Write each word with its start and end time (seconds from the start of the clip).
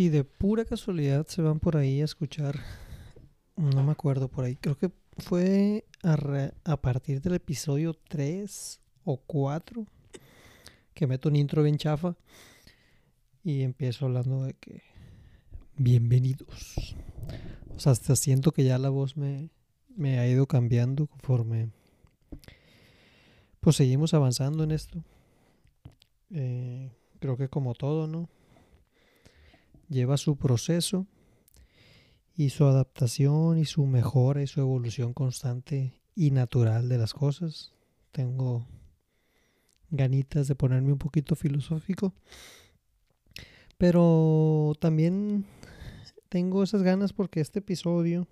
si 0.00 0.08
de 0.08 0.24
pura 0.24 0.64
casualidad 0.64 1.26
se 1.26 1.42
van 1.42 1.60
por 1.60 1.76
ahí 1.76 2.00
a 2.00 2.06
escuchar, 2.06 2.58
no 3.54 3.82
me 3.82 3.92
acuerdo 3.92 4.28
por 4.28 4.46
ahí, 4.46 4.56
creo 4.56 4.74
que 4.78 4.90
fue 5.18 5.84
a, 6.02 6.76
partir 6.78 7.20
del 7.20 7.34
episodio 7.34 7.92
3 8.08 8.80
o 9.04 9.18
4 9.18 9.84
que 10.94 11.06
meto 11.06 11.28
un 11.28 11.36
intro 11.36 11.62
bien 11.62 11.76
chafa 11.76 12.16
y 13.44 13.60
empiezo 13.60 14.06
hablando 14.06 14.44
de 14.44 14.54
que 14.54 14.80
bienvenidos. 15.76 16.96
O 17.76 17.78
sea, 17.78 17.92
hasta 17.92 18.16
siento 18.16 18.52
que 18.52 18.64
ya 18.64 18.78
la 18.78 18.88
voz 18.88 19.18
me, 19.18 19.50
me 19.94 20.18
ha 20.18 20.26
ido 20.26 20.46
cambiando 20.46 21.08
conforme 21.08 21.68
pues 23.60 23.76
seguimos 23.76 24.14
avanzando 24.14 24.64
en 24.64 24.70
esto. 24.70 25.04
Eh, 26.30 26.90
creo 27.18 27.36
que 27.36 27.50
como 27.50 27.74
todo, 27.74 28.06
¿no? 28.06 28.30
Lleva 29.90 30.16
su 30.16 30.36
proceso 30.36 31.08
y 32.34 32.50
su 32.50 32.64
adaptación 32.64 33.58
y 33.58 33.64
su 33.64 33.84
mejora 33.86 34.40
y 34.40 34.46
su 34.46 34.60
evolución 34.60 35.12
constante 35.12 36.00
y 36.14 36.30
natural 36.30 36.88
de 36.88 36.96
las 36.96 37.12
cosas. 37.12 37.72
Tengo 38.12 38.66
ganitas 39.90 40.46
de 40.46 40.54
ponerme 40.54 40.92
un 40.92 40.98
poquito 40.98 41.34
filosófico, 41.34 42.14
pero 43.78 44.74
también 44.78 45.44
tengo 46.28 46.62
esas 46.62 46.84
ganas 46.84 47.12
porque 47.12 47.40
este 47.40 47.58
episodio 47.58 48.28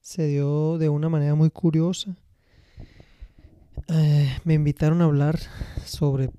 se 0.00 0.26
dio 0.26 0.78
de 0.78 0.88
una 0.88 1.08
manera 1.08 1.36
muy 1.36 1.50
curiosa. 1.50 2.16
Eh, 3.86 4.36
me 4.42 4.54
invitaron 4.54 5.00
a 5.00 5.04
hablar 5.04 5.38
sobre 5.84 6.30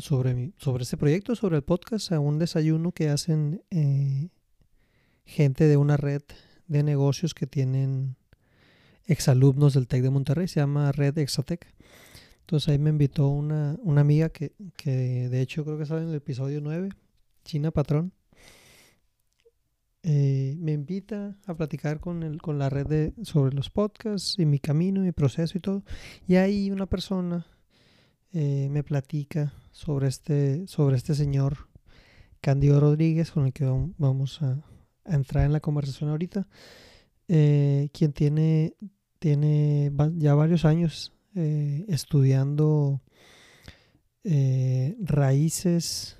sobre, 0.00 0.52
sobre 0.56 0.82
este 0.82 0.96
proyecto, 0.96 1.34
sobre 1.34 1.56
el 1.56 1.62
podcast, 1.62 2.12
a 2.12 2.20
un 2.20 2.38
desayuno 2.38 2.92
que 2.92 3.08
hacen 3.08 3.62
eh, 3.70 4.28
gente 5.24 5.64
de 5.64 5.76
una 5.76 5.96
red 5.96 6.22
de 6.66 6.82
negocios 6.82 7.34
que 7.34 7.46
tienen 7.46 8.16
exalumnos 9.06 9.74
del 9.74 9.88
TEC 9.88 10.02
de 10.02 10.10
Monterrey, 10.10 10.48
se 10.48 10.60
llama 10.60 10.92
Red 10.92 11.18
Exatec. 11.18 11.66
Entonces 12.40 12.68
ahí 12.68 12.78
me 12.78 12.90
invitó 12.90 13.28
una, 13.28 13.76
una 13.82 14.00
amiga 14.00 14.28
que, 14.28 14.52
que 14.76 15.28
de 15.28 15.40
hecho 15.40 15.64
creo 15.64 15.78
que 15.78 15.86
sale 15.86 16.02
en 16.02 16.08
el 16.08 16.16
episodio 16.16 16.60
9, 16.60 16.90
China 17.44 17.70
Patrón. 17.70 18.12
Eh, 20.02 20.56
me 20.58 20.72
invita 20.72 21.36
a 21.46 21.54
platicar 21.54 22.00
con, 22.00 22.22
el, 22.22 22.40
con 22.40 22.58
la 22.58 22.70
red 22.70 22.86
de, 22.86 23.12
sobre 23.22 23.54
los 23.54 23.68
podcasts 23.68 24.38
y 24.38 24.46
mi 24.46 24.58
camino, 24.58 25.02
mi 25.02 25.12
proceso 25.12 25.58
y 25.58 25.60
todo. 25.60 25.84
Y 26.26 26.36
ahí 26.36 26.70
una 26.70 26.86
persona 26.86 27.46
eh, 28.32 28.68
me 28.70 28.84
platica 28.84 29.52
sobre 29.72 30.06
este, 30.06 30.66
sobre 30.68 30.96
este 30.96 31.16
señor 31.16 31.68
Cándido 32.40 32.78
Rodríguez, 32.78 33.32
con 33.32 33.46
el 33.46 33.52
que 33.52 33.66
vam- 33.66 33.94
vamos 33.98 34.40
a, 34.42 34.62
entrar 35.04 35.44
en 35.44 35.52
la 35.52 35.60
conversación 35.60 36.10
ahorita, 36.10 36.46
eh, 37.26 37.88
quien 37.92 38.12
tiene, 38.12 38.74
tiene 39.18 39.90
ya 40.16 40.34
varios 40.34 40.64
años 40.64 41.12
eh, 41.34 41.84
estudiando 41.88 43.00
raíces 45.00 46.18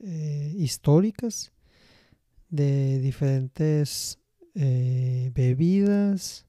históricas 0.00 1.52
de 2.50 2.98
diferentes 2.98 4.18
bebidas, 4.54 6.46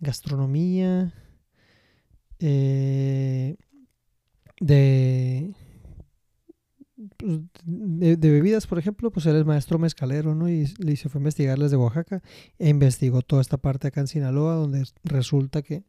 gastronomía, 0.00 1.14
de, 4.60 5.52
pues, 7.16 7.40
de, 7.64 8.16
de 8.16 8.30
bebidas, 8.30 8.66
por 8.66 8.78
ejemplo, 8.78 9.10
pues 9.10 9.26
él 9.26 9.36
es 9.36 9.44
maestro 9.44 9.78
mezcalero, 9.78 10.34
¿no? 10.34 10.48
Y, 10.48 10.72
y 10.78 10.96
se 10.96 11.08
fue 11.08 11.18
a 11.18 11.22
investigarles 11.22 11.70
de 11.70 11.76
Oaxaca 11.76 12.22
e 12.58 12.68
investigó 12.68 13.22
toda 13.22 13.42
esta 13.42 13.56
parte 13.56 13.88
acá 13.88 14.00
en 14.00 14.06
Sinaloa, 14.06 14.54
donde 14.54 14.84
resulta 15.02 15.62
que, 15.62 15.84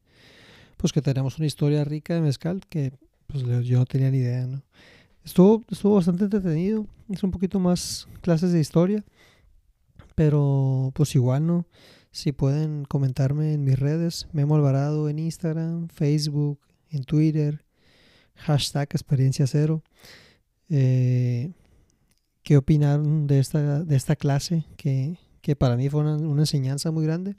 pues 0.78 0.94
que 0.94 1.02
tenemos 1.02 1.38
una 1.38 1.48
historia 1.48 1.84
rica 1.84 2.16
de 2.16 2.22
mezcal 2.22 2.62
que, 2.70 2.94
pues 3.28 3.44
yo 3.66 3.80
no 3.80 3.86
tenía 3.86 4.12
ni 4.12 4.18
idea, 4.18 4.48
¿no? 4.48 4.64
Estuvo, 5.24 5.64
estuvo 5.72 5.96
bastante 5.96 6.26
entretenido, 6.26 6.86
es 7.10 7.24
un 7.24 7.32
poquito 7.32 7.60
más 7.60 8.08
clases 8.22 8.52
de 8.52 8.60
historia, 8.60 9.04
pero 10.14 10.92
pues 10.94 11.16
igual, 11.16 11.48
¿no? 11.48 11.66
Si 12.12 12.32
pueden 12.32 12.86
comentarme 12.86 13.54
en 13.54 13.64
mis 13.64 13.78
redes, 13.78 14.28
Memo 14.32 14.56
Alvarado 14.56 15.10
en 15.10 15.20
Instagram, 15.20 15.90
Facebook, 15.90 16.60
en 16.90 17.04
Twitter, 17.04 17.65
hashtag 18.36 18.90
experiencia 18.92 19.48
cero. 19.48 19.84
Eh, 20.70 21.52
¿Qué 22.44 22.58
opinaron 22.58 23.28
de 23.28 23.40
esta, 23.40 23.84
de 23.84 23.96
esta 23.96 24.16
clase? 24.16 24.66
Que, 24.78 25.18
que 25.42 25.56
para 25.56 25.76
mí 25.78 25.90
fue 25.90 26.02
una, 26.02 26.16
una 26.18 26.44
enseñanza 26.44 26.92
muy 26.92 27.06
grande. 27.06 27.36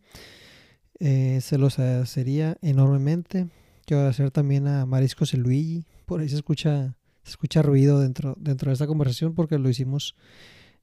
Eh, 0.98 1.40
se 1.42 1.58
los 1.58 1.78
agradecería 1.78 2.56
enormemente. 2.60 3.48
Quiero 3.84 4.00
agradecer 4.00 4.30
también 4.30 4.66
a 4.66 4.84
Mariscos 4.86 5.32
y 5.34 5.36
Luigi. 5.36 5.84
Por 6.06 6.20
ahí 6.20 6.28
se 6.28 6.36
escucha, 6.36 6.96
se 7.22 7.30
escucha 7.30 7.62
ruido 7.62 8.00
dentro, 8.00 8.34
dentro 8.38 8.70
de 8.70 8.72
esta 8.72 8.86
conversación 8.86 9.34
porque 9.34 9.58
lo 9.58 9.68
hicimos 9.68 10.16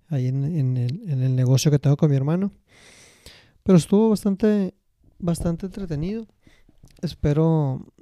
ahí 0.07 0.27
en, 0.27 0.43
en 0.43 0.77
el, 0.77 1.09
en 1.09 1.21
el 1.21 1.35
negocio 1.35 1.71
que 1.71 1.79
tengo 1.79 1.97
con 1.97 2.09
mi 2.09 2.15
hermano. 2.15 2.53
Pero 3.63 3.77
estuvo 3.77 4.09
bastante, 4.09 4.73
bastante 5.19 5.65
entretenido. 5.65 6.27
Espero 7.01 7.92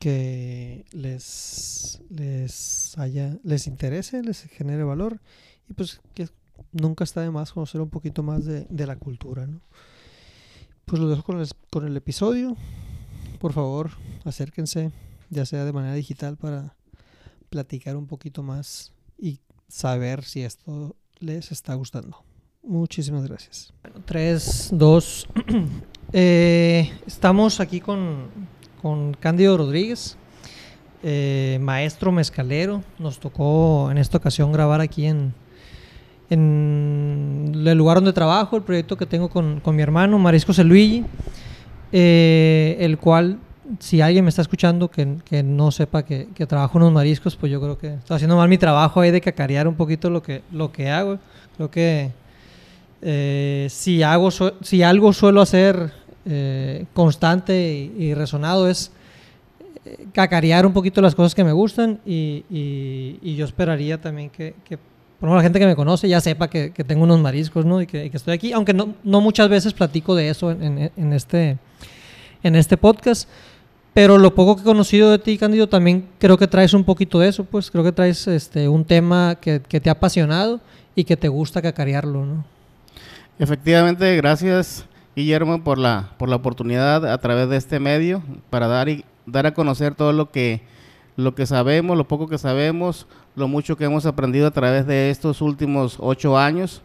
que 0.00 0.86
les, 0.92 2.00
les 2.08 2.98
haya, 2.98 3.36
les 3.44 3.66
interese, 3.66 4.22
les 4.22 4.44
genere 4.44 4.82
valor 4.82 5.20
y 5.68 5.74
pues 5.74 6.00
que 6.14 6.26
nunca 6.72 7.04
está 7.04 7.20
de 7.20 7.30
más 7.30 7.52
conocer 7.52 7.82
un 7.82 7.90
poquito 7.90 8.22
más 8.22 8.46
de, 8.46 8.66
de 8.70 8.86
la 8.86 8.96
cultura, 8.96 9.46
¿no? 9.46 9.60
Pues 10.86 11.00
lo 11.00 11.08
dejo 11.08 11.22
con 11.22 11.38
el, 11.38 11.48
con 11.68 11.86
el 11.86 11.94
episodio. 11.96 12.56
Por 13.38 13.52
favor, 13.52 13.90
acérquense, 14.24 14.90
ya 15.28 15.44
sea 15.44 15.66
de 15.66 15.72
manera 15.72 15.94
digital 15.94 16.38
para 16.38 16.74
platicar 17.50 17.94
un 17.94 18.06
poquito 18.06 18.42
más 18.42 18.94
y 19.18 19.40
saber 19.68 20.24
si 20.24 20.40
esto 20.42 20.96
les 21.18 21.52
está 21.52 21.74
gustando. 21.74 22.24
Muchísimas 22.62 23.28
gracias. 23.28 23.72
3, 24.06 24.70
2. 24.72 25.28
Eh, 26.12 26.90
estamos 27.06 27.60
aquí 27.60 27.80
con, 27.80 28.26
con 28.80 29.14
Cándido 29.14 29.56
Rodríguez, 29.56 30.16
eh, 31.02 31.58
maestro 31.60 32.12
mezcalero. 32.12 32.82
Nos 32.98 33.18
tocó 33.18 33.90
en 33.90 33.98
esta 33.98 34.18
ocasión 34.18 34.52
grabar 34.52 34.80
aquí 34.80 35.06
en, 35.06 35.34
en 36.30 37.52
el 37.54 37.76
lugar 37.76 37.98
donde 37.98 38.12
trabajo, 38.12 38.56
el 38.56 38.62
proyecto 38.62 38.96
que 38.96 39.06
tengo 39.06 39.28
con, 39.28 39.60
con 39.60 39.76
mi 39.76 39.82
hermano, 39.82 40.18
Marisco 40.18 40.52
Luigi, 40.62 41.04
eh, 41.92 42.76
el 42.80 42.98
cual, 42.98 43.38
si 43.78 44.00
alguien 44.00 44.24
me 44.24 44.30
está 44.30 44.42
escuchando 44.42 44.90
que, 44.90 45.16
que 45.24 45.42
no 45.42 45.70
sepa 45.70 46.04
que, 46.04 46.28
que 46.34 46.46
trabajo 46.46 46.78
en 46.78 46.84
los 46.84 46.92
mariscos, 46.92 47.36
pues 47.36 47.52
yo 47.52 47.60
creo 47.60 47.78
que 47.78 47.94
estoy 47.94 48.16
haciendo 48.16 48.36
mal 48.36 48.48
mi 48.48 48.58
trabajo 48.58 49.00
ahí 49.00 49.10
de 49.10 49.20
cacarear 49.20 49.68
un 49.68 49.74
poquito 49.74 50.10
lo 50.10 50.22
que, 50.22 50.42
lo 50.50 50.72
que 50.72 50.90
hago. 50.90 51.18
Creo 51.56 51.70
que 51.70 52.10
eh, 53.02 53.66
si, 53.70 54.02
hago, 54.02 54.30
si 54.60 54.82
algo 54.82 55.12
suelo 55.12 55.40
hacer 55.40 55.92
eh, 56.26 56.86
constante 56.92 57.70
y, 57.96 58.14
resonado 58.14 58.68
es 58.68 58.90
eh, 59.84 60.06
cacarear 60.12 60.66
un 60.66 60.72
poquito 60.72 61.00
las 61.00 61.14
cosas 61.14 61.34
que 61.34 61.44
me 61.44 61.52
gustan 61.52 62.00
y, 62.04 63.34
yo 63.36 63.44
esperaría 63.44 64.00
también 64.00 64.30
que, 64.30 64.54
que, 64.64 64.76
por 64.76 65.28
ejemplo, 65.28 65.36
la 65.36 65.42
gente 65.42 65.58
que 65.58 65.66
me 65.66 65.76
conoce 65.76 66.08
ya 66.08 66.20
sepa 66.20 66.48
que, 66.48 66.70
tengo 66.70 67.04
unos 67.04 67.20
mariscos, 67.20 67.64
¿no? 67.64 67.80
Y 67.80 67.86
que, 67.86 68.10
estoy 68.12 68.34
aquí, 68.34 68.52
aunque 68.52 68.74
no, 68.74 68.94
no 69.04 69.20
muchas 69.20 69.48
veces 69.48 69.72
platico 69.72 70.14
de 70.14 70.28
eso 70.28 70.50
en 70.50 71.12
este, 71.12 71.58
en 72.42 72.56
este 72.56 72.76
podcast. 72.76 73.28
Pero 73.92 74.18
lo 74.18 74.34
poco 74.34 74.56
que 74.56 74.62
he 74.62 74.64
conocido 74.64 75.10
de 75.10 75.18
ti, 75.18 75.36
Cándido, 75.36 75.68
también 75.68 76.06
creo 76.18 76.38
que 76.38 76.46
traes 76.46 76.74
un 76.74 76.84
poquito 76.84 77.18
de 77.18 77.28
eso, 77.28 77.44
pues 77.44 77.70
creo 77.70 77.82
que 77.82 77.92
traes 77.92 78.28
este, 78.28 78.68
un 78.68 78.84
tema 78.84 79.36
que, 79.40 79.60
que 79.60 79.80
te 79.80 79.88
ha 79.88 79.94
apasionado 79.94 80.60
y 80.94 81.04
que 81.04 81.16
te 81.16 81.28
gusta 81.28 81.60
cacarearlo, 81.60 82.24
¿no? 82.24 82.44
Efectivamente, 83.38 84.16
gracias 84.16 84.84
Guillermo 85.20 85.62
por 85.62 85.78
la, 85.78 86.10
por 86.18 86.28
la 86.28 86.36
oportunidad 86.36 87.06
a 87.06 87.18
través 87.18 87.48
de 87.48 87.56
este 87.56 87.78
medio 87.78 88.22
para 88.50 88.66
dar, 88.66 88.88
y, 88.88 89.04
dar 89.26 89.46
a 89.46 89.54
conocer 89.54 89.94
todo 89.94 90.12
lo 90.12 90.30
que, 90.30 90.62
lo 91.16 91.34
que 91.34 91.46
sabemos, 91.46 91.96
lo 91.96 92.08
poco 92.08 92.28
que 92.28 92.38
sabemos, 92.38 93.06
lo 93.36 93.48
mucho 93.48 93.76
que 93.76 93.84
hemos 93.84 94.06
aprendido 94.06 94.46
a 94.46 94.50
través 94.50 94.86
de 94.86 95.10
estos 95.10 95.40
últimos 95.40 95.96
ocho 96.00 96.38
años 96.38 96.82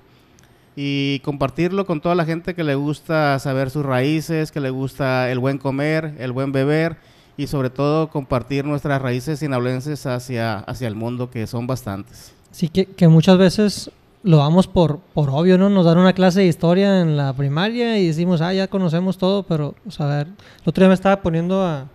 y 0.76 1.20
compartirlo 1.20 1.86
con 1.86 2.02
toda 2.02 2.16
la 2.16 2.26
gente 2.26 2.54
que 2.54 2.64
le 2.64 2.76
gusta 2.76 3.40
saber 3.40 3.70
sus 3.70 3.86
raíces, 3.86 4.52
que 4.52 4.60
le 4.60 4.70
gusta 4.70 5.32
el 5.32 5.40
buen 5.40 5.58
comer, 5.58 6.16
el 6.20 6.32
buen 6.32 6.52
beber 6.52 6.98
y 7.38 7.48
sobre 7.48 7.70
todo 7.70 8.10
compartir 8.10 8.66
nuestras 8.66 9.02
raíces 9.02 9.40
sinaloenses 9.40 10.06
hacia, 10.06 10.60
hacia 10.60 10.88
el 10.88 10.96
mundo, 10.96 11.30
que 11.30 11.48
son 11.48 11.68
bastantes. 11.68 12.34
Sí, 12.52 12.70
que, 12.70 12.86
que 12.86 13.08
muchas 13.08 13.38
veces 13.38 13.92
lo 14.26 14.38
damos 14.38 14.66
por, 14.66 14.98
por 15.14 15.30
obvio, 15.30 15.60
¿no? 15.60 15.70
Nos 15.70 15.86
dan 15.86 16.00
una 16.00 16.14
clase 16.14 16.40
de 16.40 16.48
historia 16.48 17.02
en 17.02 17.16
la 17.16 17.32
primaria 17.34 18.00
y 18.00 18.08
decimos, 18.08 18.42
ah, 18.42 18.52
ya 18.52 18.68
conocemos 18.68 19.20
todo, 19.20 19.44
pero, 19.44 19.76
o 19.88 19.92
sea, 19.92 20.08
a 20.08 20.18
ver, 20.18 20.28
el 20.28 20.64
otro 20.66 20.82
día 20.82 20.88
me 20.88 20.96
estaba 20.96 21.22
poniendo 21.22 21.62
a, 21.62 21.88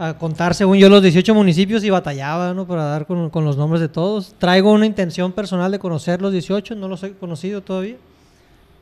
a 0.00 0.18
contar, 0.18 0.54
según 0.54 0.78
yo, 0.78 0.88
los 0.88 1.00
18 1.00 1.32
municipios 1.36 1.84
y 1.84 1.90
batallaba, 1.90 2.54
¿no? 2.54 2.66
Para 2.66 2.82
dar 2.86 3.06
con, 3.06 3.30
con 3.30 3.44
los 3.44 3.56
nombres 3.56 3.80
de 3.80 3.88
todos. 3.88 4.34
Traigo 4.38 4.72
una 4.72 4.84
intención 4.84 5.30
personal 5.30 5.70
de 5.70 5.78
conocer 5.78 6.20
los 6.20 6.32
18, 6.32 6.74
no 6.74 6.88
los 6.88 7.04
he 7.04 7.12
conocido 7.12 7.62
todavía. 7.62 7.96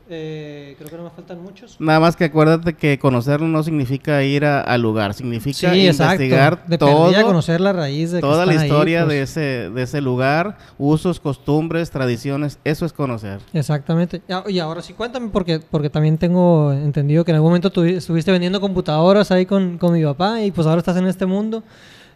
Eh, 0.09 0.75
creo 0.77 0.89
que 0.89 0.95
no 0.95 1.03
me 1.03 1.09
faltan 1.09 1.41
muchos. 1.43 1.75
Nada 1.81 1.99
más 1.99 2.15
que 2.15 2.23
acuérdate 2.23 2.73
que 2.75 2.97
conocerlo 2.97 3.45
no 3.47 3.61
significa 3.61 4.23
ir 4.23 4.45
a- 4.45 4.61
al 4.61 4.81
lugar, 4.81 5.13
significa 5.13 5.73
Sí, 5.73 5.85
investigar 5.87 6.65
todo, 6.77 7.07
perdida 7.07 7.23
conocer 7.23 7.59
la 7.59 7.73
raíz 7.73 8.11
de 8.11 8.19
que 8.19 8.21
toda 8.21 8.45
la 8.45 8.53
ahí, 8.53 8.57
historia 8.67 9.03
pues. 9.03 9.09
de, 9.13 9.21
ese, 9.21 9.69
de 9.69 9.81
ese 9.81 9.99
lugar, 9.99 10.57
usos, 10.77 11.19
costumbres, 11.19 11.91
tradiciones, 11.91 12.57
eso 12.63 12.85
es 12.85 12.93
conocer. 12.93 13.39
Exactamente. 13.51 14.21
Ya- 14.29 14.45
Y 14.47 14.59
ahora 14.59 14.81
sí, 14.81 14.93
cuéntame, 14.93 15.27
porque, 15.27 15.59
porque 15.59 15.89
también 15.89 16.17
tengo 16.17 16.71
entendido 16.71 17.25
que 17.25 17.31
en 17.31 17.35
algún 17.35 17.49
momento 17.49 17.69
tuvi- 17.69 17.97
estuviste 17.97 18.31
vendiendo 18.31 18.61
computadoras 18.61 19.29
ahí 19.31 19.45
con, 19.45 19.77
con 19.77 19.91
mi 19.91 20.03
papá 20.05 20.41
y 20.41 20.51
pues 20.51 20.65
ahora 20.67 20.79
estás 20.79 20.95
en 20.95 21.07
este 21.07 21.25
mundo. 21.25 21.63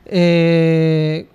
Eh, 0.06 1.28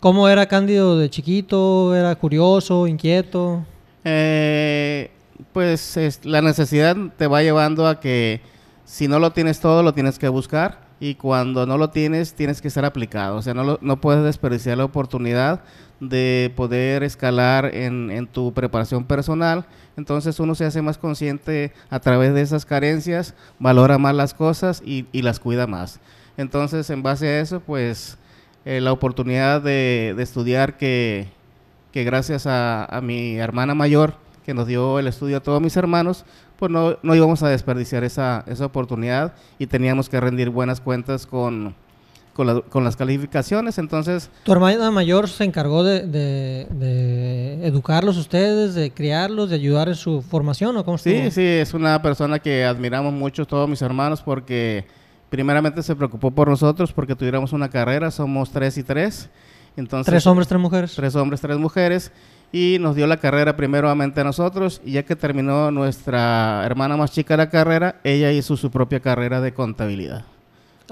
¿Cómo 0.00 0.28
era 0.28 0.44
Cándido 0.46 0.98
de 0.98 1.08
chiquito? 1.08 1.94
¿Era 1.94 2.14
curioso, 2.16 2.86
inquieto? 2.86 3.64
Eh, 4.04 5.10
pues 5.52 5.96
es- 5.96 6.24
la 6.24 6.42
necesidad 6.42 6.96
te 7.16 7.26
va 7.26 7.42
llevando 7.42 7.86
a 7.86 8.00
que 8.00 8.40
si 8.84 9.08
no 9.08 9.18
lo 9.18 9.32
tienes 9.32 9.60
todo, 9.60 9.82
lo 9.82 9.94
tienes 9.94 10.18
que 10.18 10.28
buscar 10.28 10.80
y 11.00 11.14
cuando 11.16 11.66
no 11.66 11.78
lo 11.78 11.90
tienes, 11.90 12.34
tienes 12.34 12.60
que 12.60 12.70
ser 12.70 12.84
aplicado. 12.84 13.36
O 13.36 13.42
sea, 13.42 13.54
no, 13.54 13.64
lo- 13.64 13.78
no 13.82 14.00
puedes 14.00 14.22
desperdiciar 14.24 14.78
la 14.78 14.84
oportunidad 14.84 15.60
de 16.00 16.52
poder 16.56 17.02
escalar 17.04 17.74
en, 17.74 18.10
en 18.10 18.26
tu 18.26 18.52
preparación 18.52 19.04
personal. 19.04 19.64
Entonces 19.96 20.38
uno 20.40 20.54
se 20.54 20.64
hace 20.64 20.82
más 20.82 20.98
consciente 20.98 21.72
a 21.90 22.00
través 22.00 22.34
de 22.34 22.42
esas 22.42 22.64
carencias, 22.66 23.34
valora 23.58 23.98
más 23.98 24.14
las 24.14 24.34
cosas 24.34 24.82
y, 24.84 25.06
y 25.12 25.22
las 25.22 25.38
cuida 25.40 25.66
más. 25.66 26.00
Entonces, 26.36 26.88
en 26.90 27.02
base 27.02 27.28
a 27.28 27.40
eso, 27.40 27.60
pues 27.60 28.16
eh, 28.64 28.80
la 28.80 28.90
oportunidad 28.92 29.60
de, 29.60 30.14
de 30.16 30.22
estudiar 30.22 30.76
que, 30.78 31.28
que 31.92 32.04
gracias 32.04 32.46
a, 32.46 32.84
a 32.86 33.00
mi 33.02 33.36
hermana 33.36 33.74
mayor, 33.74 34.14
que 34.44 34.54
nos 34.54 34.66
dio 34.66 34.98
el 34.98 35.06
estudio 35.06 35.36
a 35.36 35.40
todos 35.40 35.60
mis 35.62 35.76
hermanos, 35.76 36.24
pues 36.58 36.70
no, 36.70 36.96
no 37.02 37.14
íbamos 37.14 37.42
a 37.42 37.48
desperdiciar 37.48 38.04
esa, 38.04 38.44
esa 38.46 38.66
oportunidad 38.66 39.34
y 39.58 39.66
teníamos 39.66 40.08
que 40.08 40.20
rendir 40.20 40.50
buenas 40.50 40.80
cuentas 40.80 41.26
con, 41.26 41.74
con, 42.34 42.46
la- 42.46 42.60
con 42.62 42.84
las 42.84 42.96
calificaciones. 42.96 43.78
Entonces, 43.78 44.30
¿Tu 44.44 44.52
hermana 44.52 44.90
mayor 44.90 45.28
se 45.28 45.44
encargó 45.44 45.82
de, 45.84 46.06
de- 46.06 46.66
de 46.70 47.66
educarlos 47.66 48.16
ustedes, 48.16 48.74
de 48.74 48.90
criarlos, 48.90 49.50
de 49.50 49.56
ayudar 49.56 49.88
en 49.88 49.94
su 49.96 50.22
formación 50.22 50.76
o 50.76 50.84
cómo 50.84 50.96
estuvo? 50.96 51.14
sí, 51.14 51.30
sí, 51.30 51.42
es 51.44 51.74
una 51.74 52.00
persona 52.02 52.38
que 52.38 52.64
admiramos 52.64 53.12
mucho 53.12 53.44
todos 53.46 53.68
mis 53.68 53.82
hermanos 53.82 54.22
porque 54.22 54.86
primeramente 55.30 55.82
se 55.82 55.96
preocupó 55.96 56.30
por 56.30 56.48
nosotros 56.48 56.92
porque 56.92 57.14
tuviéramos 57.16 57.52
una 57.52 57.68
carrera, 57.70 58.10
somos 58.10 58.50
tres 58.50 58.76
y 58.78 58.82
tres. 58.82 59.30
Entonces, 59.74 60.10
Tres 60.12 60.26
hombres, 60.26 60.46
tres 60.48 60.60
mujeres. 60.60 60.92
tres 60.94 61.14
hombres, 61.16 61.40
tres 61.40 61.56
mujeres, 61.56 62.12
y 62.52 62.76
nos 62.80 62.94
dio 62.94 63.06
la 63.06 63.16
carrera 63.16 63.56
primeramente 63.56 64.20
a 64.20 64.24
nosotros, 64.24 64.80
y 64.84 64.92
ya 64.92 65.02
que 65.04 65.16
terminó 65.16 65.70
nuestra 65.70 66.62
hermana 66.66 66.96
más 66.96 67.10
chica 67.12 67.36
la 67.36 67.48
carrera, 67.48 67.96
ella 68.04 68.30
hizo 68.32 68.56
su 68.56 68.70
propia 68.70 69.00
carrera 69.00 69.40
de 69.40 69.54
contabilidad. 69.54 70.24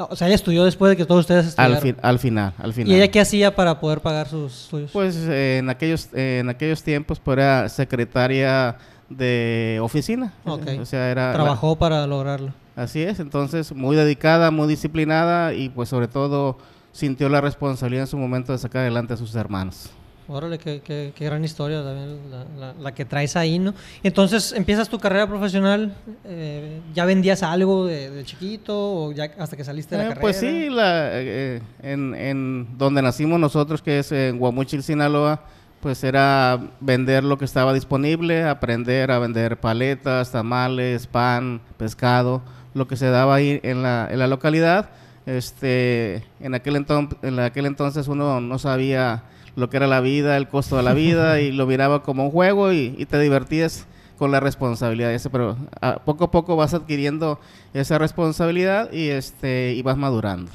O 0.09 0.17
sea, 0.17 0.29
ella 0.29 0.37
estudió 0.37 0.65
después 0.65 0.89
de 0.89 0.97
que 0.97 1.05
todos 1.05 1.21
ustedes 1.21 1.59
Al, 1.59 1.75
estudiaron. 1.75 1.83
fin- 1.83 1.97
al 2.03 2.19
final, 2.19 2.53
al 2.57 2.73
final. 2.73 2.91
¿Y 2.93 2.95
ella 2.97 3.11
qué 3.11 3.21
hacía 3.21 3.55
para 3.55 3.79
poder 3.81 4.01
pagar 4.01 4.27
sus 4.29 4.63
estudios? 4.63 4.91
Pues 4.93 5.15
eh, 5.29 5.59
en, 5.59 5.69
aquellos, 5.69 6.09
eh, 6.15 6.39
en 6.41 6.49
aquellos 6.49 6.83
tiempos 6.83 7.21
pues, 7.21 7.37
era 7.37 7.69
secretaria 7.69 8.77
de 9.11 9.79
oficina. 9.83 10.33
Ok. 10.47 10.63
O 10.81 10.87
sea, 10.87 11.11
era... 11.11 11.27
la- 11.29 11.33
Trabajó 11.35 11.77
para 11.77 12.07
lograrlo. 12.07 12.53
así 12.77 13.03
es, 13.03 13.21
entonces 13.21 13.73
muy 13.75 13.95
dedicada, 13.97 14.51
muy 14.51 14.69
disciplinada 14.69 15.53
y 15.53 15.69
pues 15.69 15.91
sobre 15.91 16.09
todo 16.09 16.57
sintió 16.93 17.29
la 17.29 17.43
responsabilidad 17.43 18.05
en 18.05 18.09
su 18.09 18.17
momento 18.17 18.53
de 18.53 18.59
sacar 18.59 18.83
adelante 18.83 19.13
a 19.13 19.17
sus 19.19 19.35
hermanos. 19.35 19.91
Órale, 20.33 20.59
qué, 20.59 20.81
qué- 20.81 21.13
qué 21.15 21.25
gran 21.25 21.45
historia 21.45 21.83
también 21.83 22.19
la, 22.31 22.45
la- 22.59 22.73
la 22.75 22.95
que 22.95 23.05
traes 23.05 23.35
ahí, 23.37 23.59
¿no? 23.59 23.75
Entonces, 24.03 24.53
empiezas 24.53 24.89
tu 24.89 24.99
carrera 24.99 25.27
profesional, 25.27 25.93
eh, 26.25 26.81
¿ya 26.95 27.05
vendías 27.05 27.43
algo 27.43 27.85
de, 27.87 28.11
de 28.11 28.25
chiquito 28.25 28.75
o 28.77 29.13
ya 29.13 29.31
hasta 29.39 29.57
que 29.57 29.65
saliste 29.65 29.97
de 29.97 30.03
la 30.03 30.05
Eh, 30.05 30.09
carrera? 30.11 30.21
Pues 30.23 30.37
sí, 30.37 30.69
la, 30.71 31.09
eh, 31.21 31.61
en, 31.83 32.15
en 32.15 32.79
donde 32.79 33.03
nacimos 33.03 33.41
nosotros, 33.41 33.83
que 33.83 33.99
es 33.99 34.13
en 34.13 34.39
Guamuchil, 34.39 34.83
Sinaloa, 34.83 35.43
pues 35.81 36.05
era 36.05 36.61
vender 36.81 37.25
lo 37.25 37.39
que 37.39 37.45
estaba 37.47 37.73
disponible, 37.73 38.45
aprender 38.45 39.11
a 39.11 39.19
vender 39.19 39.59
paletas, 39.59 40.31
tamales, 40.31 41.07
pan, 41.07 41.61
pescado, 41.77 42.43
lo 42.75 42.87
que 42.87 42.97
se 42.97 43.07
daba 43.11 43.35
ahí 43.35 43.59
en 43.63 43.83
la, 43.83 44.07
en 44.11 44.19
la 44.19 44.27
localidad. 44.27 44.91
Este, 45.27 46.23
en, 46.41 46.55
aquel 46.55 46.77
enton- 46.77 47.17
en 47.23 47.39
aquel 47.41 47.67
entonces 47.67 48.09
uno 48.09 48.41
no 48.41 48.59
sabía 48.59 49.23
lo 49.57 49.69
que 49.71 49.77
era 49.77 49.87
la 49.87 50.01
vida, 50.01 50.37
el 50.37 50.49
costo 50.49 50.77
de 50.77 50.83
la 50.83 50.95
vida 50.95 51.41
y 51.41 51.53
lo 51.53 51.67
miraba 51.67 52.03
como 52.03 52.25
un 52.25 52.31
juego 52.31 52.73
y, 52.73 53.07
te 53.07 53.19
divertías 53.19 53.87
con 54.19 54.31
la 54.31 54.41
responsabilidad 54.41 55.13
ese, 55.13 55.31
pero 55.31 55.57
a- 55.81 55.97
poco 56.05 56.25
a 56.25 56.31
poco 56.31 56.57
vas 56.57 56.75
adquiriendo 56.75 57.39
esa 57.75 57.99
responsabilidad 57.99 58.93
y 58.93 59.09
este 59.09 59.73
y 59.75 59.83
vas 59.83 59.97
madurando. 59.97 60.51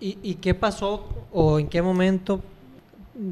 ¿y, 0.00 0.18
y 0.22 0.34
qué 0.36 0.54
pasó 0.54 1.06
o 1.32 1.58
en 1.58 1.68
qué 1.68 1.82
momento? 1.82 2.40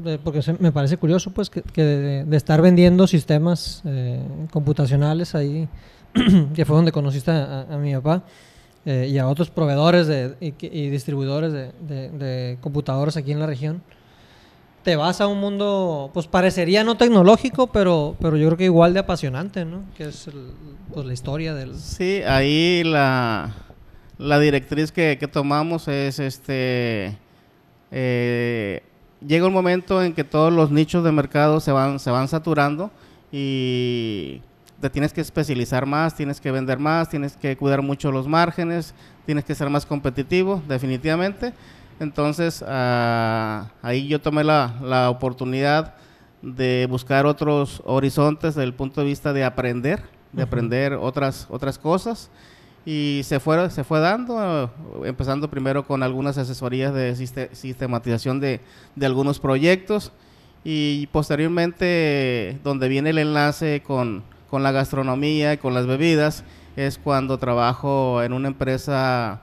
eh, 0.05 0.19
porque 0.23 0.41
se- 0.41 0.55
me 0.59 0.71
parece 0.71 0.97
curioso, 0.97 1.31
pues, 1.31 1.49
que, 1.49 1.61
de, 1.83 2.37
estar 2.37 2.61
vendiendo 2.61 3.07
sistemas 3.07 3.81
eh, 3.85 4.21
computacionales 4.51 5.35
ahí, 5.35 5.67
que 6.53 6.65
fue 6.65 6.75
donde 6.75 6.91
conociste 6.91 7.31
a, 7.31 7.65
mi 7.81 7.93
papá 7.95 8.23
eh, 8.85 9.07
y 9.11 9.17
a 9.17 9.27
otros 9.27 9.49
proveedores 9.49 10.07
de, 10.07 10.35
y, 10.39 10.89
distribuidores 10.89 11.51
de, 11.53 11.71
de- 11.87 12.09
de 12.11 12.57
computadoras 12.61 13.17
aquí 13.17 13.31
en 13.31 13.39
la 13.39 13.47
región. 13.47 13.81
Te 14.83 14.95
vas 14.95 15.19
a 15.21 15.27
un 15.27 15.39
mundo, 15.39 16.09
pues 16.13 16.27
parecería 16.27 16.83
no 16.83 16.95
tecnológico, 16.95 17.67
pero, 17.67 18.15
pero 18.19 18.37
yo 18.37 18.47
creo 18.47 18.57
que 18.57 18.65
igual 18.65 18.93
de 18.93 19.01
apasionante, 19.01 19.65
¿no? 19.65 19.83
Que 19.95 20.05
es 20.05 20.29
pues, 20.93 21.05
la 21.05 21.13
historia 21.13 21.53
del... 21.53 21.75
Sí, 21.75 22.21
ahí 22.25 22.83
la, 22.85 23.53
la 24.17 24.39
directriz 24.39 24.91
que, 24.91 25.17
que 25.19 25.27
tomamos 25.27 25.87
es 25.87 26.19
este 26.19 27.17
eh, 27.91 28.83
llega 29.25 29.47
un 29.47 29.53
momento 29.53 30.03
en 30.03 30.13
que 30.13 30.23
todos 30.23 30.53
los 30.53 30.71
nichos 30.71 31.03
de 31.03 31.11
mercado 31.11 31.59
se 31.59 31.71
van, 31.71 31.99
se 31.99 32.11
van 32.11 32.27
saturando 32.27 32.91
y 33.31 34.41
te 34.79 34.89
tienes 34.89 35.11
que 35.11 35.21
especializar 35.21 35.85
más, 35.85 36.15
tienes 36.15 36.39
que 36.39 36.51
vender 36.51 36.79
más, 36.79 37.09
tienes 37.09 37.35
que 37.35 37.57
cuidar 37.57 37.81
mucho 37.81 38.11
los 38.11 38.27
márgenes, 38.27 38.93
tienes 39.25 39.43
que 39.43 39.55
ser 39.55 39.69
más 39.69 39.85
competitivo, 39.85 40.61
definitivamente. 40.67 41.53
Entonces, 41.99 42.63
ah, 42.67 43.67
ahí 43.81 44.07
yo 44.07 44.19
tomé 44.21 44.43
la, 44.43 44.75
la 44.81 45.09
oportunidad 45.09 45.95
de 46.41 46.87
buscar 46.89 47.25
otros 47.25 47.81
horizontes 47.85 48.55
desde 48.55 48.63
el 48.63 48.73
punto 48.73 49.01
de 49.01 49.07
vista 49.07 49.33
de 49.33 49.43
aprender, 49.43 50.01
de 50.31 50.43
aprender 50.43 50.93
otras, 50.93 51.47
otras 51.49 51.77
cosas. 51.77 52.29
Y 52.85 53.21
se 53.25 53.41
fue, 53.41 53.69
se 53.69 53.83
fue 53.83 53.99
dando, 53.99 54.71
empezando 55.03 55.49
primero 55.49 55.85
con 55.85 56.01
algunas 56.01 56.37
asesorías 56.37 56.93
de 56.93 57.13
siste- 57.15 57.49
sistematización 57.53 58.39
de, 58.39 58.61
de 58.95 59.05
algunos 59.05 59.39
proyectos 59.39 60.13
y 60.63 61.07
posteriormente 61.07 62.57
donde 62.63 62.87
viene 62.87 63.09
el 63.09 63.17
enlace 63.17 63.83
con, 63.85 64.23
con 64.49 64.63
la 64.63 64.71
gastronomía 64.71 65.53
y 65.53 65.57
con 65.57 65.73
las 65.73 65.85
bebidas 65.87 66.45
es 66.77 66.97
cuando 66.97 67.37
trabajo 67.37 68.23
en 68.23 68.31
una 68.31 68.47
empresa 68.47 69.41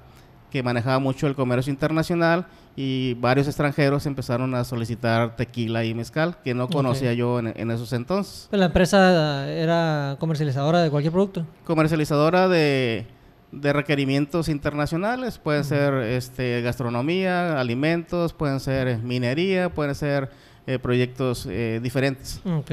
que 0.50 0.62
manejaba 0.62 0.98
mucho 0.98 1.26
el 1.26 1.34
comercio 1.34 1.70
internacional 1.70 2.46
y 2.76 3.14
varios 3.14 3.46
extranjeros 3.46 4.04
empezaron 4.06 4.54
a 4.54 4.62
solicitar 4.64 5.34
tequila 5.36 5.84
y 5.84 5.94
mezcal 5.94 6.36
que 6.44 6.54
no 6.54 6.68
conocía 6.68 7.12
yo 7.14 7.38
en, 7.38 7.52
en 7.56 7.70
esos 7.70 7.92
entonces. 7.92 8.48
La 8.50 8.66
empresa 8.66 9.50
era 9.50 10.16
comercializadora 10.20 10.82
de 10.82 10.90
cualquier 10.90 11.12
producto. 11.12 11.46
comercializadora 11.64 12.48
de, 12.48 13.06
de 13.52 13.72
requerimientos 13.72 14.48
internacionales, 14.48 15.38
pueden 15.38 15.64
ser 15.64 15.94
este, 15.94 16.60
gastronomía, 16.62 17.58
alimentos, 17.58 18.32
pueden 18.34 18.60
ser 18.60 18.88
eh, 18.88 18.98
minería, 18.98 19.72
pueden 19.72 19.94
ser 19.94 20.30
eh, 20.66 20.78
proyectos 20.78 21.46
eh, 21.48 21.80
diferentes. 21.82 22.40
Ok. 22.44 22.72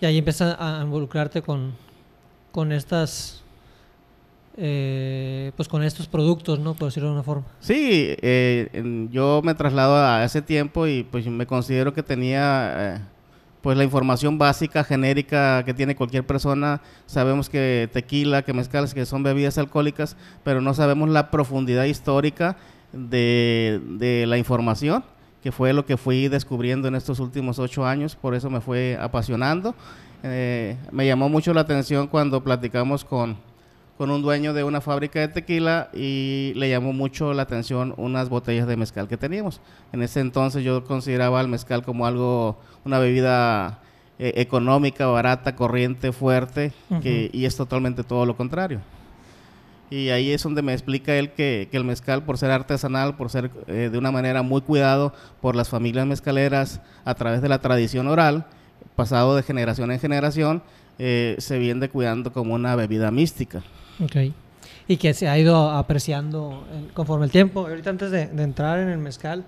Y 0.00 0.06
ahí 0.06 0.18
empiezas 0.18 0.56
a 0.58 0.80
involucrarte 0.82 1.42
con, 1.42 1.72
con 2.50 2.72
estas, 2.72 3.41
eh, 4.56 5.52
pues 5.56 5.66
con 5.66 5.82
estos 5.82 6.08
productos, 6.08 6.58
¿no? 6.58 6.74
Por 6.74 6.88
decirlo 6.88 7.08
de 7.08 7.14
una 7.14 7.22
forma. 7.22 7.44
Sí, 7.60 8.14
eh, 8.20 9.08
yo 9.10 9.40
me 9.42 9.54
traslado 9.54 9.96
a 9.96 10.24
ese 10.24 10.42
tiempo 10.42 10.86
y 10.86 11.04
pues 11.04 11.26
me 11.26 11.46
considero 11.46 11.94
que 11.94 12.02
tenía 12.02 12.96
eh, 12.96 12.98
pues 13.62 13.78
la 13.78 13.84
información 13.84 14.36
básica, 14.36 14.84
genérica 14.84 15.64
que 15.64 15.72
tiene 15.72 15.96
cualquier 15.96 16.26
persona. 16.26 16.82
Sabemos 17.06 17.48
que 17.48 17.88
tequila, 17.92 18.42
que 18.42 18.52
mezcal, 18.52 18.92
que 18.92 19.06
son 19.06 19.22
bebidas 19.22 19.56
alcohólicas, 19.56 20.16
pero 20.44 20.60
no 20.60 20.74
sabemos 20.74 21.08
la 21.08 21.30
profundidad 21.30 21.84
histórica 21.84 22.56
de, 22.92 23.80
de 23.84 24.26
la 24.26 24.36
información, 24.36 25.02
que 25.42 25.50
fue 25.50 25.72
lo 25.72 25.86
que 25.86 25.96
fui 25.96 26.28
descubriendo 26.28 26.88
en 26.88 26.94
estos 26.94 27.20
últimos 27.20 27.58
ocho 27.58 27.86
años, 27.86 28.16
por 28.16 28.34
eso 28.34 28.50
me 28.50 28.60
fue 28.60 28.98
apasionando. 29.00 29.74
Me 30.22 31.06
llamó 31.06 31.28
mucho 31.28 31.52
la 31.52 31.62
atención 31.62 32.06
cuando 32.06 32.44
platicamos 32.44 33.04
con, 33.04 33.38
con 34.02 34.10
un 34.10 34.20
dueño 34.20 34.52
de 34.52 34.64
una 34.64 34.80
fábrica 34.80 35.20
de 35.20 35.28
tequila 35.28 35.88
y 35.94 36.54
le 36.56 36.68
llamó 36.68 36.92
mucho 36.92 37.32
la 37.34 37.42
atención 37.42 37.94
unas 37.96 38.28
botellas 38.28 38.66
de 38.66 38.76
mezcal 38.76 39.06
que 39.06 39.16
teníamos. 39.16 39.60
En 39.92 40.02
ese 40.02 40.18
entonces 40.18 40.64
yo 40.64 40.82
consideraba 40.82 41.40
el 41.40 41.46
mezcal 41.46 41.84
como 41.84 42.04
algo, 42.04 42.58
una 42.84 42.98
bebida 42.98 43.78
eh, 44.18 44.32
económica, 44.38 45.06
barata, 45.06 45.54
corriente, 45.54 46.10
fuerte, 46.10 46.72
que, 47.00 47.30
y 47.32 47.44
es 47.44 47.54
totalmente 47.54 48.02
todo 48.02 48.26
lo 48.26 48.36
contrario. 48.36 48.80
Y 49.88 50.08
ahí 50.08 50.32
es 50.32 50.42
donde 50.42 50.62
me 50.62 50.72
explica 50.72 51.14
él 51.14 51.30
que, 51.30 51.68
que 51.70 51.76
el 51.76 51.84
mezcal, 51.84 52.24
por 52.24 52.38
ser 52.38 52.50
artesanal, 52.50 53.16
por 53.16 53.30
ser 53.30 53.52
eh, 53.68 53.88
de 53.92 53.98
una 53.98 54.10
manera 54.10 54.42
muy 54.42 54.62
cuidado 54.62 55.14
por 55.40 55.54
las 55.54 55.68
familias 55.68 56.06
mezcaleras 56.06 56.80
a 57.04 57.14
través 57.14 57.40
de 57.40 57.48
la 57.48 57.60
tradición 57.60 58.08
oral, 58.08 58.46
pasado 58.96 59.36
de 59.36 59.44
generación 59.44 59.92
en 59.92 60.00
generación, 60.00 60.60
eh, 60.98 61.36
se 61.38 61.60
viene 61.60 61.88
cuidando 61.88 62.32
como 62.32 62.54
una 62.54 62.74
bebida 62.74 63.12
mística. 63.12 63.62
Ok. 64.00 64.16
Y 64.88 64.96
que 64.96 65.14
se 65.14 65.28
ha 65.28 65.38
ido 65.38 65.70
apreciando 65.70 66.64
conforme 66.94 67.26
el 67.26 67.30
tiempo. 67.30 67.60
Ahorita 67.60 67.90
antes 67.90 68.10
de, 68.10 68.22
entrar 68.22 68.78
en 68.78 68.88
el 68.88 68.98
mezcal, 68.98 69.44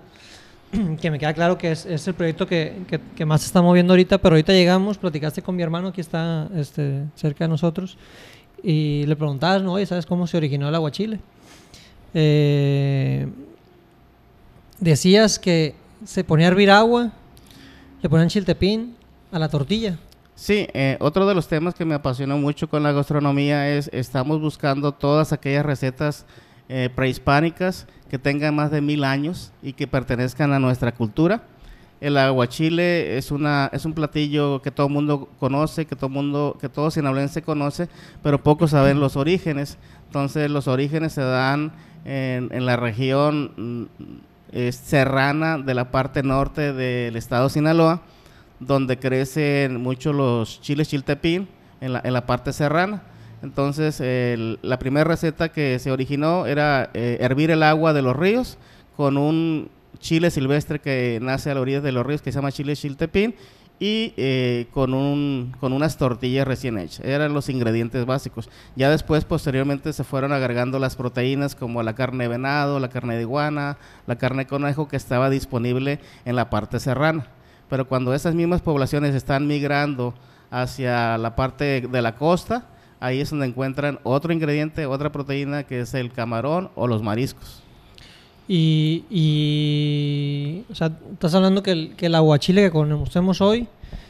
que 1.01 1.11
me 1.11 1.19
queda 1.19 1.33
claro 1.33 1.57
que 1.57 1.71
es, 1.71 1.85
es 1.85 2.07
el 2.07 2.13
proyecto 2.13 2.47
que, 2.47 2.81
que, 3.15 3.25
más 3.25 3.41
se 3.41 3.47
está 3.47 3.61
moviendo 3.61 3.93
ahorita, 3.93 4.17
pero 4.17 4.35
ahorita 4.35 4.53
llegamos, 4.53 4.97
platicaste 4.97 5.41
con 5.41 5.55
mi 5.55 5.63
hermano 5.63 5.93
que 5.93 6.01
está 6.01 6.49
este, 6.55 7.03
cerca 7.15 7.45
de 7.45 7.49
nosotros 7.49 7.97
y 8.63 9.05
le 9.05 9.15
preguntabas, 9.15 9.61
¿no? 9.61 9.73
Oye, 9.73 9.85
¿sabes 9.85 10.05
cómo 10.05 10.25
se 10.25 10.37
originó 10.37 10.67
el 10.69 10.75
aguachile? 10.75 11.19
Eh, 12.13 13.27
decías 14.79 15.37
que 15.37 15.75
se 16.05 16.23
ponía 16.23 16.47
a 16.47 16.49
hervir 16.49 16.71
agua, 16.71 17.11
le 18.01 18.09
ponían 18.09 18.29
chiltepín 18.29 18.95
a 19.31 19.39
la 19.39 19.49
tortilla. 19.49 19.97
Sí, 20.35 20.67
eh, 20.73 20.97
otro 20.99 21.25
de 21.25 21.33
los 21.33 21.47
temas 21.47 21.75
que 21.75 21.85
me 21.85 21.95
apasionó 21.95 22.37
mucho 22.37 22.67
con 22.67 22.83
la 22.83 22.91
gastronomía 22.91 23.69
es 23.69 23.89
estamos 23.93 24.41
buscando 24.41 24.91
todas 24.91 25.31
aquellas 25.31 25.65
recetas 25.65 26.25
eh, 26.67 26.89
prehispánicas 26.93 27.87
que 28.09 28.19
tengan 28.19 28.53
más 28.53 28.69
de 28.69 28.81
mil 28.81 29.05
años 29.05 29.53
y 29.63 29.71
que 29.71 29.87
pertenezcan 29.87 30.51
a 30.51 30.59
nuestra 30.59 30.93
cultura. 30.93 31.43
El 32.01 32.17
aguachile 32.17 33.17
es 33.17 33.31
una 33.31 33.69
es 33.71 33.85
un 33.85 33.93
platillo 33.93 34.61
que 34.61 34.71
todo 34.71 34.87
el 34.87 34.93
mundo 34.93 35.29
conoce, 35.39 35.85
que 35.85 35.95
todo 35.95 36.09
mundo 36.09 36.57
que 36.59 36.67
todo 36.67 36.91
sinaloense 36.91 37.41
conoce, 37.41 37.87
pero 38.21 38.43
pocos 38.43 38.71
saben 38.71 38.99
los 38.99 39.15
orígenes. 39.15 39.77
Entonces 40.07 40.51
los 40.51 40.67
orígenes 40.67 41.13
se 41.13 41.21
dan 41.21 41.71
en, 42.03 42.65
la 42.65 42.75
región 42.75 43.87
mm, 44.51 44.69
serrana 44.71 45.57
de 45.59 45.73
la 45.73 45.91
parte 45.91 46.23
norte 46.23 46.73
del 46.73 47.15
estado 47.15 47.45
de 47.45 47.51
Sinaloa 47.51 48.01
donde 48.59 48.97
crecen 48.97 49.81
mucho 49.81 50.13
los 50.13 50.61
chiles 50.61 50.89
chiltepín 50.89 51.47
en 51.81 51.93
la, 51.93 52.01
en 52.03 52.13
la 52.13 52.25
parte 52.25 52.53
serrana. 52.53 53.03
Entonces, 53.41 54.01
la 54.61 54.79
primera 54.79 55.03
receta 55.03 55.49
que 55.49 55.77
se 55.77 55.91
originó 55.91 56.47
era 56.47 56.89
eh, 56.93 57.17
hervir 57.21 57.51
el 57.51 57.61
agua 57.61 57.93
de 57.93 58.01
los 58.01 58.15
ríos 58.15 58.57
con 58.97 59.17
un 59.17 59.69
chile 59.99 60.31
silvestre 60.31 60.79
que 60.79 61.19
nace 61.21 61.51
a 61.51 61.53
la 61.53 61.61
orilla 61.61 61.81
de 61.81 61.91
los 61.91 62.05
ríos 62.05 62.21
que 62.21 62.31
se 62.31 62.37
llama 62.37 62.51
chile 62.51 62.75
chiltepín 62.75 63.35
y 63.77 64.13
eh, 64.17 64.67
con, 64.71 64.93
un, 64.93 65.53
con 65.59 65.73
unas 65.73 65.97
tortillas 65.97 66.47
recién 66.47 66.79
hechas. 66.79 67.05
Eran 67.05 67.33
los 67.33 67.49
ingredientes 67.49 68.05
básicos. 68.05 68.49
Ya 68.75 68.89
después, 68.89 69.25
posteriormente, 69.25 69.93
se 69.93 70.03
fueron 70.03 70.31
agregando 70.31 70.79
las 70.79 70.95
proteínas 70.95 71.55
como 71.55 71.83
la 71.83 71.93
carne 71.93 72.23
de 72.23 72.29
venado, 72.29 72.79
la 72.79 72.89
carne 72.89 73.15
de 73.15 73.21
iguana, 73.21 73.77
la 74.07 74.15
carne 74.15 74.43
de 74.43 74.47
conejo 74.47 74.87
que 74.87 74.97
estaba 74.97 75.29
disponible 75.29 75.99
en 76.23 76.35
la 76.35 76.49
parte 76.49 76.79
serrana 76.79 77.27
pero 77.69 77.87
cuando 77.87 78.13
esas 78.13 78.35
mismas 78.35 78.61
poblaciones 78.61 79.15
están 79.15 79.47
migrando 79.47 80.13
hacia 80.51 81.17
la 81.17 81.35
parte 81.35 81.81
de 81.81 82.01
la 82.01 82.15
costa, 82.15 82.65
ahí 82.99 83.21
es 83.21 83.29
donde 83.29 83.47
encuentran 83.47 83.99
otro 84.03 84.31
ingrediente, 84.33 84.85
otra 84.85 85.11
proteína 85.11 85.63
que 85.63 85.81
es 85.81 85.93
el 85.93 86.11
camarón 86.11 86.69
o 86.75 86.87
los 86.87 87.01
mariscos. 87.03 87.61
Y, 88.47 89.03
o 90.71 90.75
sea, 90.75 90.91
estás 91.13 91.33
hablando 91.33 91.63
que 91.63 91.71
el, 91.71 91.95
que 91.95 92.05
el 92.05 92.15
aguachile 92.15 92.61
que 92.61 92.71
conocemos 92.71 93.41
hoy 93.41 93.67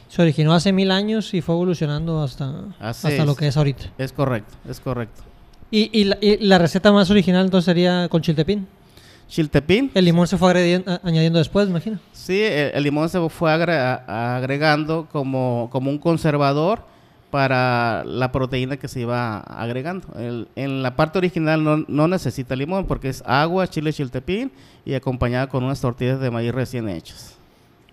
se 0.08 0.20
originó 0.22 0.52
hace 0.52 0.72
mil 0.72 0.90
años 0.90 1.32
y 1.34 1.40
fue 1.40 1.54
evolucionando 1.54 2.22
hasta, 2.22 2.64
hasta 2.78 3.24
lo 3.24 3.34
que 3.34 3.48
es 3.48 3.56
ahorita. 3.56 3.86
Es 3.98 4.12
correcto, 4.12 4.54
es 4.68 4.78
correcto. 4.80 5.22
¿Y, 5.70 5.88
y, 5.98 6.04
la, 6.04 6.18
y 6.20 6.36
la 6.38 6.58
receta 6.58 6.92
más 6.92 7.10
original 7.10 7.46
entonces 7.46 7.64
sería 7.64 8.08
con 8.08 8.20
chiltepín? 8.22 8.68
Chiltepín. 9.28 9.90
El 9.94 10.04
limón 10.04 10.26
se 10.26 10.36
fue 10.36 10.82
añadiendo 11.02 11.38
después, 11.38 11.66
me 11.66 11.72
imagino. 11.72 11.98
Sí, 12.12 12.40
el, 12.42 12.82
limón 12.82 13.08
se 13.08 13.28
fue 13.28 13.52
agregando 13.52 15.08
como, 15.10 15.68
como 15.72 15.90
un 15.90 15.98
conservador 15.98 16.80
para 17.30 18.04
la 18.04 18.32
proteína 18.32 18.76
que 18.76 18.88
se 18.88 19.00
iba 19.00 19.40
agregando. 19.40 20.06
en 20.16 20.82
la 20.82 20.96
parte 20.96 21.18
original 21.18 21.62
no, 21.62 21.84
no, 21.88 22.08
necesita 22.08 22.54
limón 22.56 22.86
porque 22.86 23.08
es 23.08 23.22
agua, 23.26 23.68
chile 23.68 23.92
chiltepín 23.92 24.52
y 24.84 24.94
acompañada 24.94 25.48
con 25.48 25.64
unas 25.64 25.80
tortillas 25.80 26.20
de 26.20 26.30
maíz 26.30 26.52
recién 26.52 26.88
hechas. 26.88 27.36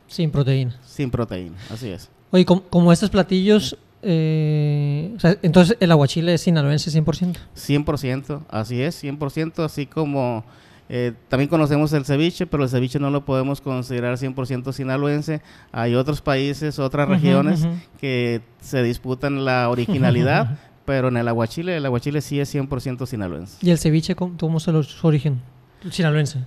Sin 0.07 0.29
proteína. 0.29 0.79
Sin 0.85 1.09
proteína, 1.09 1.57
así 1.71 1.89
es. 1.89 2.09
Oye, 2.29 2.45
como, 2.45 2.93
estos 2.93 3.09
platillos, 3.09 3.77
eh, 4.01 5.15
entonces 5.41 5.77
el 5.79 5.91
aguachile 5.91 6.35
es 6.35 6.41
sinaloense 6.41 6.91
100%. 6.91 7.35
100%, 7.55 8.41
así 8.49 8.81
es, 8.81 9.03
100%, 9.03 9.63
así 9.63 9.85
como 9.87 10.43
eh, 10.89 11.13
también 11.29 11.49
conocemos 11.49 11.93
el 11.93 12.05
ceviche, 12.05 12.45
pero 12.45 12.63
el 12.63 12.69
ceviche 12.69 12.99
no 12.99 13.09
lo 13.09 13.25
podemos 13.25 13.61
considerar 13.61 14.17
100% 14.17 14.73
sinaloense. 14.73 15.41
Hay 15.71 15.95
otros 15.95 16.21
países, 16.21 16.79
otras 16.79 17.07
regiones 17.07 17.67
que 17.99 18.41
se 18.59 18.83
disputan 18.83 19.45
la 19.45 19.69
originalidad, 19.69 20.59
pero 20.85 21.07
en 21.07 21.17
el 21.17 21.27
aguachile, 21.27 21.77
el 21.77 21.85
aguachile 21.85 22.21
sí 22.21 22.39
es 22.39 22.53
100% 22.53 23.05
sinaloense. 23.05 23.57
¿Y 23.61 23.71
el 23.71 23.77
ceviche 23.77 24.15
cómo, 24.15 24.57
es 24.57 24.63
su 24.63 25.07
origen 25.07 25.41
sinaloense? 25.89 26.39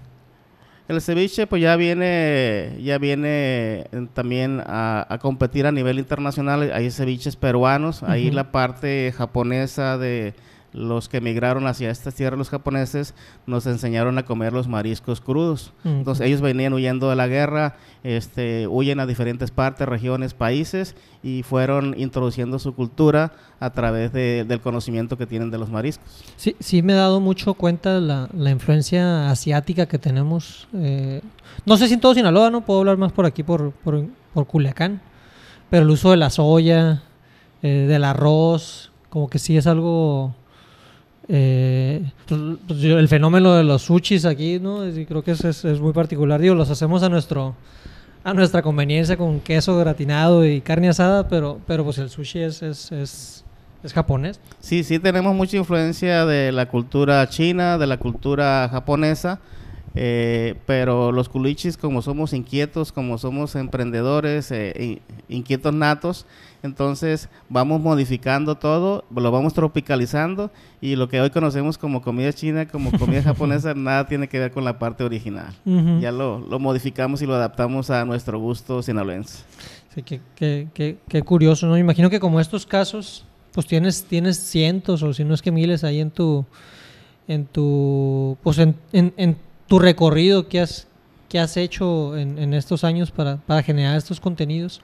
El 0.88 1.00
ceviche 1.00 1.48
pues 1.48 1.60
ya 1.60 1.74
viene, 1.74 2.78
ya 2.80 2.98
viene 2.98 3.28
eh, 3.90 4.06
también 4.14 4.62
a, 4.64 5.18
competir 5.20 5.66
a 5.66 5.72
nivel 5.72 5.98
internacional. 5.98 6.70
Hay 6.72 6.90
ceviches 6.92 7.34
peruanos, 7.34 8.04
ahí 8.04 8.30
la 8.30 8.52
parte 8.52 9.12
japonesa 9.16 9.98
de 9.98 10.34
los 10.76 11.08
que 11.08 11.16
emigraron 11.16 11.66
hacia 11.66 11.90
estas 11.90 12.14
tierras, 12.14 12.38
los 12.38 12.50
japoneses, 12.50 13.14
nos 13.46 13.66
enseñaron 13.66 14.18
a 14.18 14.24
comer 14.24 14.52
los 14.52 14.68
mariscos 14.68 15.20
crudos. 15.20 15.72
Entonces 15.84 16.26
ellos 16.26 16.42
venían 16.42 16.74
huyendo 16.74 17.08
de 17.08 17.16
la 17.16 17.26
guerra, 17.26 17.76
este, 18.04 18.66
huyen 18.66 19.00
a 19.00 19.06
diferentes 19.06 19.50
partes, 19.50 19.88
regiones, 19.88 20.34
países 20.34 20.94
y 21.22 21.42
fueron 21.42 21.98
introduciendo 21.98 22.58
su 22.58 22.74
cultura 22.74 23.32
a 23.58 23.70
través 23.70 24.12
del 24.12 24.60
conocimiento 24.60 25.16
que 25.16 25.26
tienen 25.26 25.50
de 25.50 25.58
los 25.58 25.70
mariscos. 25.70 26.06
Sí, 26.36 26.54
sí 26.60 26.82
me 26.82 26.92
he 26.92 26.96
dado 26.96 27.20
mucho 27.20 27.54
cuenta 27.54 27.94
de 27.94 28.02
la, 28.02 28.28
la 28.34 28.50
influencia 28.50 29.30
asiática 29.30 29.86
que 29.86 29.98
tenemos. 29.98 30.68
Eh, 30.74 31.22
no 31.64 31.76
sé 31.78 31.88
si 31.88 31.94
en 31.94 32.00
todo 32.00 32.14
Sinaloa, 32.14 32.50
no 32.50 32.60
puedo 32.60 32.80
hablar 32.80 32.98
más 32.98 33.12
por 33.12 33.24
aquí, 33.24 33.42
por, 33.42 33.72
por, 33.72 34.04
por 34.34 34.46
Culiacán, 34.46 35.00
pero 35.70 35.84
el 35.84 35.90
uso 35.90 36.10
de 36.10 36.18
la 36.18 36.28
soya, 36.28 37.02
eh, 37.62 37.86
del 37.88 38.04
arroz, 38.04 38.92
como 39.08 39.30
que 39.30 39.38
sí 39.38 39.56
es 39.56 39.66
algo 39.66 40.34
eh, 41.28 42.02
pues, 42.26 42.40
pues, 42.68 42.84
el 42.84 43.08
fenómeno 43.08 43.54
de 43.54 43.64
los 43.64 43.82
sushis 43.82 44.24
aquí, 44.24 44.58
¿no? 44.60 44.80
creo 45.08 45.22
que 45.22 45.32
es, 45.32 45.44
es, 45.44 45.80
muy 45.80 45.92
particular. 45.92 46.40
Digo, 46.40 46.54
los 46.54 46.70
hacemos 46.70 47.02
a 47.02 47.08
nuestro 47.08 47.54
a 48.22 48.34
nuestra 48.34 48.60
conveniencia 48.60 49.16
con 49.16 49.38
queso 49.38 49.78
gratinado 49.78 50.44
y 50.44 50.60
carne 50.60 50.88
asada, 50.88 51.28
pero, 51.28 51.60
pero 51.64 51.84
pues 51.84 51.98
el 51.98 52.10
sushi 52.10 52.40
es, 52.40 52.60
es, 52.60 52.90
es, 52.90 53.44
japonés. 53.94 54.40
Sí, 54.58 54.82
sí 54.82 54.98
tenemos 54.98 55.32
mucha 55.32 55.56
influencia 55.56 56.26
de 56.26 56.50
la 56.50 56.66
cultura 56.66 57.28
china, 57.28 57.78
de 57.78 57.86
la 57.86 57.98
cultura 57.98 58.68
japonesa. 58.68 59.38
Eh, 59.98 60.56
pero 60.66 61.10
los 61.10 61.28
culichis, 61.30 61.78
como 61.78 62.02
somos 62.02 62.32
inquietos, 62.34 62.92
como 62.92 63.16
somos 63.16 63.54
emprendedores, 63.54 64.50
eh, 64.50 65.00
inquietos 65.28 65.72
natos, 65.72 66.26
entonces 66.66 67.30
vamos 67.48 67.80
modificando 67.80 68.56
todo, 68.56 69.04
lo 69.14 69.30
vamos 69.30 69.54
tropicalizando 69.54 70.50
y 70.80 70.96
lo 70.96 71.08
que 71.08 71.20
hoy 71.20 71.30
conocemos 71.30 71.78
como 71.78 72.02
comida 72.02 72.32
china, 72.32 72.68
como 72.68 72.92
comida 72.92 73.22
japonesa, 73.24 73.74
nada 73.74 74.06
tiene 74.06 74.28
que 74.28 74.38
ver 74.38 74.50
con 74.50 74.64
la 74.64 74.78
parte 74.78 75.02
original. 75.02 75.54
Ya 76.00 76.12
lo, 76.12 76.40
modificamos 76.58 77.22
y 77.22 77.26
lo 77.26 77.34
adaptamos 77.34 77.88
a 77.90 78.04
nuestro 78.04 78.38
gusto 78.38 78.82
sinaloense. 78.82 79.44
Sí, 79.94 80.02
qué, 80.02 81.22
curioso, 81.24 81.66
¿no? 81.66 81.78
Imagino 81.78 82.10
que 82.10 82.20
como 82.20 82.38
estos 82.38 82.66
casos, 82.66 83.24
pues 83.52 83.66
tienes, 83.66 84.04
tienes 84.04 84.36
cientos 84.36 85.02
o 85.02 85.14
si 85.14 85.24
no 85.24 85.32
es 85.32 85.40
que 85.40 85.50
miles 85.50 85.84
ahí 85.84 86.00
en 86.00 86.10
tu, 86.10 86.44
en 87.26 87.46
tu, 87.46 88.36
pues 88.42 88.58
en, 88.58 88.76
en, 88.92 89.36
tu 89.66 89.78
recorrido 89.78 90.46
que 90.46 90.60
has, 90.60 90.86
que 91.28 91.38
has 91.38 91.56
hecho 91.56 92.16
en, 92.16 92.38
en 92.38 92.52
estos 92.52 92.84
años 92.84 93.10
para, 93.10 93.38
para 93.38 93.62
generar 93.62 93.96
estos 93.96 94.20
contenidos. 94.20 94.82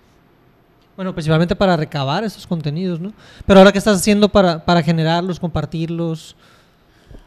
Bueno, 0.96 1.12
principalmente 1.14 1.56
para 1.56 1.76
recabar 1.76 2.22
esos 2.22 2.46
contenidos, 2.46 3.00
¿no? 3.00 3.12
Pero 3.46 3.60
ahora, 3.60 3.72
¿qué 3.72 3.78
estás 3.78 3.96
haciendo 3.96 4.28
para, 4.28 4.64
para 4.64 4.82
generarlos, 4.82 5.40
compartirlos? 5.40 6.36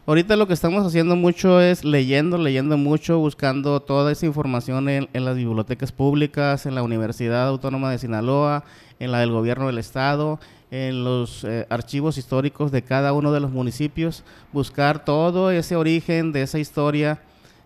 Ahorita 0.07 0.35
lo 0.35 0.45
que 0.47 0.53
estamos 0.53 0.85
haciendo 0.85 1.15
mucho 1.15 1.59
es 1.59 1.83
leyendo, 1.83 2.37
leyendo 2.37 2.77
mucho, 2.77 3.17
buscando 3.17 3.79
toda 3.79 4.11
esa 4.11 4.27
información 4.27 4.87
en, 4.87 5.09
en, 5.13 5.25
las 5.25 5.35
bibliotecas 5.35 5.91
públicas, 5.91 6.67
en 6.67 6.75
la 6.75 6.83
Universidad 6.83 7.47
Autónoma 7.47 7.89
de 7.89 7.97
Sinaloa, 7.97 8.63
en 8.99 9.11
la 9.11 9.19
del 9.19 9.31
Gobierno 9.31 9.65
del 9.65 9.79
Estado, 9.79 10.39
en 10.69 11.03
los 11.03 11.43
eh, 11.43 11.65
archivos 11.69 12.19
históricos 12.19 12.71
de 12.71 12.83
cada 12.83 13.13
uno 13.13 13.31
de 13.31 13.39
los 13.39 13.51
municipios, 13.51 14.23
buscar 14.53 15.03
todo 15.05 15.49
ese 15.49 15.75
origen 15.75 16.31
de 16.31 16.43
esa 16.43 16.59
historia 16.59 17.19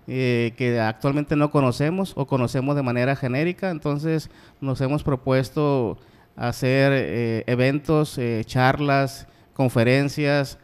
eh, 0.10 0.54
que 0.58 0.80
actualmente 0.80 1.36
no 1.36 1.51
conocemos 1.51 2.13
o 2.16 2.25
conocemos 2.25 2.75
de 2.75 2.82
manera 2.82 3.16
genérica. 3.16 3.70
Entonces 3.70 4.30
nos 4.60 4.82
hemos 4.82 5.04
propuesto 5.04 5.98
hacer 6.36 6.92
eh, 6.94 7.44
eventos, 7.48 8.20
charlas, 8.46 9.28
conferencias, 9.54 10.58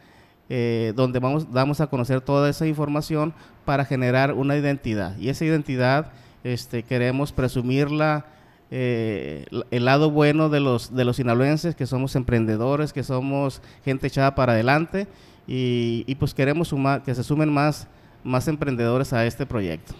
donde 0.48 1.18
vamos, 1.18 1.52
damos 1.52 1.80
a 1.80 1.88
conocer 1.88 2.20
toda 2.20 2.48
esa 2.48 2.66
información 2.66 3.34
para 3.64 3.84
generar 3.84 4.32
una 4.32 4.56
identidad. 4.56 5.16
Y 5.18 5.28
esa 5.28 5.44
identidad 5.44 6.12
este, 6.44 6.82
queremos 6.82 7.32
presumirla 7.32 8.26
eh, 8.70 9.46
el 9.70 9.84
lado 9.84 10.10
bueno 10.10 10.48
de 10.48 10.58
los, 10.60 10.94
de 10.94 11.04
los 11.04 11.16
sinaloenses, 11.16 11.76
que 11.76 11.86
somos 11.86 12.16
emprendedores, 12.16 12.92
que 12.92 13.04
somos 13.04 13.62
gente 13.84 14.08
echada 14.08 14.34
para 14.34 14.52
adelante 14.52 15.06
y, 15.46 16.12
pues 16.16 16.34
queremos 16.34 16.68
sumar, 16.68 17.02
que 17.02 17.14
se 17.14 17.22
sumen 17.22 17.52
más, 17.52 17.86
más 18.26 18.48
emprendedores 18.48 19.12
a 19.12 19.24
este 19.24 19.46
proyecto. 19.46 19.94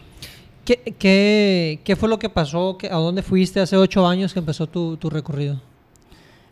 ¿Qué, 0.65 1.81
qué, 1.85 1.97
fue 1.97 2.09
lo 2.09 2.19
que 2.19 2.29
pasó? 2.29 2.77
¿A 2.91 2.97
dónde 2.97 3.23
fuiste 3.23 3.61
hace 3.61 3.77
ocho 3.77 4.07
años 4.07 4.33
que 4.33 4.41
empezó 4.41 4.67
tu, 4.67 4.97
tu 4.97 5.09
recorrido? 5.09 5.61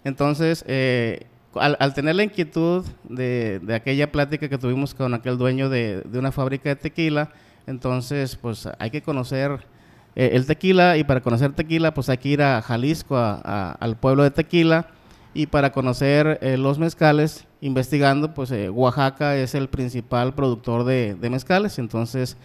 Entonces, 0.04 0.64
eh, 0.68 1.26
al, 1.54 1.94
tener 1.94 2.14
la 2.14 2.22
inquietud 2.22 2.84
de, 3.02 3.58
de, 3.60 3.74
aquella 3.74 4.12
plática 4.12 4.48
que 4.48 4.56
tuvimos 4.56 4.94
con 4.94 5.14
aquel 5.14 5.36
dueño 5.36 5.68
de, 5.68 6.02
de 6.02 6.18
una 6.18 6.30
fábrica 6.30 6.68
de 6.68 6.76
tequila, 6.76 7.32
entonces 7.66 8.36
pues 8.36 8.68
hay 8.78 8.90
que 8.90 9.02
conocer 9.02 9.66
eh, 10.14 10.30
el 10.34 10.46
tequila 10.46 10.96
y 10.96 11.04
para 11.04 11.20
conocer 11.20 11.52
tequila 11.52 11.92
pues 11.92 12.08
hay 12.08 12.18
que 12.18 12.28
ir 12.28 12.42
a 12.42 12.62
Jalisco, 12.62 13.16
al 13.16 13.96
pueblo 13.96 14.22
de 14.22 14.30
Tequila 14.30 14.86
y 15.34 15.46
para 15.46 15.72
conocer 15.72 16.38
eh, 16.40 16.56
los 16.56 16.78
mezcales, 16.78 17.44
investigando 17.60 18.32
pues 18.32 18.52
eh, 18.52 18.70
Oaxaca 18.70 19.36
es 19.36 19.54
el 19.56 19.68
principal 19.68 20.34
productor 20.34 20.84
de, 20.84 21.16
mezcales, 21.28 21.78
entonces 21.80 22.36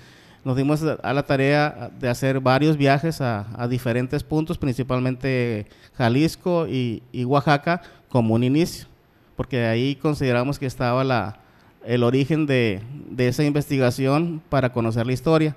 nos 0.43 0.57
dimos 0.57 0.81
a 0.81 1.13
la 1.13 1.23
tarea 1.23 1.91
de 1.99 2.09
hacer 2.09 2.39
varios 2.39 2.77
viajes 2.77 3.21
a, 3.21 3.67
diferentes 3.69 4.23
puntos, 4.23 4.57
principalmente 4.57 5.67
Jalisco 5.95 6.67
y, 6.67 7.03
Oaxaca 7.25 7.81
como 8.09 8.33
un 8.33 8.43
inicio, 8.43 8.87
porque 9.35 9.65
ahí 9.65 9.95
consideramos 9.95 10.57
que 10.57 10.65
estaba 10.65 11.03
la, 11.03 11.39
el 11.85 12.03
origen 12.03 12.47
de, 12.47 12.81
de 13.11 13.27
esa 13.27 13.43
investigación 13.43 14.41
para 14.49 14.71
conocer 14.71 15.05
la 15.05 15.13
historia. 15.13 15.55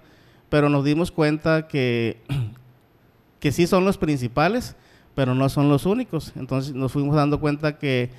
Pero 0.51 0.69
nos 0.69 0.85
dimos 0.85 1.11
cuenta 1.11 1.67
que, 1.67 2.19
que 3.41 3.53
sí 3.53 3.67
son 3.67 3.87
los 3.87 3.97
principales, 3.97 4.77
pero 5.15 5.35
no 5.35 5.49
son 5.49 5.69
los 5.69 5.87
únicos. 5.87 6.33
Entonces 6.37 6.75
nos 6.75 6.93
fuimos 6.93 7.17
dando 7.17 7.41
cuenta 7.41 7.79
que, 7.79 8.11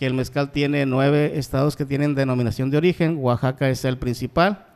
el 0.00 0.14
mezcal 0.14 0.52
tiene 0.52 0.86
nueve 0.86 1.38
estados 1.38 1.74
que 1.74 1.84
tienen 1.84 2.14
denominación 2.14 2.70
de 2.70 2.76
origen, 2.76 3.16
Oaxaca 3.18 3.68
es 3.68 3.84
el 3.84 3.98
principal. 3.98 4.66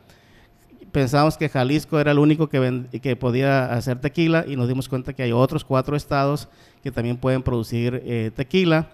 Pensamos 0.91 1.37
que 1.37 1.49
Jalisco 1.49 2.01
era 2.01 2.11
el 2.11 2.19
único 2.19 2.49
que, 2.49 2.87
que 3.01 3.15
podía 3.15 3.73
hacer 3.73 4.01
tequila 4.01 4.45
y 4.49 4.57
nos 4.57 4.69
dimos 4.69 4.89
cuenta 4.89 5.13
que 5.13 5.23
hay 5.23 5.33
otros 5.33 5.65
cuatro 5.65 5.97
estados 5.97 6.49
que 6.83 6.91
también 6.91 7.17
pueden 7.17 7.43
producir 7.43 8.03
eh, 8.05 8.31
tequila. 8.35 8.89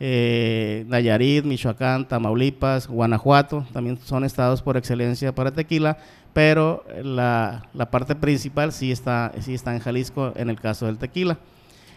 Eh, 0.00 0.84
Nayarit, 0.88 1.44
Michoacán, 1.44 2.06
Tamaulipas, 2.06 2.86
Guanajuato, 2.86 3.66
también 3.72 3.98
son 3.98 4.24
estados 4.24 4.62
por 4.62 4.76
excelencia 4.76 5.34
para 5.34 5.50
tequila, 5.50 5.98
pero 6.32 6.84
la, 7.02 7.68
parte 7.90 8.14
principal 8.14 8.72
sí 8.72 8.92
está, 8.92 9.32
sí 9.40 9.54
está 9.54 9.74
en 9.74 9.80
Jalisco 9.80 10.32
en 10.36 10.50
el 10.50 10.60
caso 10.60 10.86
del 10.86 10.98
tequila. 10.98 11.38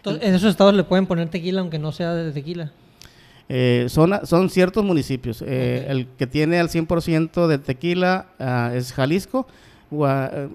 Entonces, 0.02 0.28
¿En 0.28 0.34
esos 0.34 0.50
estados 0.50 0.74
le 0.74 0.82
pueden 0.82 1.06
poner 1.06 1.28
tequila 1.28 1.60
aunque 1.60 1.78
no 1.78 1.92
sea 1.92 2.12
de 2.12 2.32
tequila? 2.32 2.72
Eh, 3.48 3.86
son, 3.88 4.18
son 4.24 4.50
ciertos 4.50 4.84
municipios. 4.84 5.44
Eh, 5.46 5.86
el 5.88 6.08
que 6.18 6.26
tiene 6.26 6.58
al 6.58 6.68
100% 6.68 7.46
de 7.46 7.58
tequila 7.58 8.26
ah, 8.40 8.72
es 8.74 8.92
Jalisco. 8.92 9.46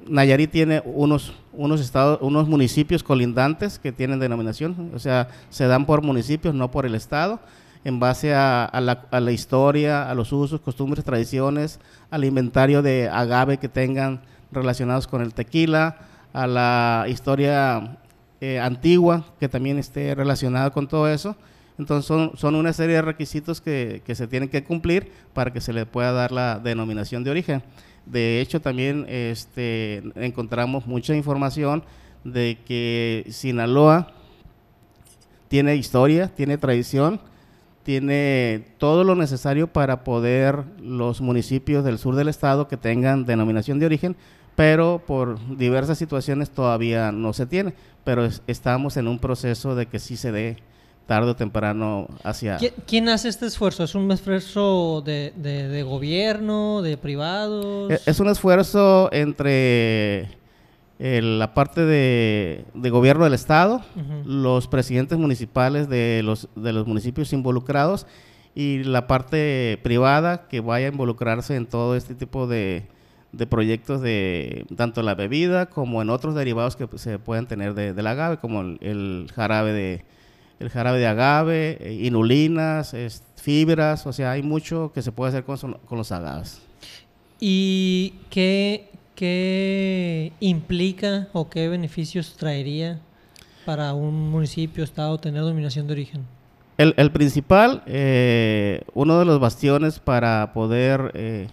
Nayarit 0.07 0.51
tiene 0.51 0.81
unos, 0.83 1.31
unos, 1.53 1.79
estados, 1.79 2.19
unos 2.21 2.49
municipios 2.49 3.03
colindantes 3.03 3.79
que 3.79 3.91
tienen 3.91 4.19
denominación, 4.19 4.91
o 4.95 4.99
sea, 4.99 5.27
se 5.51 5.67
dan 5.67 5.85
por 5.85 6.01
municipios, 6.01 6.55
no 6.55 6.71
por 6.71 6.87
el 6.87 6.95
estado 6.95 7.39
en 7.87 8.01
base 8.01 8.33
a, 8.35 8.69
la, 8.81 9.31
historia, 9.31 10.09
a 10.09 10.13
los 10.13 10.33
usos, 10.33 10.59
costumbres, 10.59 11.05
tradiciones, 11.05 11.79
al 12.11 12.25
inventario 12.25 12.81
de 12.81 13.07
agave 13.07 13.59
que 13.59 13.69
tengan 13.69 14.19
relacionados 14.51 15.07
con 15.07 15.21
el 15.21 15.33
tequila, 15.33 15.95
a 16.33 16.47
la 16.47 17.05
historia 17.07 17.97
eh, 18.41 18.59
antigua 18.59 19.25
que 19.39 19.49
también 19.49 19.77
esté 19.77 20.15
relacionada 20.15 20.69
con 20.71 20.87
todo 20.87 21.07
eso. 21.07 21.35
Entonces 21.77 22.05
son, 22.05 22.31
son 22.35 22.55
una 22.55 22.73
serie 22.73 22.95
de 22.95 23.01
requisitos 23.01 23.61
que, 23.61 24.01
que, 24.05 24.15
se 24.15 24.27
tienen 24.27 24.49
que 24.49 24.63
cumplir 24.63 25.11
para 25.33 25.53
que 25.53 25.61
se 25.61 25.73
le 25.73 25.85
pueda 25.85 26.11
dar 26.11 26.31
la 26.31 26.59
denominación 26.59 27.23
de 27.23 27.31
origen. 27.31 27.63
De 28.05 28.41
hecho, 28.41 28.61
también 28.61 29.05
este, 29.09 30.01
encontramos 30.15 30.87
mucha 30.87 31.15
información 31.15 31.83
de 32.23 32.57
que 32.65 33.25
Sinaloa 33.29 34.13
tiene 35.47 35.75
historia, 35.75 36.27
tiene 36.27 36.57
tradición, 36.57 37.19
tiene 37.83 38.65
todo 38.77 39.03
lo 39.03 39.15
necesario 39.15 39.67
para 39.67 40.03
poder 40.03 40.63
los 40.81 41.21
municipios 41.21 41.85
del 41.85 41.97
sur 41.97 42.15
del 42.15 42.27
estado 42.27 42.67
que 42.67 42.75
tengan 42.75 43.25
denominación 43.25 43.79
de 43.79 43.85
origen, 43.85 44.15
pero 44.57 45.03
por 45.05 45.37
diversas 45.55 45.99
situaciones 45.99 46.49
todavía 46.49 47.11
no 47.11 47.31
se 47.31 47.45
tiene. 47.45 47.75
Pero 48.03 48.27
estamos 48.47 48.97
en 48.97 49.07
un 49.07 49.19
proceso 49.19 49.75
de 49.75 49.85
que 49.85 49.99
sí 49.99 50.17
se 50.17 50.31
dé 50.31 50.57
tarde 51.05 51.29
o 51.29 51.35
temprano 51.35 52.07
hacia... 52.23 52.57
¿Quién 52.87 53.07
hace 53.07 53.29
este 53.29 53.45
esfuerzo? 53.45 53.83
¿Es 53.83 53.93
un 53.93 54.11
esfuerzo 54.11 55.03
de, 55.05 55.31
de 55.37 55.83
gobierno, 55.83 56.81
de 56.81 56.97
privados? 56.97 57.91
E, 57.91 57.99
es 58.07 58.19
un 58.19 58.29
esfuerzo 58.29 59.09
entre 59.13 60.27
la 60.97 61.53
parte 61.53 61.85
de, 61.85 62.65
gobierno 62.89 63.25
del 63.25 63.35
estado, 63.35 63.83
los 64.25 64.67
presidentes 64.67 65.19
municipales 65.19 65.87
de 65.87 66.21
los, 66.23 66.49
de 66.55 66.73
los 66.73 66.87
municipios 66.87 67.31
involucrados 67.31 68.07
y 68.55 68.83
la 68.83 69.05
parte 69.05 69.79
privada 69.83 70.47
que 70.47 70.61
vaya 70.61 70.87
a 70.87 70.91
involucrarse 70.91 71.55
en 71.55 71.67
todo 71.67 71.95
este 71.95 72.15
tipo 72.15 72.47
de, 72.47 72.87
proyectos 73.49 74.01
de 74.01 74.65
tanto 74.75 75.01
la 75.03 75.15
bebida 75.15 75.67
como 75.67 76.01
en 76.01 76.09
otros 76.09 76.35
derivados 76.35 76.75
que 76.75 76.87
se 76.97 77.19
pueden 77.19 77.47
tener 77.47 77.73
de, 77.73 77.93
del 77.93 78.07
agave, 78.07 78.37
como 78.37 78.61
el, 78.61 79.29
jarabe 79.33 79.73
de 79.73 80.05
el 80.59 80.69
jarabe 80.69 80.97
de 80.97 81.05
agave, 81.05 81.77
eh, 81.79 81.93
inulinas, 81.93 82.95
fibras, 83.35 84.07
o 84.07 84.13
sea, 84.13 84.31
hay 84.31 84.41
mucho 84.41 84.91
que 84.91 85.03
se 85.03 85.11
puede 85.11 85.29
hacer 85.29 85.43
con, 85.43 85.73
con 85.85 85.97
los 85.97 86.11
agaves. 86.11 86.61
¿Y 87.39 88.15
qué, 88.31 88.89
¿qué 89.13 90.31
implica 90.39 91.27
o 91.33 91.47
qué 91.47 91.67
beneficios 91.69 92.35
traería 92.37 92.99
para 93.65 93.93
un 93.93 94.31
municipio, 94.31 94.83
estado, 94.83 95.17
tener 95.19 95.41
dominación 95.41 95.85
de 95.85 95.93
origen? 95.93 96.25
El, 96.77 97.11
principal, 97.11 97.81
eh, 97.87 98.81
uno 98.93 99.17
de 99.17 99.25
los 99.25 99.39
bastiones 99.39 99.97
para 99.97 100.53
poder, 100.53 101.11
eh, 101.15 101.47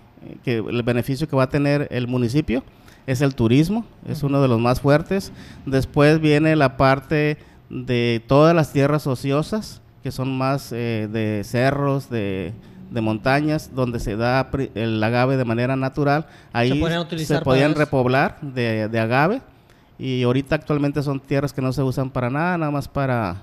que 0.44 0.58
el 0.58 0.82
beneficio 0.82 1.28
que 1.28 1.36
va 1.36 1.44
a 1.44 1.48
tener 1.48 1.88
el 1.90 2.06
municipio 2.06 2.62
es 3.06 3.20
el 3.20 3.34
turismo, 3.34 3.84
es 4.08 4.22
uno 4.22 4.40
de 4.40 4.48
los 4.48 4.60
más 4.60 4.80
fuertes. 4.80 5.32
Después 5.66 6.20
viene 6.20 6.56
la 6.56 6.76
parte 6.76 7.38
de 7.70 8.22
todas 8.26 8.54
las 8.54 8.72
tierras 8.72 9.06
ociosas, 9.06 9.80
que 10.02 10.10
son 10.10 10.36
más 10.36 10.72
eh, 10.72 11.08
de 11.10 11.42
cerros, 11.44 12.10
de 12.10 12.52
de 12.94 13.00
montañas 13.00 13.74
donde 13.74 13.98
se 13.98 14.16
da 14.16 14.48
el 14.74 15.02
agave 15.02 15.36
de 15.36 15.44
manera 15.44 15.74
natural. 15.74 16.26
Ahí 16.52 16.80
se, 17.18 17.40
podían 17.40 17.74
repoblar 17.74 18.40
de, 18.40 19.00
agave 19.00 19.42
y 19.98 20.22
ahorita 20.22 20.54
actualmente 20.54 21.02
son 21.02 21.18
tierras 21.18 21.52
que 21.52 21.60
no 21.60 21.72
se 21.72 21.82
usan 21.82 22.10
para 22.10 22.30
nada, 22.30 22.56
nada 22.56 22.70
más 22.70 22.86
para, 22.86 23.42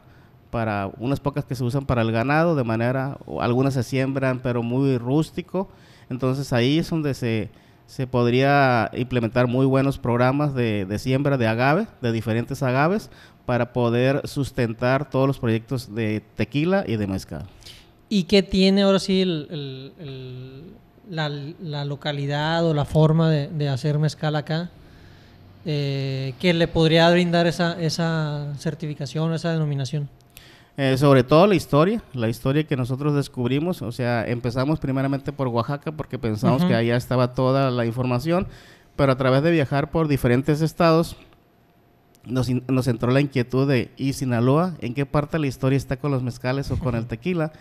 para 0.49 0.89
unas 0.97 1.19
pocas 1.19 1.43
que 1.43 1.55
se 1.55 1.65
usan 1.65 1.85
para 1.85 2.01
el 2.01 2.13
ganado, 2.13 2.55
de 2.55 2.63
manera, 2.63 3.17
algunas 3.41 3.73
se 3.73 3.83
siembran 3.83 4.39
pero 4.39 4.63
muy 4.63 4.97
rústico. 4.97 5.69
Entonces 6.11 6.53
ahí 6.53 6.77
es 6.77 6.89
donde 6.89 7.13
se, 7.13 7.49
se 7.87 8.05
podría 8.05 8.91
implementar 8.93 9.47
muy 9.47 9.65
buenos 9.65 9.97
programas 9.97 10.53
de, 10.53 10.85
de 10.85 10.99
siembra 10.99 11.37
de 11.37 11.47
agave, 11.47 11.87
de 12.01 12.11
diferentes 12.11 12.61
agaves, 12.61 13.09
para 13.45 13.73
poder 13.73 14.27
sustentar 14.27 15.09
todos 15.09 15.25
los 15.25 15.39
proyectos 15.39 15.95
de 15.95 16.21
tequila 16.35 16.83
y 16.85 16.97
de 16.97 17.07
mezcal. 17.07 17.45
¿Y 18.09 18.23
qué 18.23 18.43
tiene 18.43 18.81
ahora 18.81 18.99
sí 18.99 19.23
la, 21.09 21.29
localidad 21.85 22.65
o 22.65 22.73
la 22.73 22.83
forma 22.85 23.29
de, 23.29 23.69
hacer 23.69 23.97
mezcal 23.99 24.35
acá? 24.35 24.69
Eh, 25.63 26.33
que 26.39 26.53
le 26.53 26.67
podría 26.67 27.09
brindar 27.09 27.47
esa, 27.47 27.81
esa 27.81 28.53
certificación, 28.57 29.33
esa 29.33 29.53
denominación. 29.53 30.09
Eh, 30.77 30.97
sobre 30.97 31.23
todo 31.23 31.47
la 31.47 31.55
historia, 31.55 32.01
la 32.13 32.29
historia 32.29 32.63
que 32.63 32.77
nosotros 32.77 33.13
descubrimos, 33.13 33.81
o 33.81 33.91
sea, 33.91 34.25
empezamos 34.25 34.79
primeramente 34.79 35.33
por 35.33 35.47
Oaxaca 35.49 35.91
porque 35.91 36.17
pensamos 36.17 36.63
que 36.63 36.73
allá 36.73 36.95
estaba 36.95 37.33
toda 37.33 37.69
la 37.71 37.85
información, 37.85 38.47
pero 38.95 39.11
a 39.11 39.17
través 39.17 39.43
de 39.43 39.51
viajar 39.51 39.91
por 39.91 40.07
diferentes 40.07 40.61
estados, 40.61 41.17
nos, 42.25 42.49
nos, 42.49 42.87
entró 42.87 43.11
la 43.11 43.19
inquietud 43.19 43.67
de, 43.67 43.91
¿y 43.97 44.13
Sinaloa? 44.13 44.75
¿En 44.79 44.93
qué 44.93 45.05
parte 45.05 45.37
de 45.37 45.41
la 45.41 45.47
historia 45.47 45.77
está 45.77 45.97
con 45.97 46.11
los 46.11 46.23
mezcales 46.23 46.71
o 46.71 46.77
con 46.77 46.95
el 46.95 47.05
tequila? 47.05 47.51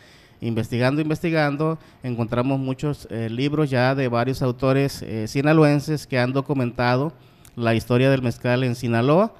Investigando, 0.41 1.03
investigando, 1.03 1.79
encontramos 2.03 2.59
muchos 2.59 3.07
eh, 3.11 3.29
libros 3.29 3.69
ya 3.69 3.95
de 3.95 4.09
varios 4.09 4.41
autores 4.41 5.03
eh, 5.03 5.29
sinaloenses 5.29 6.07
que 6.07 6.19
han 6.19 6.33
documentado 6.33 7.13
la 7.57 7.75
historia 7.75 8.11
del 8.11 8.23
mezcal 8.23 8.65
en 8.65 8.75
Sinaloa. 8.75 9.35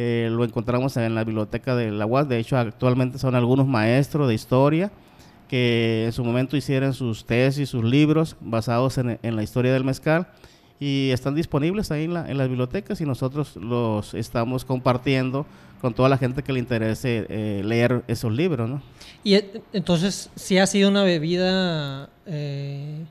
Eh, 0.00 0.28
lo 0.30 0.44
encontramos 0.44 0.96
en 0.96 1.12
la 1.16 1.24
biblioteca 1.24 1.74
de 1.74 1.90
la 1.90 2.06
UAS. 2.06 2.28
De 2.28 2.38
hecho, 2.38 2.56
actualmente 2.56 3.18
son 3.18 3.34
algunos 3.34 3.66
maestros 3.66 4.28
de 4.28 4.34
historia 4.34 4.92
que 5.48 6.04
en 6.06 6.12
su 6.12 6.22
momento 6.22 6.56
hicieron 6.56 6.94
sus 6.94 7.24
tesis, 7.24 7.70
sus 7.70 7.82
libros 7.82 8.36
basados 8.40 8.96
en, 8.98 9.18
la 9.20 9.42
historia 9.42 9.72
del 9.72 9.82
mezcal 9.82 10.28
y 10.78 11.10
están 11.10 11.34
disponibles 11.34 11.90
ahí 11.90 12.04
en, 12.04 12.14
la, 12.14 12.30
en, 12.30 12.38
las 12.38 12.48
bibliotecas 12.48 13.00
y 13.00 13.06
nosotros 13.06 13.56
los 13.56 14.14
estamos 14.14 14.64
compartiendo 14.64 15.46
con 15.80 15.92
toda 15.94 16.08
la 16.08 16.16
gente 16.16 16.44
que 16.44 16.52
le 16.52 16.60
interese 16.60 17.26
eh, 17.28 17.62
leer 17.64 18.04
esos 18.06 18.32
libros, 18.32 18.70
¿no? 18.70 18.80
Y 19.24 19.34
entonces, 19.72 20.30
si 20.36 20.58
ha 20.58 20.66
sido 20.68 20.90
una 20.90 21.02
bebida 21.02 22.08
eh, 22.24 23.04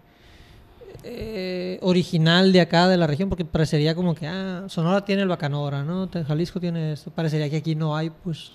eh, 1.04 1.80
original 1.82 2.52
de 2.52 2.62
acá, 2.62 2.88
de 2.88 2.98
la 2.98 3.08
región, 3.08 3.30
porque 3.30 3.46
parecería 3.46 3.96
como 3.96 4.16
que, 4.16 4.28
ah, 4.28 4.66
Sonora 4.68 5.06
tiene 5.06 5.22
el 5.22 5.28
Bacanora, 5.28 5.84
¿no? 5.84 6.10
Jalisco 6.28 6.60
tiene 6.60 6.94
esto, 6.94 7.12
parecería 7.12 7.50
que 7.50 7.58
aquí 7.58 7.76
no 7.76 7.96
hay, 7.96 8.10
pues... 8.10 8.52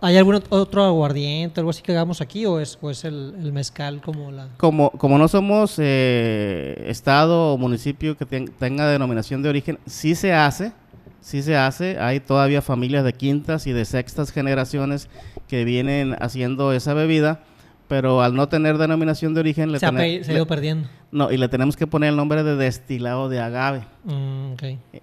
¿Hay 0.00 0.16
algún 0.16 0.42
otro 0.48 0.84
aguardiente, 0.84 1.60
algo 1.60 1.70
así 1.70 1.82
que 1.82 1.92
hagamos 1.92 2.20
aquí 2.20 2.46
o 2.46 2.58
es, 2.60 2.78
el, 3.04 3.52
mezcal 3.52 4.00
como 4.00 4.32
la...? 4.32 4.48
Como, 4.56 4.90
como 4.90 5.18
no 5.18 5.28
somos 5.28 5.74
eh, 5.78 6.84
estado 6.86 7.52
o 7.52 7.58
municipio 7.58 8.16
que 8.16 8.24
tenga 8.24 8.88
denominación 8.88 9.42
de 9.42 9.50
origen, 9.50 9.78
sí 9.86 10.14
se 10.14 10.32
hace, 10.32 10.72
sí 11.20 11.42
se 11.42 11.56
hace. 11.56 11.98
Hay 12.00 12.20
todavía 12.20 12.62
familias 12.62 13.04
de 13.04 13.12
quintas 13.12 13.66
y 13.66 13.72
de 13.72 13.84
sextas 13.84 14.32
generaciones 14.32 15.08
que 15.46 15.64
vienen 15.64 16.16
haciendo 16.20 16.72
esa 16.72 16.94
bebida, 16.94 17.40
pero 17.88 18.22
al 18.22 18.34
no 18.34 18.48
tener 18.48 18.78
denominación 18.78 19.34
de 19.34 19.40
origen... 19.40 19.72
Le 19.72 19.78
se, 19.78 19.86
ha, 19.86 20.06
ido 20.06 20.46
perdiendo. 20.46 20.88
No, 21.12 21.30
y 21.30 21.36
le 21.36 21.48
tenemos 21.48 21.76
que 21.76 21.86
poner 21.86 22.10
el 22.10 22.16
nombre 22.16 22.42
de 22.42 22.56
destilado 22.56 23.28
de 23.28 23.40
agave. 23.40 23.84
Mm, 24.04 24.52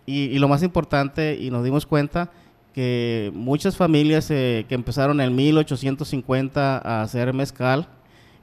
y, 0.06 0.22
y 0.22 0.40
lo 0.40 0.48
más 0.48 0.64
importante, 0.64 1.38
y 1.40 1.50
nos 1.50 1.64
dimos 1.64 1.86
cuenta 1.86 2.32
que 2.74 3.32
muchas 3.34 3.78
familias 3.78 4.30
eh, 4.32 4.66
que 4.68 4.76
empezaron 4.76 5.22
en 5.22 5.36
1850 5.36 6.78
a 6.78 7.04
hacer 7.04 7.32
mezcal 7.34 7.88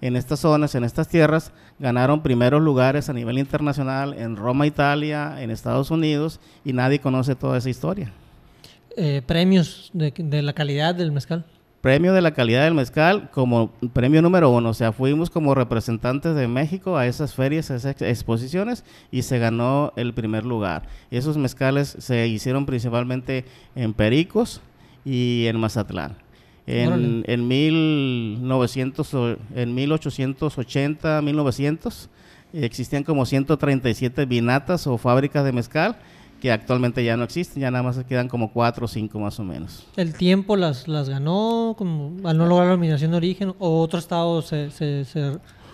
en 0.00 0.16
estas 0.16 0.40
zonas, 0.40 0.74
en 0.74 0.84
estas 0.84 1.08
tierras, 1.08 1.52
ganaron 1.78 2.22
primeros 2.22 2.62
lugares 2.62 3.10
a 3.10 3.12
nivel 3.12 3.38
internacional 3.38 4.14
en 4.14 4.36
Roma, 4.36 4.66
Italia, 4.66 5.42
en 5.42 5.50
Estados 5.50 5.90
Unidos, 5.90 6.40
y 6.64 6.72
nadie 6.72 7.00
conoce 7.00 7.34
toda 7.34 7.58
esa 7.58 7.68
historia. 7.68 8.10
Eh, 8.96 9.20
¿Premios 9.26 9.90
de 9.92 10.42
la 10.42 10.52
calidad 10.54 10.94
del 10.94 11.12
mezcal? 11.12 11.44
Premio 11.80 12.12
de 12.12 12.20
la 12.20 12.32
calidad 12.32 12.64
del 12.64 12.74
mezcal 12.74 13.30
como 13.30 13.70
premio 13.92 14.20
número 14.22 14.50
uno. 14.50 14.68
O 14.70 14.74
sea, 14.74 14.92
fuimos 14.92 15.30
como 15.30 15.54
representantes 15.54 16.34
de 16.34 16.46
México 16.48 16.96
a 16.96 17.06
esas 17.06 17.34
ferias, 17.34 17.70
a 17.70 17.76
esas 17.76 18.02
exposiciones 18.02 18.84
y 19.10 19.22
se 19.22 19.38
ganó 19.38 19.92
el 19.96 20.12
primer 20.12 20.44
lugar. 20.44 20.82
Esos 21.10 21.36
mezcales 21.36 21.96
se 21.98 22.28
hicieron 22.28 22.66
principalmente 22.66 23.44
en 23.74 23.94
Pericos 23.94 24.60
y 25.04 25.46
en 25.46 25.58
Mazatlán. 25.58 26.16
En, 26.66 27.24
en, 27.26 27.48
1900, 27.48 29.14
en 29.56 29.74
1880, 29.74 31.22
1900, 31.22 32.10
existían 32.52 33.02
como 33.02 33.24
137 33.26 34.26
vinatas 34.26 34.86
o 34.86 34.98
fábricas 34.98 35.44
de 35.44 35.52
mezcal 35.52 35.96
que 36.40 36.50
actualmente 36.50 37.04
ya 37.04 37.16
no 37.16 37.24
existen, 37.24 37.60
ya 37.60 37.70
nada 37.70 37.84
más 37.84 38.02
quedan 38.04 38.28
como 38.28 38.52
cuatro 38.52 38.86
o 38.86 38.88
cinco 38.88 39.20
más 39.20 39.38
o 39.38 39.44
menos. 39.44 39.86
¿El 39.96 40.14
tiempo 40.14 40.56
las, 40.56 40.88
las 40.88 41.08
ganó 41.08 41.74
como 41.78 42.16
al 42.28 42.36
no 42.38 42.46
lograr 42.46 42.68
la 42.68 42.72
eliminación 42.74 43.12
de 43.12 43.18
origen 43.18 43.54
o 43.58 43.80
otro 43.80 43.98
estado 43.98 44.42
se... 44.42 44.70
se, 44.70 45.04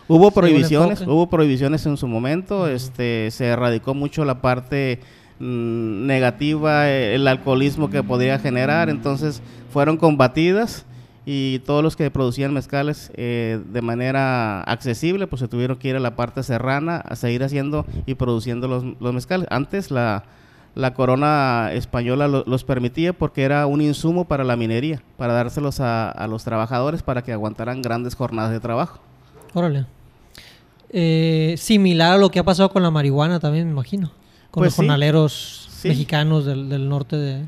hubo 0.08 0.30
prohibiciones, 0.30 1.02
hubo 1.02 1.28
prohibiciones 1.28 1.86
en 1.86 1.96
su 1.96 2.08
momento, 2.08 2.68
este 2.68 3.30
se 3.30 3.46
erradicó 3.46 3.94
mucho 3.94 4.24
la 4.24 4.42
parte 4.42 5.00
mm, 5.38 6.06
negativa, 6.06 6.90
el 6.90 7.26
alcoholismo 7.28 7.88
que 7.88 8.02
podría 8.02 8.38
generar, 8.38 8.90
entonces 8.90 9.40
fueron 9.70 9.96
combatidas 9.96 10.84
y 11.24 11.60
todos 11.60 11.82
los 11.82 11.96
que 11.96 12.10
producían 12.10 12.54
mezcales 12.54 13.10
eh, 13.14 13.60
de 13.72 13.82
manera 13.82 14.62
accesible, 14.62 15.26
pues 15.26 15.40
se 15.40 15.48
tuvieron 15.48 15.76
que 15.76 15.88
ir 15.88 15.96
a 15.96 16.00
la 16.00 16.14
parte 16.14 16.42
serrana 16.44 16.98
a 16.98 17.16
seguir 17.16 17.42
haciendo 17.42 17.84
y 18.06 18.14
produciendo 18.14 18.68
los, 18.68 18.84
los 19.00 19.12
mezcales. 19.12 19.48
Antes 19.50 19.90
la 19.90 20.24
la 20.76 20.92
corona 20.92 21.70
española 21.72 22.28
los 22.28 22.64
permitía 22.64 23.14
porque 23.14 23.44
era 23.44 23.66
un 23.66 23.80
insumo 23.80 24.26
para 24.26 24.44
la 24.44 24.56
minería, 24.56 25.02
para 25.16 25.32
dárselos 25.32 25.80
a, 25.80 26.26
los 26.28 26.44
trabajadores 26.44 27.02
para 27.02 27.22
que 27.22 27.32
aguantaran 27.32 27.80
grandes 27.80 28.14
jornadas 28.14 28.52
de 28.52 28.60
trabajo. 28.60 29.00
Órale. 29.54 29.86
Eh, 30.90 31.54
similar 31.56 32.12
a 32.12 32.18
lo 32.18 32.30
que 32.30 32.38
ha 32.38 32.44
pasado 32.44 32.70
con 32.70 32.82
la 32.82 32.90
marihuana 32.90 33.40
también, 33.40 33.64
me 33.64 33.72
imagino. 33.72 34.12
Con 34.50 34.60
pues 34.60 34.72
los 34.72 34.76
jornaleros 34.76 35.70
mexicanos 35.82 36.44
del, 36.44 36.88
norte 36.90 37.16
de, 37.16 37.46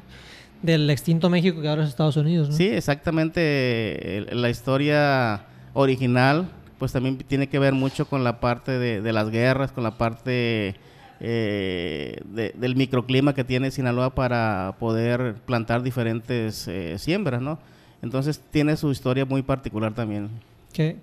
del 0.62 0.88
extinto 0.88 1.29
México 1.29 1.61
que 1.61 1.69
ahora 1.69 1.83
es 1.83 1.91
Estados 1.91 2.17
Unidos. 2.17 2.57
Sí, 2.57 2.69
exactamente. 2.69 4.27
La 4.33 4.49
historia 4.49 5.45
original 5.75 6.49
pues 6.79 6.93
también 6.93 7.19
tiene 7.19 7.49
que 7.49 7.59
ver 7.59 7.75
mucho 7.75 8.07
con 8.07 8.25
la 8.25 8.41
parte 8.41 8.79
de, 8.79 9.03
de 9.03 9.12
las 9.12 9.29
guerras, 9.29 9.71
con 9.71 9.85
la 9.85 9.99
parte 9.99 10.77
eh, 11.20 12.20
del 12.24 12.76
microclima 12.76 13.35
que 13.35 13.44
tiene 13.44 13.70
Sinaloa 13.70 14.14
para 14.14 14.76
poder 14.78 15.35
plantar 15.46 15.83
diferentes 15.83 16.68
eh, 16.68 16.98
siembras, 16.98 17.42
¿no? 17.42 17.59
Entonces 18.02 18.40
tiene 18.50 18.76
su 18.76 18.90
historia 18.90 19.24
muy 19.24 19.42
particular 19.42 19.94
también. 19.94 20.28
Qué, 20.72 20.96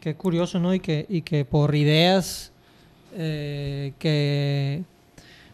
qué, 0.00 0.14
curioso, 0.14 0.58
¿no? 0.58 0.72
Y 0.72 0.80
que, 0.80 1.04
y 1.08 1.22
que 1.22 1.44
por 1.44 1.74
ideas 1.74 2.52
eh, 3.14 3.92
que, 3.98 4.82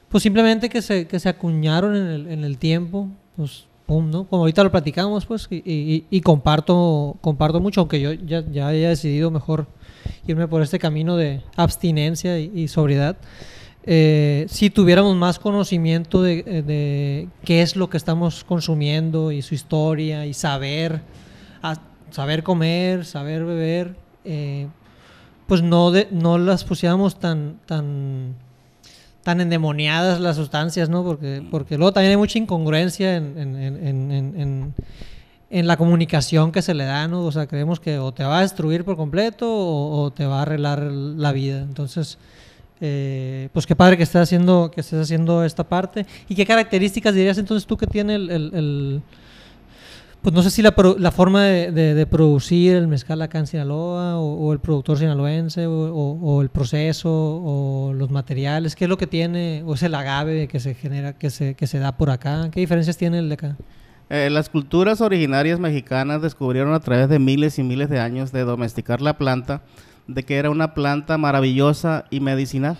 pues 0.08 0.22
simplemente 0.22 0.68
que 0.68 0.82
se, 0.82 1.08
que 1.08 1.18
se 1.18 1.28
acuñaron 1.28 1.96
en 1.96 2.06
el, 2.06 2.26
en 2.28 2.44
el 2.44 2.58
tiempo, 2.58 3.08
pues 3.36 3.66
¿no? 3.88 4.24
Como 4.24 4.42
ahorita 4.42 4.64
lo 4.64 4.70
platicamos, 4.70 5.26
pues, 5.26 5.46
y, 5.50 6.04
y, 6.10 6.20
comparto, 6.20 7.16
comparto 7.20 7.60
mucho, 7.60 7.80
aunque 7.80 8.00
yo 8.00 8.12
ya, 8.12 8.44
ya 8.50 8.68
haya 8.68 8.88
decidido 8.88 9.30
mejor 9.30 9.66
irme 10.26 10.48
por 10.48 10.62
este 10.62 10.78
camino 10.78 11.16
de 11.16 11.42
abstinencia 11.56 12.38
y 12.38 12.68
sobriedad. 12.68 13.16
Eh, 13.88 14.46
si 14.48 14.68
tuviéramos 14.68 15.14
más 15.14 15.38
conocimiento 15.38 16.26
eh, 16.26 16.42
de, 16.42 17.28
qué 17.44 17.62
es 17.62 17.76
lo 17.76 17.88
que 17.88 17.96
estamos 17.96 18.42
consumiendo 18.42 19.30
y 19.30 19.42
su 19.42 19.54
historia 19.54 20.26
y 20.26 20.34
saber, 20.34 21.02
saber 22.10 22.42
comer, 22.42 23.04
saber 23.04 23.44
beber, 23.44 23.94
eh, 24.24 24.66
pues 25.46 25.62
no, 25.62 25.92
no 26.10 26.36
las 26.38 26.64
pusiéramos 26.64 27.20
tan, 27.20 27.60
tan, 27.66 28.34
tan 29.22 29.40
endemoniadas 29.40 30.18
las 30.20 30.34
sustancias, 30.34 30.88
¿no? 30.88 31.04
Porque, 31.04 31.46
porque 31.48 31.76
luego 31.76 31.92
también 31.92 32.10
hay 32.10 32.16
mucha 32.16 32.40
incongruencia 32.40 33.16
en, 33.16 34.74
la 35.48 35.76
comunicación 35.76 36.50
que 36.50 36.60
se 36.60 36.74
le 36.74 36.84
da, 36.84 37.06
¿no? 37.06 37.24
O 37.24 37.30
sea, 37.30 37.46
creemos 37.46 37.78
que 37.78 38.00
o 38.00 38.12
te 38.12 38.24
va 38.24 38.38
a 38.38 38.42
destruir 38.42 38.84
por 38.84 38.96
completo 38.96 39.48
o, 39.48 40.02
o 40.02 40.10
te 40.10 40.26
va 40.26 40.40
a 40.40 40.42
arreglar 40.42 40.82
la 40.82 41.30
vida. 41.30 41.60
Entonces, 41.60 42.18
eh, 42.80 43.48
pues 43.52 43.66
qué 43.66 43.74
padre 43.74 43.96
que 43.96 44.02
estés 44.02 44.20
haciendo 44.20 44.70
que 44.70 44.80
estés 44.80 45.00
haciendo 45.00 45.44
esta 45.44 45.64
parte. 45.64 46.06
Y 46.28 46.34
qué 46.34 46.44
características 46.44 47.14
dirías 47.14 47.38
entonces 47.38 47.66
tú 47.66 47.76
que 47.76 47.86
tiene 47.86 48.14
el, 48.16 49.02
pues 50.26 50.34
no 50.34 50.42
sé 50.42 50.50
si 50.50 50.60
la, 50.60 50.74
la 50.98 51.10
forma 51.12 51.44
de, 51.44 52.06
producir 52.10 52.74
el 52.74 52.88
mezcal 52.88 53.22
acá 53.22 53.38
en 53.38 53.46
Sinaloa 53.46 54.18
o, 54.18 54.52
el 54.52 54.58
productor 54.58 54.98
sinaloense 54.98 55.66
o, 55.68 56.42
el 56.42 56.48
proceso 56.48 57.10
o 57.10 57.92
los 57.94 58.10
materiales 58.10 58.74
qué 58.74 58.86
es 58.86 58.88
lo 58.88 58.98
que 58.98 59.06
tiene 59.06 59.62
o 59.64 59.74
es 59.74 59.82
el 59.82 59.94
agave 59.94 60.48
que 60.48 60.58
se 60.58 60.74
genera 60.74 61.12
que 61.12 61.30
se 61.30 61.54
que 61.54 61.66
se 61.66 61.78
da 61.78 61.96
por 61.96 62.10
acá 62.10 62.48
qué 62.50 62.58
diferencias 62.58 62.96
tiene 62.96 63.20
el 63.20 63.28
de 63.28 63.34
acá 63.34 63.56
eh, 64.10 64.28
las 64.30 64.48
culturas 64.48 65.00
originarias 65.00 65.60
mexicanas 65.60 66.22
descubrieron 66.22 66.74
a 66.74 66.80
través 66.80 67.08
de 67.08 67.20
miles 67.20 67.58
y 67.58 67.62
miles 67.62 67.88
de 67.88 68.00
años 68.00 68.32
de 68.32 68.42
domesticar 68.42 69.00
la 69.00 69.18
planta 69.18 69.62
de 70.06 70.22
que 70.24 70.36
era 70.36 70.50
una 70.50 70.74
planta 70.74 71.18
maravillosa 71.18 72.04
y 72.10 72.20
medicinal. 72.20 72.78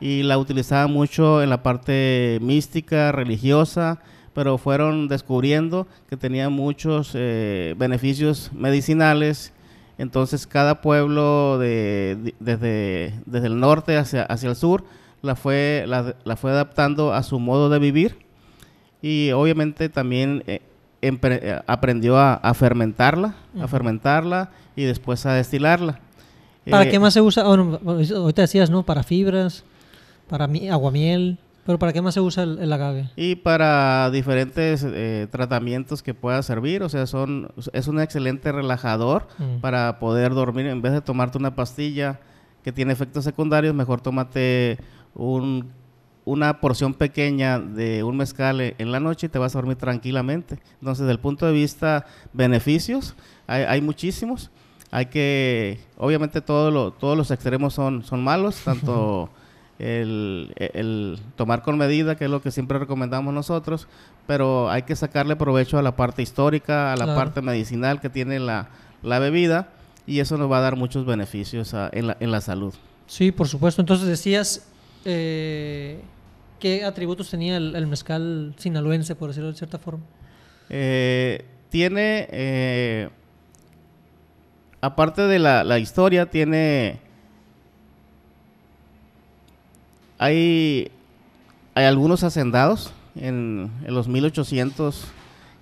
Y 0.00 0.22
la 0.22 0.38
utilizaban 0.38 0.92
mucho 0.92 1.42
en 1.42 1.50
la 1.50 1.62
parte 1.62 2.38
mística, 2.40 3.12
religiosa, 3.12 4.00
pero 4.34 4.58
fueron 4.58 5.08
descubriendo 5.08 5.88
que 6.08 6.16
tenía 6.16 6.48
muchos 6.48 7.12
eh, 7.14 7.74
beneficios 7.76 8.50
medicinales. 8.52 9.52
Entonces 9.98 10.46
cada 10.46 10.80
pueblo 10.80 11.58
de, 11.58 12.34
desde, 12.38 13.14
desde 13.26 13.46
el 13.48 13.58
norte 13.58 13.96
hacia, 13.96 14.22
hacia 14.22 14.50
el 14.50 14.56
sur 14.56 14.84
la 15.22 15.34
fue, 15.34 15.84
la, 15.86 16.36
fue 16.36 16.50
adaptando 16.50 17.12
a 17.12 17.22
su 17.22 17.38
modo 17.38 17.68
de 17.68 17.78
vivir 17.78 18.16
y 19.02 19.30
obviamente 19.32 19.88
también 19.88 20.42
eh, 20.46 20.60
aprendió 21.66 22.18
a, 22.18 22.54
fermentarla, 22.54 23.34
a 23.60 23.68
fermentarla 23.68 24.50
y 24.76 24.84
después 24.84 25.24
a 25.26 25.34
destilarla. 25.34 26.00
¿Para 26.70 26.88
qué 26.88 26.96
eh, 26.96 27.00
más 27.00 27.14
se 27.14 27.20
usa? 27.20 27.44
Bueno, 27.44 27.80
ahorita 27.84 28.42
decías, 28.42 28.70
¿no? 28.70 28.82
Para 28.82 29.02
fibras, 29.02 29.64
para 30.28 30.48
aguamiel, 30.70 31.38
¿Pero 31.68 31.78
para 31.78 31.92
qué 31.92 32.00
más 32.00 32.14
se 32.14 32.20
usa 32.20 32.44
el, 32.44 32.72
agave? 32.72 33.10
Y 33.14 33.34
para 33.34 34.10
diferentes 34.10 34.82
eh, 34.88 35.26
tratamientos 35.30 36.02
que 36.02 36.14
pueda 36.14 36.42
servir, 36.42 36.82
o 36.82 36.88
sea, 36.88 37.06
son 37.06 37.52
es 37.74 37.88
un 37.88 38.00
excelente 38.00 38.50
relajador 38.52 39.28
mm. 39.36 39.60
para 39.60 39.98
poder 39.98 40.32
dormir. 40.32 40.64
En 40.64 40.80
vez 40.80 40.92
de 40.94 41.02
tomarte 41.02 41.36
una 41.36 41.54
pastilla 41.54 42.20
que 42.64 42.72
tiene 42.72 42.94
efectos 42.94 43.24
secundarios, 43.24 43.74
mejor 43.74 44.00
tómate 44.00 44.78
un 45.14 45.70
una 46.28 46.60
porción 46.60 46.92
pequeña 46.92 47.58
de 47.58 48.02
un 48.02 48.16
mezcal 48.16 48.60
en 48.60 48.92
la 48.92 49.00
noche 49.00 49.26
y 49.26 49.28
te 49.30 49.38
vas 49.38 49.54
a 49.54 49.58
dormir 49.58 49.76
tranquilamente. 49.76 50.58
Entonces, 50.74 51.00
desde 51.00 51.12
el 51.12 51.20
punto 51.20 51.46
de 51.46 51.52
vista 51.52 52.04
beneficios, 52.32 53.14
hay, 53.46 53.80
muchísimos. 53.80 54.50
Hay 54.90 55.06
que, 55.06 55.80
obviamente 55.96 56.40
todo 56.40 56.92
todos 56.92 57.16
los 57.16 57.30
extremos 57.30 57.74
son, 57.74 58.04
son 58.04 58.22
malos, 58.22 58.56
tanto 58.64 59.30
el, 59.78 61.18
tomar 61.36 61.62
con 61.62 61.78
medida, 61.78 62.16
que 62.16 62.24
es 62.24 62.30
lo 62.30 62.42
que 62.42 62.50
siempre 62.50 62.78
recomendamos 62.78 63.32
nosotros, 63.32 63.86
pero 64.26 64.70
hay 64.70 64.82
que 64.82 64.96
sacarle 64.96 65.36
provecho 65.36 65.78
a 65.78 65.82
la 65.82 65.96
parte 65.96 66.22
histórica, 66.22 66.92
a 66.92 66.96
la 66.96 67.14
parte 67.14 67.42
medicinal 67.42 68.00
que 68.00 68.10
tiene 68.10 68.38
la, 68.40 68.68
bebida 69.02 69.68
y 70.06 70.20
eso 70.20 70.38
nos 70.38 70.50
va 70.50 70.58
a 70.58 70.62
dar 70.62 70.76
muchos 70.76 71.04
beneficios 71.04 71.74
en, 71.92 72.06
la, 72.08 72.16
en 72.18 72.30
la 72.30 72.40
salud. 72.40 72.74
Sí, 73.06 73.32
por 73.32 73.48
supuesto. 73.48 73.82
Entonces 73.82 74.06
decías... 74.08 74.68
Eh 75.04 76.00
¿Qué 76.58 76.84
atributos 76.84 77.30
tenía 77.30 77.56
el, 77.56 77.86
mezcal 77.86 78.54
sinaloense, 78.58 79.14
por 79.14 79.28
decirlo 79.28 79.50
de 79.50 79.56
cierta 79.56 79.78
forma? 79.78 80.02
Eh, 80.68 81.44
tiene, 81.70 82.28
eh, 82.32 83.08
aparte 84.80 85.22
de 85.22 85.38
la, 85.38 85.78
historia, 85.78 86.26
tiene... 86.26 87.00
Hay, 90.18 90.90
hay 91.74 91.84
algunos 91.84 92.24
hacendados 92.24 92.92
en, 93.14 93.70
los 93.86 94.08
1800 94.08 95.04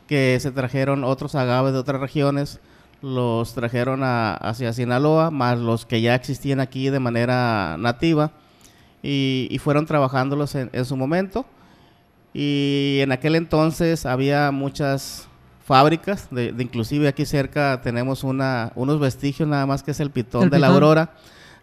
que 0.06 0.38
se 0.40 0.50
trajeron 0.52 1.04
otros 1.04 1.34
agaves 1.34 1.72
de 1.72 1.78
otras 1.78 2.00
regiones, 2.00 2.60
los 3.02 3.54
trajeron 3.54 4.00
hacia 4.02 4.72
Sinaloa, 4.72 5.30
más 5.30 5.58
los 5.58 5.84
que 5.84 6.00
ya 6.00 6.14
existían 6.14 6.60
aquí 6.60 6.88
de 6.90 7.00
manera 7.00 7.76
nativa 7.78 8.32
y, 9.02 9.58
fueron 9.62 9.86
trabajándolos 9.86 10.54
en, 10.54 10.84
su 10.84 10.96
momento. 10.96 11.44
Y 12.32 12.98
en 13.00 13.12
aquel 13.12 13.36
entonces 13.36 14.06
había 14.06 14.50
muchas 14.50 15.28
fábricas, 15.66 16.28
de, 16.30 16.54
inclusive 16.58 17.08
aquí 17.08 17.26
cerca 17.26 17.80
tenemos 17.82 18.22
una, 18.22 18.72
unos 18.76 19.00
vestigios 19.00 19.48
nada 19.48 19.66
más 19.66 19.82
que 19.82 19.90
es 19.90 19.98
el 19.98 20.10
pitón 20.10 20.48
de 20.48 20.58
la 20.60 20.68
Aurora. 20.68 21.14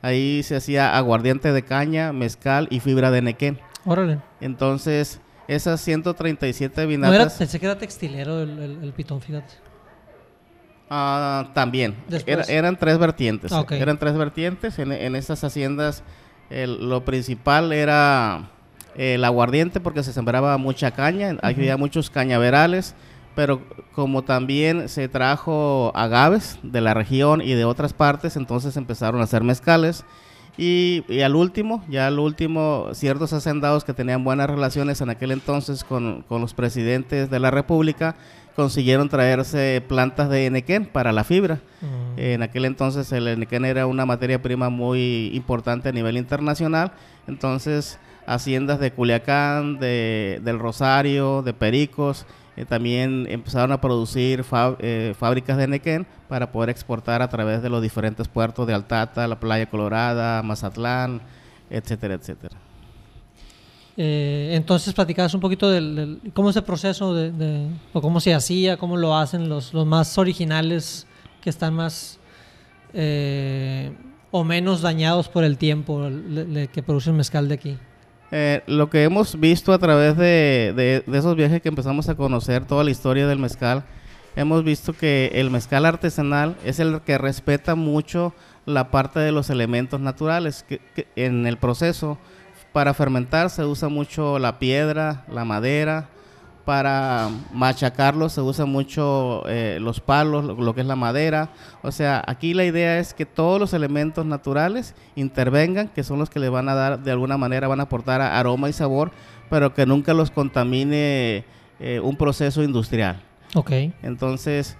Ahí 0.01 0.43
se 0.43 0.57
hacía 0.57 0.97
aguardiente 0.97 1.53
de 1.53 1.63
caña, 1.63 2.11
mezcal 2.11 2.67
y 2.69 2.81
fibra 2.81 3.09
de 3.09 3.21
nequén. 3.21 3.59
Órale. 3.85 4.19
Entonces, 4.41 5.21
esas 5.47 5.79
137 5.79 6.85
vinatas... 6.85 7.17
No 7.17 7.23
era, 7.23 7.33
pensé 7.33 7.59
que 7.59 7.65
era 7.65 7.77
textilero 7.77 8.41
el, 8.41 8.93
pitón, 8.93 9.21
fíjate. 9.21 9.53
Ah, 10.89 11.51
también. 11.53 11.95
eran 12.49 12.77
tres 12.77 12.97
vertientes. 12.97 13.53
Ah, 13.53 13.65
eran 13.69 13.97
tres 13.97 14.15
vertientes. 14.15 14.77
En, 14.79 14.91
en 14.91 15.15
esas 15.15 15.41
haciendas 15.45 16.03
lo 16.49 17.05
principal 17.05 17.71
era 17.71 18.49
el 18.95 19.23
aguardiente 19.23 19.79
porque 19.79 20.03
se 20.03 20.13
sembraba 20.13 20.57
mucha 20.57 20.91
caña, 20.91 21.37
había 21.41 21.77
muchos 21.77 22.09
cañaverales, 22.09 22.95
pero 23.35 23.61
como 23.93 24.23
también 24.23 24.89
se 24.89 25.07
trajo 25.07 25.91
agaves 25.95 26.59
de 26.63 26.81
la 26.81 26.93
región 26.93 27.41
y 27.41 27.53
de 27.53 27.65
otras 27.65 27.93
partes, 27.93 28.35
entonces 28.35 28.77
empezaron 28.77 29.21
a 29.21 29.25
hacer 29.25 29.43
mezcales. 29.43 30.05
Y, 30.55 31.03
al 31.23 31.35
último, 31.35 31.83
ya 31.89 32.05
al 32.05 32.19
último, 32.19 32.89
ciertos 32.93 33.33
hacendados 33.33 33.83
que 33.83 33.93
tenían 33.93 34.23
buenas 34.23 34.47
relaciones 34.47 35.01
en 35.01 35.09
aquel 35.09 35.31
entonces 35.31 35.83
con, 35.83 36.23
con 36.27 36.41
los 36.41 36.53
presidentes 36.53 37.31
de 37.31 37.39
la 37.39 37.49
República, 37.49 38.15
consiguieron 38.55 39.09
traerse 39.09 39.83
plantas 39.87 40.29
de 40.29 40.45
enequén 40.45 40.85
para 40.85 41.11
la 41.11 41.23
fibra. 41.23 41.59
Mm. 41.81 42.19
En 42.19 42.43
aquel 42.43 42.65
entonces 42.65 43.11
el 43.11 43.27
enequén 43.27 43.65
era 43.65 43.87
una 43.87 44.05
materia 44.05 44.41
prima 44.41 44.69
muy 44.69 45.31
importante 45.33 45.89
a 45.89 45.91
nivel 45.91 46.17
internacional, 46.17 46.91
entonces 47.27 47.99
haciendas 48.25 48.79
de 48.79 48.91
Culiacán, 48.91 49.79
de, 49.79 50.39
del 50.43 50.59
Rosario, 50.59 51.41
de 51.41 51.53
Pericos, 51.53 52.25
eh, 52.55 52.65
también 52.65 53.25
empezaron 53.29 53.71
a 53.71 53.81
producir 53.81 54.45
eh, 54.79 55.15
fábricas 55.17 55.57
de 55.57 55.63
enequén 55.63 56.05
para 56.27 56.51
poder 56.51 56.69
exportar 56.69 57.21
a 57.21 57.29
través 57.29 57.63
de 57.63 57.69
los 57.69 57.81
diferentes 57.81 58.27
puertos 58.27 58.67
de 58.67 58.73
Altata, 58.73 59.27
la 59.27 59.39
Playa 59.39 59.65
Colorada, 59.65 60.43
Mazatlán, 60.43 61.21
etcétera, 61.69 62.13
etcétera. 62.13 62.55
Eh, 63.95 64.51
entonces 64.53 64.93
platicabas 64.93 65.33
un 65.33 65.41
poquito 65.41 65.69
del, 65.69 66.19
cómo 66.33 66.49
es 66.49 66.55
el 66.55 66.63
proceso 66.63 67.13
de, 67.13 67.67
o 67.91 68.01
cómo 68.01 68.19
se 68.19 68.33
hacía, 68.33 68.77
cómo 68.77 68.97
lo 68.97 69.15
hacen 69.15 69.49
los, 69.49 69.73
los 69.73 69.85
más 69.85 70.17
originales 70.17 71.05
que 71.41 71.49
están 71.49 71.75
más 71.75 72.19
eh, 72.93 73.91
o 74.31 74.43
menos 74.43 74.81
dañados 74.81 75.29
por 75.29 75.43
el 75.43 75.57
tiempo 75.57 76.09
que 76.71 76.83
produce 76.83 77.09
el 77.09 77.15
mezcal 77.15 77.47
de 77.47 77.53
aquí. 77.55 77.77
Eh, 78.35 78.63
lo 78.65 78.89
que 78.89 79.03
hemos 79.03 79.39
visto 79.39 79.73
a 79.73 79.77
través 79.77 80.17
de, 80.17 81.03
esos 81.05 81.35
viajes 81.35 81.61
que 81.61 81.69
empezamos 81.69 82.09
a 82.09 82.15
conocer 82.15 82.65
toda 82.65 82.83
la 82.83 82.89
historia 82.89 83.27
del 83.27 83.37
mezcal, 83.37 83.83
hemos 84.35 84.63
visto 84.63 84.93
que 84.93 85.29
el 85.35 85.51
mezcal 85.51 85.85
artesanal 85.85 86.55
es 86.65 86.79
el 86.79 87.01
que 87.01 87.19
respeta 87.19 87.75
mucho 87.75 88.33
la 88.65 88.89
parte 88.89 89.19
de 89.19 89.31
los 89.31 89.51
elementos 89.51 89.99
naturales 89.99 90.65
que 90.67 90.81
en 91.15 91.45
el 91.45 91.57
proceso 91.57 92.17
para 92.71 92.95
fermentar 92.95 93.51
se 93.51 93.65
usa 93.65 93.87
mucho 93.87 94.39
la 94.39 94.57
piedra, 94.57 95.25
la 95.31 95.45
madera. 95.45 96.09
Para 96.65 97.29
machacarlo 97.51 98.29
se 98.29 98.39
usa 98.39 98.65
mucho 98.65 99.43
eh, 99.47 99.79
los 99.81 99.99
palos, 99.99 100.45
lo, 100.45 100.73
que 100.73 100.81
es 100.81 100.87
la 100.87 100.95
madera. 100.95 101.49
O 101.81 101.91
sea, 101.91 102.23
aquí 102.25 102.53
la 102.53 102.63
idea 102.63 102.99
es 102.99 103.13
que 103.13 103.25
todos 103.25 103.59
los 103.59 103.73
elementos 103.73 104.25
naturales 104.25 104.95
intervengan, 105.15 105.89
que 105.89 106.03
son 106.03 106.19
los 106.19 106.29
que 106.29 106.39
le 106.39 106.49
van 106.49 106.69
a 106.69 106.75
dar, 106.75 107.03
de 107.03 107.11
alguna 107.11 107.37
manera, 107.37 107.67
van 107.67 107.81
a 107.81 107.83
aportar 107.83 108.21
aroma 108.21 108.69
y 108.69 108.73
sabor, 108.73 109.11
pero 109.49 109.73
que 109.73 109.85
nunca 109.85 110.13
los 110.13 110.31
contamine 110.31 111.43
eh, 111.79 111.99
un 112.01 112.15
proceso 112.15 112.63
industrial. 112.63 113.21
Ok. 113.55 113.71
Entonces, 114.01 114.77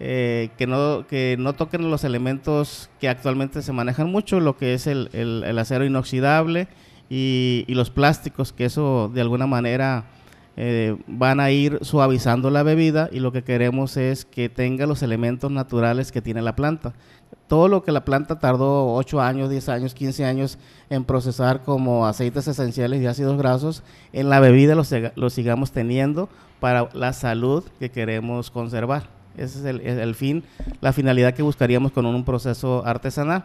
eh, 0.00 0.48
que, 0.56 0.66
no, 0.66 1.06
que 1.06 1.36
no 1.38 1.52
toquen 1.52 1.90
los 1.90 2.04
elementos 2.04 2.88
que 3.00 3.08
actualmente 3.08 3.60
se 3.60 3.72
manejan 3.72 4.10
mucho, 4.10 4.40
lo 4.40 4.56
que 4.56 4.72
es 4.72 4.86
el, 4.86 5.10
el 5.12 5.58
acero 5.58 5.84
inoxidable 5.84 6.68
y, 7.10 7.64
los 7.68 7.90
plásticos, 7.90 8.52
que 8.52 8.64
eso 8.64 9.10
de 9.12 9.20
alguna 9.20 9.46
manera 9.46 10.04
eh, 10.60 10.96
van 11.06 11.38
a 11.38 11.52
ir 11.52 11.78
suavizando 11.82 12.50
la 12.50 12.64
bebida 12.64 13.08
y 13.12 13.20
lo 13.20 13.30
que 13.30 13.44
queremos 13.44 13.96
es 13.96 14.24
que 14.24 14.48
tenga 14.48 14.86
los 14.86 15.04
elementos 15.04 15.52
naturales 15.52 16.10
que 16.10 16.20
tiene 16.20 16.42
la 16.42 16.56
planta. 16.56 16.94
Todo 17.46 17.68
lo 17.68 17.84
que 17.84 17.92
la 17.92 18.04
planta 18.04 18.40
tardó 18.40 18.92
8 18.94 19.20
años, 19.20 19.50
10 19.50 19.68
años, 19.68 19.94
15 19.94 20.24
años 20.24 20.58
en 20.90 21.04
procesar 21.04 21.62
como 21.62 22.08
aceites 22.08 22.48
esenciales 22.48 23.00
y 23.00 23.06
ácidos 23.06 23.38
grasos, 23.38 23.84
en 24.12 24.30
la 24.30 24.40
bebida 24.40 24.74
los, 24.74 24.92
los 25.14 25.32
sigamos 25.32 25.70
teniendo 25.70 26.28
para 26.58 26.88
la 26.92 27.12
salud 27.12 27.62
que 27.78 27.92
queremos 27.92 28.50
conservar. 28.50 29.04
Ese 29.36 29.60
es 29.60 29.64
el, 29.64 29.80
el 29.80 30.14
fin, 30.16 30.42
la 30.80 30.92
finalidad 30.92 31.34
que 31.34 31.42
buscaríamos 31.44 31.92
con 31.92 32.04
un 32.04 32.24
proceso 32.24 32.84
artesanal. 32.84 33.44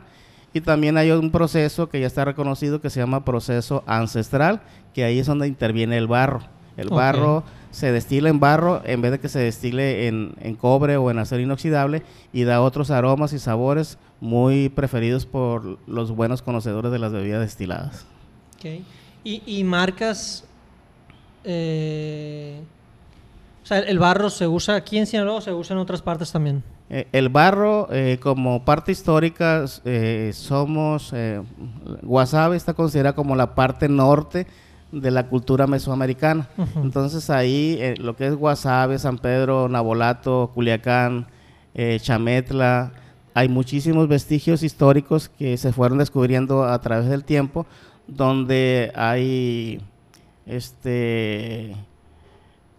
Y 0.51 0.61
también 0.61 0.97
hay 0.97 1.11
un 1.11 1.29
proceso 1.29 1.89
que 1.89 1.99
ya 1.99 2.07
está 2.07 2.25
reconocido 2.25 2.81
que 2.81 2.89
se 2.89 2.99
llama 2.99 3.23
proceso 3.23 3.83
ancestral, 3.85 4.61
que 4.95 5.03
ahí 5.03 5.19
es 5.19 5.27
donde 5.27 5.47
interviene 5.47 5.95
el 5.95 6.07
barro. 6.07 6.41
El 6.77 6.89
barro 6.89 7.43
se 7.71 7.91
destila 7.91 8.29
en 8.29 8.39
barro 8.39 8.81
en 8.85 9.01
vez 9.01 9.11
de 9.11 9.19
que 9.19 9.29
se 9.29 9.39
destile 9.39 10.07
en, 10.07 10.55
cobre 10.59 10.97
o 10.97 11.09
en 11.09 11.19
acero 11.19 11.41
inoxidable 11.41 12.03
y 12.31 12.43
da 12.43 12.61
otros 12.61 12.91
aromas 12.91 13.33
y 13.33 13.39
sabores 13.39 13.97
muy 14.21 14.69
preferidos 14.69 15.25
por 15.25 15.79
los 15.87 16.11
buenos 16.11 16.41
conocedores 16.41 16.91
de 16.91 16.99
las 16.99 17.11
bebidas 17.11 17.41
destiladas. 17.41 18.05
Okay. 18.57 18.85
Y, 19.23 19.63
marcas... 19.63 20.45
Eh, 21.45 22.61
o 23.63 23.65
sea, 23.65 23.79
el 23.79 23.97
barro 23.97 24.29
se 24.29 24.47
usa 24.47 24.75
aquí 24.75 24.97
en 24.97 25.07
Sinaloa 25.07 25.37
o 25.37 25.41
se 25.41 25.53
usa 25.53 25.73
en 25.73 25.79
otras 25.79 26.01
partes 26.01 26.31
también. 26.31 26.63
Eh, 26.89 27.07
el 27.11 27.29
barro, 27.29 27.87
eh, 27.91 28.19
como 28.21 28.63
parte 28.63 28.91
histórica, 28.91 29.65
somos, 30.33 31.13
Guasave 32.01 32.57
está 32.57 32.73
considerada 32.73 33.15
como 33.15 33.35
la 33.35 33.55
parte 33.55 33.89
norte 33.89 34.47
de 35.01 35.11
la 35.11 35.27
cultura 35.27 35.67
mesoamericana. 35.67 36.47
Entonces 36.75 37.29
ahí 37.29 37.79
lo 37.97 38.15
que 38.15 38.27
es 38.27 38.35
Guasave, 38.35 38.99
San 38.99 39.17
Pedro, 39.17 39.67
Nabolato, 39.67 40.51
Culiacán, 40.53 41.27
Chametla, 41.99 42.93
hay 43.33 43.49
muchísimos 43.49 44.07
vestigios 44.07 44.61
históricos 44.61 45.29
que 45.29 45.57
se 45.57 45.73
fueron 45.73 45.97
descubriendo 45.97 46.65
a 46.65 46.79
través 46.81 47.07
del 47.09 47.23
tiempo, 47.23 47.65
donde 48.07 48.91
hay 48.95 49.81
este 50.45 51.75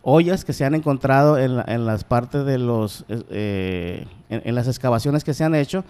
ollas 0.03 0.45
que 0.45 0.53
se 0.53 0.65
han 0.65 0.75
encontrado 0.75 1.39
en, 1.39 1.87
las 1.87 2.05
partes 2.05 2.45
de 2.45 2.59
los, 2.59 3.07
eh, 3.09 4.07
en, 4.29 4.55
las 4.55 4.69
excavaciones 4.69 5.25
que 5.25 5.33
se 5.33 5.45
han 5.45 5.55
hecho 5.55 5.83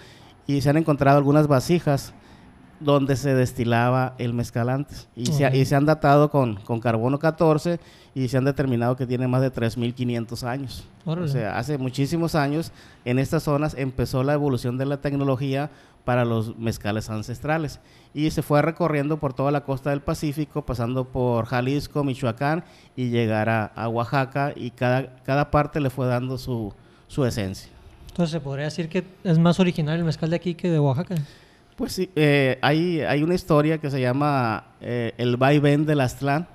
y 0.46 0.60
se 0.60 0.70
han 0.70 0.76
encontrado 0.76 1.18
algunas 1.18 1.48
vasijas 1.48 2.14
donde 2.80 3.16
se 3.16 3.34
destilaba 3.34 4.14
el 4.18 4.34
mezcal 4.34 4.68
antes. 4.68 5.08
Y, 5.16 5.26
se, 5.26 5.56
y 5.56 5.64
se, 5.64 5.74
han 5.74 5.86
datado 5.86 6.30
con, 6.30 6.56
con, 6.56 6.80
carbono 6.80 7.18
14 7.18 7.78
y 8.14 8.28
se 8.28 8.36
han 8.36 8.44
determinado 8.44 8.96
que 8.96 9.06
tiene 9.06 9.26
más 9.26 9.42
de 9.42 9.52
3.500 9.52 10.42
años. 10.46 10.84
O 11.04 11.28
sea, 11.28 11.58
hace 11.58 11.78
muchísimos 11.78 12.34
años 12.34 12.72
en 13.04 13.18
estas 13.18 13.42
zonas 13.42 13.74
empezó 13.76 14.22
la 14.22 14.34
evolución 14.34 14.78
de 14.78 14.86
la 14.86 14.98
tecnología 14.98 15.70
para 16.04 16.24
los 16.24 16.56
mezcales 16.56 17.10
ancestrales. 17.10 17.80
Y 18.12 18.30
se 18.30 18.42
fue 18.42 18.62
recorriendo 18.62 19.18
por 19.18 19.34
toda 19.34 19.50
la 19.50 19.64
costa 19.64 19.90
del 19.90 20.00
Pacífico, 20.00 20.62
pasando 20.62 21.04
por 21.04 21.46
Jalisco, 21.46 22.04
Michoacán 22.04 22.64
y 22.94 23.08
llegar 23.08 23.48
a, 23.48 23.88
Oaxaca 23.88 24.52
y 24.54 24.70
cada, 24.70 25.16
cada 25.24 25.50
parte 25.50 25.80
le 25.80 25.90
fue 25.90 26.06
dando 26.06 26.38
su, 26.38 26.72
su 27.08 27.24
esencia. 27.24 27.70
Entonces, 28.08 28.32
¿se 28.32 28.40
podría 28.40 28.66
decir 28.66 28.88
que 28.88 29.04
es 29.24 29.38
más 29.38 29.58
original 29.58 29.98
el 29.98 30.04
mezcal 30.04 30.30
de 30.30 30.36
aquí 30.36 30.54
que 30.54 30.70
de 30.70 30.78
Oaxaca? 30.78 31.16
Pues 31.76 31.92
sí, 31.92 32.10
eh, 32.14 32.58
hay, 32.62 33.00
hay 33.00 33.22
una 33.22 33.34
historia 33.34 33.78
que 33.78 33.90
se 33.90 34.00
llama 34.00 34.64
eh, 34.80 35.12
El 35.18 35.36
vaivén 35.36 35.86
del 35.86 36.00
Aztlán, 36.00 36.46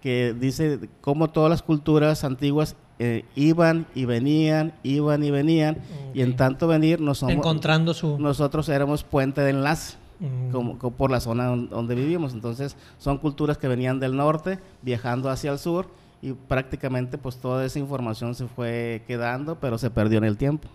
que 0.00 0.34
dice 0.38 0.80
cómo 1.00 1.30
todas 1.30 1.50
las 1.50 1.62
culturas 1.62 2.24
antiguas 2.24 2.76
eh, 2.98 3.24
iban 3.34 3.86
y 3.94 4.06
venían, 4.06 4.72
iban 4.82 5.22
y 5.22 5.30
venían, 5.30 5.78
y 6.14 6.22
en 6.22 6.36
tanto 6.36 6.66
venir 6.66 7.00
nos 7.00 7.18
somos, 7.18 7.34
Encontrando 7.34 7.92
su... 7.92 8.18
nosotros 8.18 8.68
éramos 8.68 9.04
puente 9.04 9.40
de 9.42 9.50
enlace. 9.50 9.96
Mm. 10.20 10.50
Como, 10.52 10.78
por 10.78 11.10
la 11.10 11.18
zona 11.20 11.48
donde 11.48 11.96
vivimos. 11.96 12.34
Entonces, 12.34 12.76
son 12.98 13.18
culturas 13.18 13.58
que 13.58 13.66
venían 13.66 13.98
del 13.98 14.16
norte, 14.16 14.60
viajando 14.80 15.28
hacia 15.28 15.50
el 15.50 15.58
sur, 15.58 15.88
y 16.22 16.32
prácticamente 16.32 17.18
pues 17.18 17.36
toda 17.36 17.66
esa 17.66 17.78
información 17.80 18.34
se 18.34 18.46
fue 18.46 19.02
quedando, 19.06 19.56
pero 19.56 19.76
se 19.76 19.90
perdió 19.90 20.18
en 20.18 20.24
el 20.24 20.38
tiempo. 20.38 20.68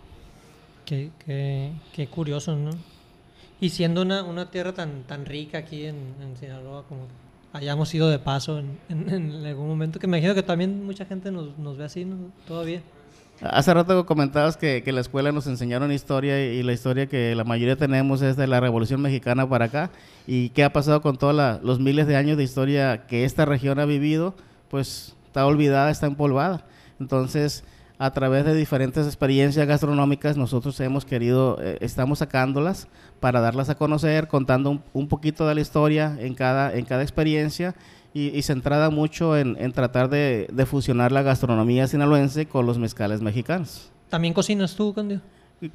Qué, 0.84 1.10
qué, 1.24 1.72
qué 1.92 2.06
curioso, 2.06 2.54
¿no? 2.54 2.70
Y 3.60 3.70
siendo 3.70 4.02
una, 4.02 4.22
una 4.22 4.50
tierra 4.50 4.72
tan, 4.72 5.02
tan 5.02 5.26
rica 5.26 5.58
aquí 5.58 5.84
en, 5.84 6.14
Sinaloa, 6.38 6.84
como 6.88 7.02
hayamos 7.52 7.94
ido 7.94 8.08
de 8.08 8.18
paso 8.18 8.58
en, 8.58 8.78
en, 8.88 9.44
algún 9.44 9.68
momento, 9.68 9.98
que 9.98 10.06
me 10.06 10.18
imagino 10.18 10.34
que 10.34 10.42
también 10.42 10.84
mucha 10.84 11.04
gente 11.04 11.30
nos, 11.30 11.58
nos 11.58 11.76
ve 11.76 11.84
así, 11.84 12.04
¿no? 12.04 12.16
Todavía. 12.46 12.80
Hace 13.42 13.72
rato 13.72 14.04
comentabas 14.04 14.58
que, 14.58 14.82
que 14.82 14.92
la 14.92 15.00
escuela 15.00 15.32
nos 15.32 15.46
enseñaron 15.46 15.92
historia 15.92 16.44
y 16.44 16.62
la 16.62 16.74
historia 16.74 17.06
que 17.06 17.34
la 17.34 17.44
mayoría 17.44 17.74
tenemos 17.74 18.20
es 18.20 18.36
de 18.36 18.46
la 18.46 18.60
Revolución 18.60 19.00
Mexicana 19.00 19.48
para 19.48 19.66
acá. 19.66 19.90
¿Y 20.26 20.50
qué 20.50 20.62
ha 20.62 20.72
pasado 20.74 21.00
con 21.00 21.16
todos 21.16 21.62
los 21.62 21.80
miles 21.80 22.06
de 22.06 22.16
años 22.16 22.36
de 22.36 22.44
historia 22.44 23.06
que 23.06 23.24
esta 23.24 23.46
región 23.46 23.78
ha 23.78 23.86
vivido? 23.86 24.34
Pues 24.68 25.16
está 25.26 25.46
olvidada, 25.46 25.90
está 25.90 26.06
empolvada. 26.06 26.66
Entonces, 26.98 27.64
a 28.00 28.10
través 28.12 28.46
de 28.46 28.54
diferentes 28.54 29.06
experiencias 29.06 29.66
gastronómicas, 29.68 30.34
nosotros 30.34 30.80
hemos 30.80 31.04
querido, 31.04 31.58
eh, 31.60 31.76
estamos 31.82 32.20
sacándolas 32.20 32.88
para 33.20 33.42
darlas 33.42 33.68
a 33.68 33.74
conocer, 33.74 34.26
contando 34.26 34.80
un, 34.94 35.06
poquito 35.06 35.46
de 35.46 35.54
la 35.54 35.60
historia 35.60 36.16
en 36.18 36.34
cada, 36.34 36.72
en 36.72 36.86
cada 36.86 37.02
experiencia 37.02 37.74
y, 38.14 38.40
centrada 38.40 38.88
mucho 38.88 39.36
en, 39.36 39.72
tratar 39.72 40.08
de, 40.08 40.48
fusionar 40.66 41.12
la 41.12 41.20
gastronomía 41.20 41.86
sinaloense 41.88 42.46
con 42.46 42.64
los 42.64 42.78
mezcales 42.78 43.20
mexicanos. 43.20 43.92
¿También 44.08 44.32
cocinas 44.32 44.74
tú, 44.74 44.94
Candio? 44.94 45.20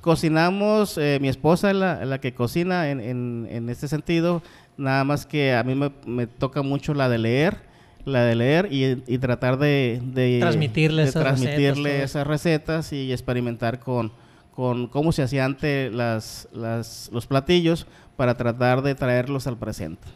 Cocinamos, 0.02 0.98
eh, 0.98 1.20
mi 1.22 1.28
esposa 1.28 1.70
es 1.70 1.78
la, 1.78 2.20
que 2.20 2.34
cocina 2.34 2.90
en, 2.90 3.02
en, 3.02 3.70
este 3.70 3.88
sentido, 3.88 4.42
nada 4.78 5.04
más 5.04 5.28
que 5.28 5.54
a 5.54 5.62
mí 5.62 5.76
me, 5.76 5.92
me 6.08 6.26
toca 6.26 6.64
mucho 6.64 6.96
la 6.96 7.08
de 7.08 7.20
leer 7.20 7.65
la 8.06 8.24
de 8.24 8.36
leer 8.36 8.70
y, 8.72 9.18
tratar 9.18 9.58
de, 9.58 10.02
transmitirle, 10.40 11.04
esas, 11.04 11.22
transmitirle 11.22 11.90
recetas, 11.90 12.10
esas 12.12 12.28
recetas 12.28 12.94
y 12.94 13.12
experimentar 13.12 13.80
con, 13.80 14.12
con 14.56 14.88
cómo 14.88 15.12
se 15.12 15.24
hacían 15.24 15.46
antes 15.46 15.94
las, 15.94 16.48
las, 16.54 17.10
los 17.12 17.28
platillos 17.28 17.88
para 18.16 18.36
tratar 18.36 18.82
de 18.82 18.96
traerlos 18.96 19.48
al 19.48 19.58
presente. 19.58 20.08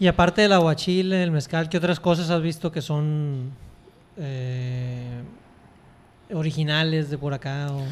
Y 0.00 0.06
aparte 0.06 0.42
del 0.42 0.52
aguachile, 0.52 1.22
el 1.22 1.30
mezcal, 1.30 1.68
¿qué 1.68 1.76
otras 1.76 2.00
cosas 2.00 2.30
has 2.30 2.40
visto 2.40 2.70
que 2.70 2.80
son 2.80 3.50
eh, 4.16 5.22
originales 6.32 7.10
de 7.10 7.18
por 7.18 7.34
acá? 7.34 7.68
O? 7.72 7.82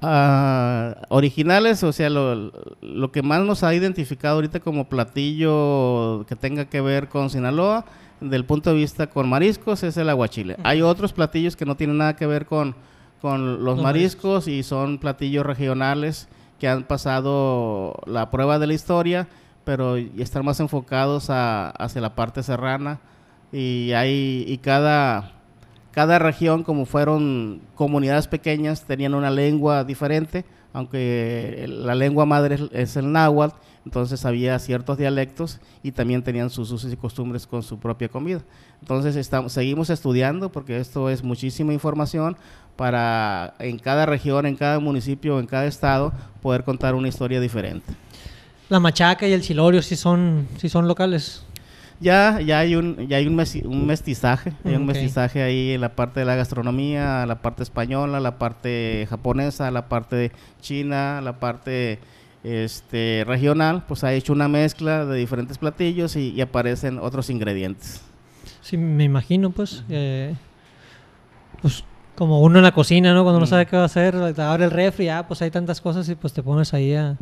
Uh, 0.00 0.94
originales, 1.08 1.82
o 1.82 1.92
sea, 1.92 2.08
lo, 2.08 2.52
lo, 2.82 3.10
que 3.10 3.20
más 3.20 3.40
nos 3.42 3.64
ha 3.64 3.74
identificado 3.74 4.36
ahorita 4.36 4.60
como 4.60 4.88
platillo 4.88 6.24
que 6.28 6.36
tenga 6.36 6.66
que 6.66 6.80
ver 6.80 7.08
con 7.08 7.30
Sinaloa, 7.30 7.84
del 8.20 8.44
punto 8.44 8.70
de 8.70 8.76
vista 8.76 9.08
con 9.08 9.28
mariscos, 9.28 9.82
es 9.82 9.96
el 9.96 10.08
aguachile. 10.08 10.56
Hay 10.62 10.82
otros 10.82 11.12
platillos 11.12 11.56
que 11.56 11.64
no 11.64 11.76
tienen 11.76 11.98
nada 11.98 12.14
que 12.14 12.26
ver 12.26 12.46
con, 12.46 12.76
con 13.20 13.64
los, 13.64 13.82
mariscos, 13.82 14.46
y 14.46 14.62
son 14.62 14.98
platillos 14.98 15.44
regionales 15.44 16.28
que 16.60 16.68
han 16.68 16.84
pasado 16.84 18.00
la 18.06 18.30
prueba 18.30 18.60
de 18.60 18.68
la 18.68 18.74
historia, 18.74 19.26
pero 19.64 19.96
están 19.96 20.44
más 20.44 20.60
enfocados 20.60 21.28
a, 21.28 21.70
hacia 21.70 22.00
la 22.00 22.14
parte 22.14 22.44
serrana. 22.44 23.00
Y 23.50 23.92
hay 23.92 24.44
y 24.46 24.58
cada 24.58 25.37
cada 25.98 26.20
región, 26.20 26.62
como 26.62 26.86
fueron 26.86 27.60
comunidades 27.74 28.28
pequeñas, 28.28 28.84
tenían 28.84 29.14
una 29.14 29.32
lengua 29.32 29.82
diferente, 29.82 30.44
aunque 30.72 31.66
la 31.68 31.96
lengua 31.96 32.24
madre 32.24 32.56
es 32.70 32.96
el 32.96 33.10
náhuatl, 33.10 33.56
entonces 33.84 34.24
había 34.24 34.56
ciertos 34.60 34.96
dialectos 34.96 35.58
y 35.82 35.90
también 35.90 36.22
tenían 36.22 36.50
sus 36.50 36.70
usos 36.70 36.92
y 36.92 36.96
costumbres 36.96 37.48
con 37.48 37.64
su 37.64 37.80
propia 37.80 38.08
comida. 38.08 38.42
Entonces 38.80 39.16
estamos, 39.16 39.52
seguimos 39.52 39.90
estudiando 39.90 40.52
porque 40.52 40.78
esto 40.78 41.10
es 41.10 41.24
muchísima 41.24 41.72
información 41.72 42.36
para 42.76 43.54
en 43.58 43.80
cada 43.80 44.06
región, 44.06 44.46
en 44.46 44.54
cada 44.54 44.78
municipio, 44.78 45.40
en 45.40 45.46
cada 45.46 45.66
estado 45.66 46.12
poder 46.40 46.62
contar 46.62 46.94
una 46.94 47.08
historia 47.08 47.40
diferente. 47.40 47.92
La 48.68 48.78
machaca 48.78 49.26
y 49.26 49.32
el 49.32 49.42
chilorio 49.42 49.82
sí 49.82 49.96
son, 49.96 50.46
sí 50.58 50.68
son 50.68 50.86
locales. 50.86 51.42
Ya, 52.00 52.40
ya 52.40 52.60
hay 52.60 52.76
un, 52.76 53.08
ya 53.08 53.16
hay 53.16 53.26
un, 53.26 53.34
mestizaje, 53.34 54.52
hay 54.64 54.74
un 54.76 54.86
mestizaje 54.86 55.42
ahí 55.42 55.72
en 55.72 55.80
la 55.80 55.96
parte 55.96 56.20
de 56.20 56.26
la 56.26 56.36
gastronomía, 56.36 57.26
la 57.26 57.42
parte 57.42 57.64
española, 57.64 58.20
la 58.20 58.38
parte 58.38 59.06
japonesa, 59.10 59.72
la 59.72 59.88
parte 59.88 60.30
china, 60.60 61.20
la 61.20 61.40
parte 61.40 61.98
este 62.44 63.24
regional, 63.26 63.84
pues 63.88 64.04
ha 64.04 64.12
hecho 64.12 64.32
una 64.32 64.46
mezcla 64.46 65.04
de 65.06 65.18
diferentes 65.18 65.58
platillos 65.58 66.14
y, 66.14 66.40
aparecen 66.40 67.00
otros 67.00 67.30
ingredientes. 67.30 68.00
Sí, 68.60 68.76
me 68.76 69.02
imagino, 69.02 69.50
pues, 69.50 69.82
eh, 69.88 70.34
pues 71.60 71.84
como 72.14 72.40
uno 72.40 72.58
en 72.58 72.64
la 72.64 72.72
cocina, 72.72 73.12
¿no? 73.12 73.24
Cuando 73.24 73.40
no 73.40 73.46
mm. 73.46 73.48
sabe 73.48 73.66
qué 73.66 73.76
va 73.76 73.82
a 73.82 73.86
hacer, 73.86 74.14
abre 74.38 74.64
el 74.64 74.70
refri, 74.70 75.08
ah, 75.08 75.26
pues 75.26 75.42
hay 75.42 75.50
tantas 75.50 75.80
cosas 75.80 76.08
y 76.08 76.14
pues 76.14 76.32
te 76.32 76.44
pones 76.44 76.74
ahí 76.74 76.94
a, 76.94 77.16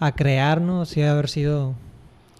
a 0.00 0.12
crear, 0.12 0.60
¿no? 0.60 0.84
Sí, 0.84 1.02
haber 1.02 1.28
sido 1.28 1.74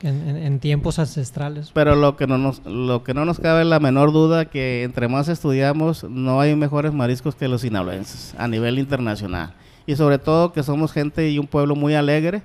en, 0.03 0.61
tiempos 0.61 0.99
ancestrales. 0.99 1.71
Pero 1.73 1.97
lo 1.97 2.17
que, 2.17 2.27
no 2.27 2.39
nos, 2.39 2.65
lo 2.65 3.05
que 3.05 3.15
no 3.15 3.25
nos 3.25 3.41
cabe 3.41 3.65
la 3.65 3.81
menor 3.81 4.13
duda 4.13 4.47
que 4.47 4.83
entre 4.83 5.09
más 5.09 5.29
estudiamos, 5.29 6.05
no 6.05 6.41
hay 6.41 6.55
mejores 6.55 6.93
mariscos 6.93 7.35
que 7.35 7.49
los 7.49 7.63
sinaloenses 7.63 8.35
a 8.39 8.49
nivel 8.49 8.79
internacional. 8.79 9.55
Y 9.87 9.97
sobre 9.97 10.19
todo 10.19 10.53
que 10.53 10.63
somos 10.63 10.93
gente 10.93 11.31
y 11.31 11.39
un 11.39 11.47
pueblo 11.47 11.75
muy 11.75 11.95
alegre, 11.95 12.43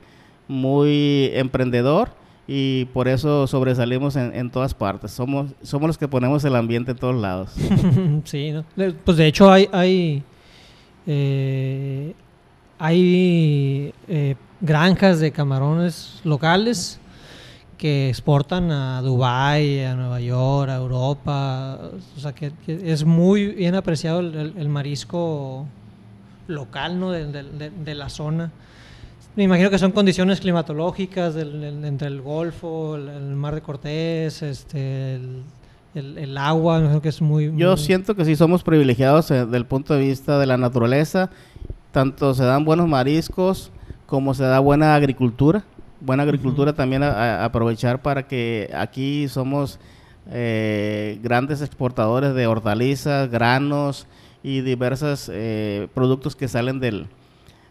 muy 0.47 1.29
emprendedor 1.33 2.09
y 2.47 2.85
por 2.85 3.07
eso 3.07 3.47
sobresalimos 3.47 4.15
en, 4.15 4.49
todas 4.49 4.73
partes. 4.73 5.11
Somos, 5.11 5.51
somos 5.61 5.87
los 5.87 5.97
que 5.97 6.07
ponemos 6.07 6.43
el 6.45 6.55
ambiente 6.55 6.91
en 6.91 6.97
todos 6.97 7.15
lados. 7.15 7.51
sí, 8.23 8.53
pues 9.03 9.17
de 9.17 9.27
hecho 9.27 9.51
hay, 9.51 9.69
hay, 9.71 10.23
eh, 11.07 12.13
hay 12.79 13.93
eh, 14.07 14.35
granjas 14.59 15.19
de 15.19 15.31
camarones 15.31 16.21
locales 16.23 16.99
que 17.77 18.09
exportan 18.09 18.71
a 18.71 19.01
Dubái, 19.01 19.83
a 19.83 19.95
Nueva 19.95 20.19
York, 20.19 20.69
a 20.69 20.75
Europa. 20.75 21.79
O 22.15 22.19
sea, 22.19 22.33
que, 22.33 22.51
es 22.65 23.05
muy 23.05 23.47
bien 23.47 23.75
apreciado 23.75 24.19
el, 24.19 24.69
marisco 24.69 25.65
local, 26.47 26.99
¿no? 26.99 27.11
De, 27.11 27.95
la 27.95 28.09
zona. 28.09 28.51
Me 29.35 29.43
imagino 29.43 29.69
que 29.69 29.79
son 29.79 29.91
condiciones 29.91 30.39
climatológicas 30.39 31.35
entre 31.35 32.07
el 32.07 32.21
Golfo, 32.21 32.95
el, 32.95 33.35
Mar 33.35 33.55
de 33.55 33.61
Cortés, 33.61 34.41
este, 34.43 35.19
el, 35.95 36.37
agua, 36.37 36.79
me 36.79 37.01
que 37.01 37.09
es 37.09 37.21
muy, 37.21 37.51
Yo 37.55 37.75
siento 37.77 38.15
que 38.15 38.25
sí 38.25 38.35
somos 38.35 38.63
privilegiados 38.63 39.31
eh, 39.31 39.45
desde 39.45 39.57
el 39.57 39.65
punto 39.65 39.93
de 39.95 40.01
vista 40.01 40.39
de 40.39 40.45
la 40.45 40.57
naturaleza. 40.57 41.29
Tanto 41.91 42.33
se 42.33 42.43
dan 42.43 42.65
buenos 42.65 42.87
mariscos 42.87 43.71
como 44.05 44.33
se 44.33 44.43
da 44.43 44.59
buena 44.59 44.95
agricultura 44.95 45.63
buena 46.03 46.23
agricultura 46.23 46.73
también 46.73 47.01
a, 47.01 47.45
aprovechar 47.45 48.01
para 48.01 48.27
que 48.27 48.69
aquí 48.75 49.27
somos 49.29 49.79
eh, 50.29 51.19
grandes 51.23 51.61
exportadores 51.61 52.33
de 52.33 52.45
hortalizas, 52.45 53.29
granos 53.29 54.05
y 54.43 54.61
diversos 54.61 55.29
eh, 55.33 55.87
productos 55.93 56.35
que 56.35 56.47
salen 56.47 56.79
del, 56.79 57.07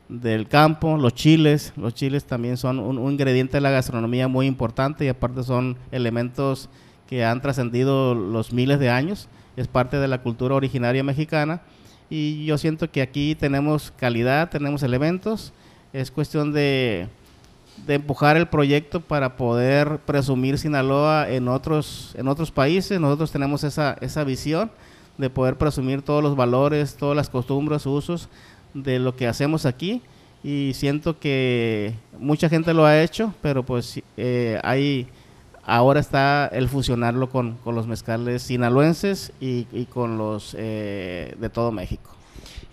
del 0.09 0.49
campo, 0.49 0.97
los 0.97 1.15
chiles, 1.15 1.73
los 1.77 1.95
chiles 1.95 2.25
también 2.25 2.57
son 2.57 2.79
un, 2.79 3.13
ingrediente 3.13 3.59
de 3.59 3.61
la 3.61 3.71
gastronomía 3.71 4.29
muy 4.29 4.47
importante 4.47 5.05
y 5.05 5.09
aparte 5.09 5.43
son 5.43 5.77
elementos 5.91 6.71
que 7.09 7.25
han 7.25 7.43
trascendido 7.43 8.15
los 8.15 8.53
miles 8.53 8.79
de 8.79 8.89
años, 8.89 9.29
es 9.57 9.69
parte 9.69 9.99
de 9.99 10.09
la 10.09 10.23
cultura 10.23 10.55
originaria 10.55 11.05
mexicana. 11.05 11.61
Y 12.09 12.45
yo 12.45 12.59
siento 12.59 12.91
que 12.91 13.01
aquí 13.01 13.35
tenemos 13.35 13.91
calidad, 13.97 14.51
tenemos 14.51 14.83
elementos, 14.83 15.53
es 15.95 16.11
cuestión 16.11 16.53
de 16.53 17.09
de 17.87 17.95
empujar 17.95 18.37
el 18.37 18.49
proyecto 18.49 19.01
para 19.01 19.37
poder 19.37 19.99
presumir 20.01 20.59
Sinaloa 20.59 21.29
en 21.29 21.49
otros, 21.49 22.15
en 22.17 22.29
otros 22.29 22.51
países. 22.51 23.01
Nosotros 23.01 23.33
tenemos 23.33 23.65
esa, 23.65 23.97
esa 24.01 24.25
visión 24.25 24.71
de 25.19 25.31
poder 25.31 25.57
presumir 25.57 26.03
todos 26.03 26.23
los 26.23 26.37
valores, 26.37 26.97
todas 26.97 27.17
las 27.17 27.29
costumbres, 27.29 27.87
usos 27.87 28.29
de 28.75 28.99
lo 28.99 29.17
que 29.17 29.27
hacemos 29.27 29.67
aquí. 29.67 30.03
Y 30.45 30.73
siento 30.75 31.19
que 31.19 31.95
mucha 32.19 32.49
gente 32.49 32.75
lo 32.75 32.85
ha 32.85 33.01
hecho, 33.01 33.33
pero 33.43 33.63
pues 33.63 34.01
eh, 34.17 34.61
hay, 34.65 35.07
ahora 35.65 36.01
está 36.01 36.47
el 36.49 36.69
fusionarlo 36.69 37.31
con, 37.31 37.59
los 37.65 37.87
mezcales 37.87 38.43
sinaloenses 38.43 39.33
y, 39.41 39.65
con 39.87 40.19
los 40.19 40.57
eh, 40.59 41.37
de 41.39 41.49
todo 41.49 41.71
México. 41.71 42.11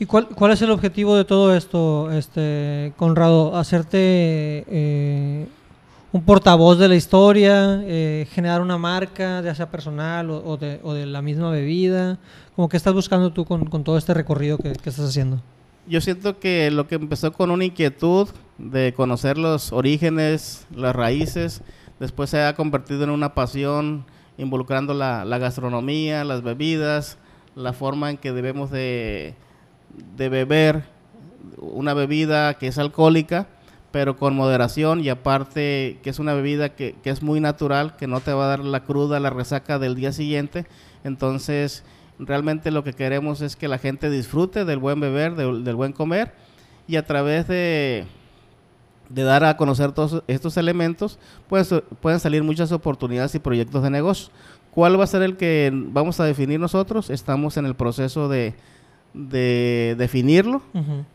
¿Y 0.01 0.05
cuál, 0.05 0.29
cuál 0.29 0.53
es 0.53 0.61
el 0.61 0.71
objetivo 0.71 1.17
de 1.17 1.25
todo 1.25 1.53
esto, 1.53 2.09
este 2.11 2.93
Conrado? 2.95 3.57
¿Hacerte 3.57 3.97
eh, 3.99 5.45
un 6.13 6.23
portavoz 6.23 6.79
de 6.79 6.87
la 6.87 6.95
historia, 6.95 7.81
eh, 7.83 8.25
generar 8.31 8.61
una 8.61 8.77
marca, 8.77 9.41
ya 9.41 9.53
sea 9.53 9.69
personal 9.69 10.29
o, 10.31 10.55
de, 10.55 10.79
o, 10.83 10.93
de, 10.93 11.05
la 11.05 11.21
misma 11.21 11.51
bebida? 11.51 12.17
¿Cómo 12.55 12.69
que 12.69 12.77
estás 12.77 12.93
buscando 12.93 13.33
tú 13.33 13.43
con, 13.43 13.65
con 13.65 13.83
todo 13.83 13.97
este 13.97 14.13
recorrido 14.13 14.57
que, 14.57 14.71
que, 14.71 14.89
estás 14.89 15.09
haciendo? 15.09 15.41
Yo 15.85 15.99
siento 15.99 16.39
que 16.39 16.71
lo 16.71 16.87
que 16.87 16.95
empezó 16.95 17.33
con 17.33 17.51
una 17.51 17.65
inquietud 17.65 18.29
de 18.57 18.93
conocer 18.93 19.37
los 19.37 19.73
orígenes, 19.73 20.65
las 20.73 20.95
raíces, 20.95 21.61
después 21.99 22.29
se 22.29 22.41
ha 22.41 22.55
convertido 22.55 23.03
en 23.03 23.09
una 23.09 23.33
pasión 23.33 24.05
involucrando 24.37 24.93
la, 24.93 25.25
la 25.25 25.39
gastronomía, 25.39 26.23
las 26.23 26.41
bebidas, 26.41 27.17
la 27.53 27.73
forma 27.73 28.11
en 28.11 28.17
que 28.17 28.31
debemos 28.31 28.71
de 28.71 29.35
de 30.15 30.29
beber 30.29 30.83
una 31.57 31.93
bebida 31.93 32.53
que 32.55 32.67
es 32.67 32.77
alcohólica, 32.77 33.47
pero 33.91 34.17
con 34.17 34.35
moderación 34.35 35.03
y 35.03 35.09
aparte 35.09 35.99
que 36.03 36.09
es 36.09 36.19
una 36.19 36.33
bebida 36.33 36.69
que, 36.69 36.95
es 37.03 37.23
muy 37.23 37.39
natural, 37.39 37.95
que 37.95 38.07
no 38.07 38.19
te 38.19 38.33
va 38.33 38.45
a 38.45 38.49
dar 38.49 38.59
la 38.59 38.83
cruda, 38.83 39.19
la 39.19 39.29
resaca 39.29 39.79
del 39.79 39.95
día 39.95 40.11
siguiente. 40.11 40.65
Entonces, 41.03 41.83
realmente 42.19 42.71
lo 42.71 42.83
que 42.83 42.93
queremos 42.93 43.41
es 43.41 43.55
que 43.55 43.67
la 43.67 43.77
gente 43.77 44.09
disfrute 44.09 44.65
del 44.65 44.79
buen 44.79 44.99
beber, 44.99 45.35
del 45.35 45.75
buen 45.75 45.93
comer 45.93 46.33
y 46.87 46.97
a 46.97 47.05
través 47.05 47.47
de, 47.47 48.05
de 49.09 49.23
dar 49.23 49.43
a 49.43 49.57
conocer 49.57 49.91
todos 49.91 50.23
estos 50.27 50.57
elementos, 50.57 51.17
pues 51.47 51.73
pueden 51.99 52.19
salir 52.19 52.43
muchas 52.43 52.71
oportunidades 52.71 53.33
y 53.35 53.39
proyectos 53.39 53.83
de 53.83 53.89
negocio. 53.89 54.31
¿Cuál 54.71 54.99
va 54.99 55.03
a 55.03 55.07
ser 55.07 55.23
el 55.23 55.35
que 55.35 55.71
vamos 55.73 56.19
a 56.19 56.25
definir 56.25 56.59
nosotros? 56.59 57.09
Estamos 57.09 57.57
en 57.57 57.65
el 57.65 57.75
proceso 57.75 58.29
de, 58.29 58.53
de 59.13 59.95
definirlo. 59.97 60.61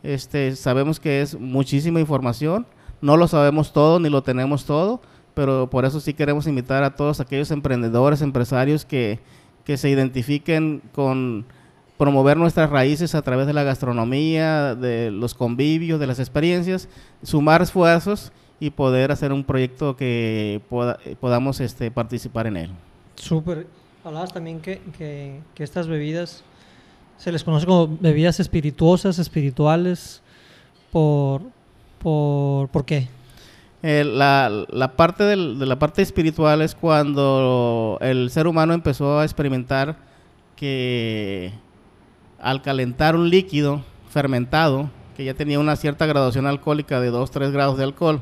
este, 0.03 0.55
sabemos 0.55 0.99
que 0.99 1.21
es 1.21 1.39
muchísima 1.39 1.99
información, 1.99 2.65
no 3.01 3.17
lo 3.17 3.27
sabemos 3.27 3.73
todo 3.73 3.99
ni 3.99 4.09
lo 4.09 4.23
tenemos 4.23 4.65
todo, 4.65 5.01
pero 5.33 5.69
por 5.69 5.85
eso 5.85 5.99
sí 5.99 6.13
queremos 6.13 6.47
invitar 6.47 6.83
a 6.83 6.95
todos 6.95 7.19
aquellos 7.19 7.51
emprendedores, 7.51 8.21
empresarios 8.21 8.85
que, 8.85 9.19
que 9.63 9.77
se 9.77 9.89
identifiquen 9.89 10.81
con 10.93 11.45
promover 11.97 12.37
nuestras 12.37 12.69
raíces 12.69 13.15
a 13.15 13.21
través 13.21 13.47
de 13.47 13.53
la 13.53 13.63
gastronomía, 13.63 14.75
de 14.75 15.11
los 15.11 15.33
convivios, 15.33 15.99
de 15.99 16.07
las 16.07 16.19
experiencias, 16.19 16.89
sumar 17.23 17.61
esfuerzos 17.61 18.31
y 18.59 18.71
poder 18.71 19.11
hacer 19.11 19.31
un 19.31 19.43
proyecto 19.43 19.95
que 19.95 20.61
podamos 21.19 21.59
este, 21.59 21.91
participar 21.91 22.47
en 22.47 22.57
él. 22.57 22.71
Súper. 23.15 23.67
Hablabas 24.03 24.33
también 24.33 24.59
que, 24.59 24.81
que, 24.97 25.39
que 25.55 25.63
estas 25.63 25.87
bebidas 25.87 26.43
se 27.17 27.31
les 27.31 27.43
conoce 27.43 27.65
como 27.65 27.97
bebidas 27.99 28.39
espirituosas, 28.39 29.19
espirituales. 29.19 30.21
¿Por, 30.91 31.41
por, 31.99 32.69
¿por 32.69 32.85
qué? 32.85 33.07
Eh, 33.83 34.03
la, 34.03 34.49
la, 34.69 34.95
parte 34.95 35.23
de 35.23 35.35
la 35.37 35.77
parte 35.77 36.01
espiritual 36.01 36.61
es 36.61 36.73
cuando 36.73 37.97
el 38.01 38.31
ser 38.31 38.47
humano 38.47 38.73
empezó 38.73 39.19
a 39.19 39.23
experimentar 39.23 39.97
que 40.55 41.53
al 42.39 42.61
calentar 42.61 43.15
un 43.15 43.29
líquido 43.29 43.83
fermentado, 44.09 44.89
que 45.15 45.25
ya 45.25 45.33
tenía 45.33 45.59
una 45.59 45.75
cierta 45.75 46.05
graduación 46.05 46.47
alcohólica 46.47 46.99
de 46.99 47.11
2-3 47.11 47.51
grados 47.51 47.77
de 47.77 47.83
alcohol, 47.83 48.21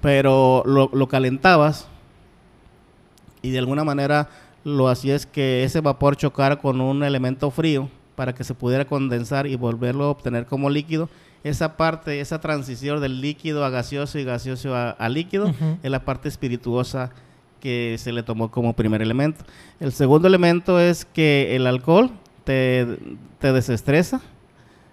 pero 0.00 0.62
lo, 0.64 0.90
lo 0.92 1.08
calentabas 1.08 1.88
y 3.42 3.50
de 3.50 3.58
alguna 3.58 3.84
manera 3.84 4.28
lo 4.64 4.88
hacía 4.88 5.14
es 5.14 5.26
que 5.26 5.64
ese 5.64 5.80
vapor 5.80 6.16
chocara 6.16 6.56
con 6.56 6.80
un 6.80 7.02
elemento 7.02 7.50
frío 7.50 7.88
para 8.14 8.34
que 8.34 8.44
se 8.44 8.54
pudiera 8.54 8.84
condensar 8.84 9.46
y 9.46 9.56
volverlo 9.56 10.04
a 10.04 10.10
obtener 10.10 10.46
como 10.46 10.70
líquido. 10.70 11.08
Esa 11.44 11.76
parte, 11.76 12.20
esa 12.20 12.40
transición 12.40 13.00
del 13.00 13.20
líquido 13.20 13.64
a 13.64 13.70
gaseoso 13.70 14.18
y 14.18 14.24
gaseoso 14.24 14.76
a, 14.76 15.08
líquido 15.08 15.52
es 15.82 15.90
la 15.90 16.04
parte 16.04 16.28
espirituosa 16.28 17.10
que 17.60 17.96
se 17.98 18.12
le 18.12 18.22
tomó 18.22 18.50
como 18.50 18.74
primer 18.74 19.02
elemento. 19.02 19.44
El 19.80 19.92
segundo 19.92 20.28
elemento 20.28 20.78
es 20.78 21.04
que 21.04 21.56
el 21.56 21.66
alcohol 21.66 22.10
te, 22.44 22.86
desestresa. 23.40 24.20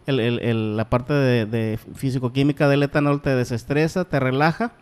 la 0.07 0.89
parte 0.89 1.13
de, 1.13 1.45
de 1.45 1.79
físico-química 1.93 2.67
del 2.67 2.83
etanol 2.83 3.21
te 3.21 3.35
desestresa, 3.35 4.05
te 4.05 4.19
relaja 4.19 4.73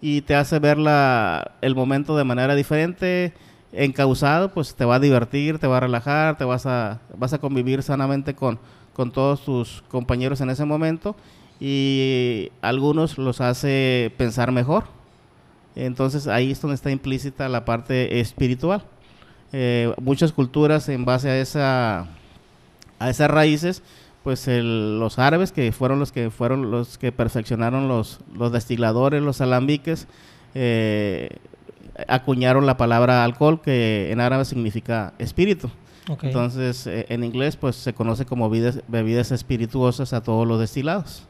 y 0.00 0.22
te 0.22 0.34
hace 0.34 0.58
ver 0.58 0.78
la, 0.78 1.52
el 1.60 1.74
momento 1.74 2.16
de 2.16 2.24
manera 2.24 2.54
diferente 2.54 3.34
encausado, 3.72 4.52
pues 4.52 4.74
te 4.74 4.84
va 4.84 4.96
a 4.96 5.00
divertir, 5.00 5.58
te 5.58 5.66
va 5.66 5.78
a 5.78 5.80
relajar, 5.80 6.36
te 6.36 6.44
vas 6.44 6.66
a, 6.66 7.00
vas 7.16 7.32
a 7.32 7.38
convivir 7.38 7.82
sanamente 7.82 8.34
con, 8.34 8.58
con 8.92 9.10
todos 9.10 9.44
tus 9.44 9.82
compañeros 9.88 10.40
en 10.40 10.50
ese 10.50 10.64
momento 10.64 11.16
y 11.60 12.50
algunos 12.60 13.18
los 13.18 13.40
hace 13.40 14.12
pensar 14.16 14.52
mejor. 14.52 14.84
Entonces 15.74 16.26
ahí 16.26 16.50
es 16.50 16.60
donde 16.60 16.74
está 16.74 16.90
implícita 16.90 17.48
la 17.48 17.64
parte 17.64 18.20
espiritual. 18.20 18.84
Eh, 19.52 19.94
muchas 20.00 20.32
culturas 20.32 20.88
en 20.88 21.04
base 21.04 21.30
a 21.30 21.38
esa 21.38 22.08
a 22.98 23.10
esas 23.10 23.30
raíces, 23.30 23.82
pues 24.22 24.46
los 24.48 25.18
árabes 25.18 25.52
que 25.52 25.72
fueron 25.72 25.98
los 25.98 26.12
que 26.12 26.30
fueron 26.30 26.70
los 26.70 26.98
que 26.98 27.10
perfeccionaron 27.10 27.88
los, 27.88 28.20
los 28.34 28.52
destiladores, 28.52 29.22
los 29.22 29.40
alambiques, 29.40 30.06
eh, 30.54 31.30
acuñaron 32.08 32.66
la 32.66 32.76
palabra 32.76 33.24
alcohol, 33.24 33.60
que 33.60 34.10
en 34.10 34.20
árabe 34.20 34.44
significa 34.44 35.14
espíritu. 35.18 35.70
Entonces, 36.22 36.86
eh, 36.86 37.06
en 37.08 37.22
inglés, 37.22 37.56
pues 37.56 37.76
se 37.76 37.92
conoce 37.92 38.26
como 38.26 38.50
bebidas, 38.50 39.30
espirituosas 39.30 40.12
a 40.12 40.22
todos 40.22 40.46
los 40.46 40.58
destilados. 40.58 41.22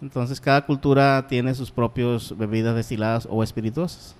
Entonces, 0.00 0.40
cada 0.40 0.66
cultura 0.66 1.26
tiene 1.28 1.54
sus 1.54 1.70
propios 1.70 2.36
bebidas 2.36 2.74
destiladas 2.74 3.28
o 3.30 3.42
espirituosas. 3.42 4.16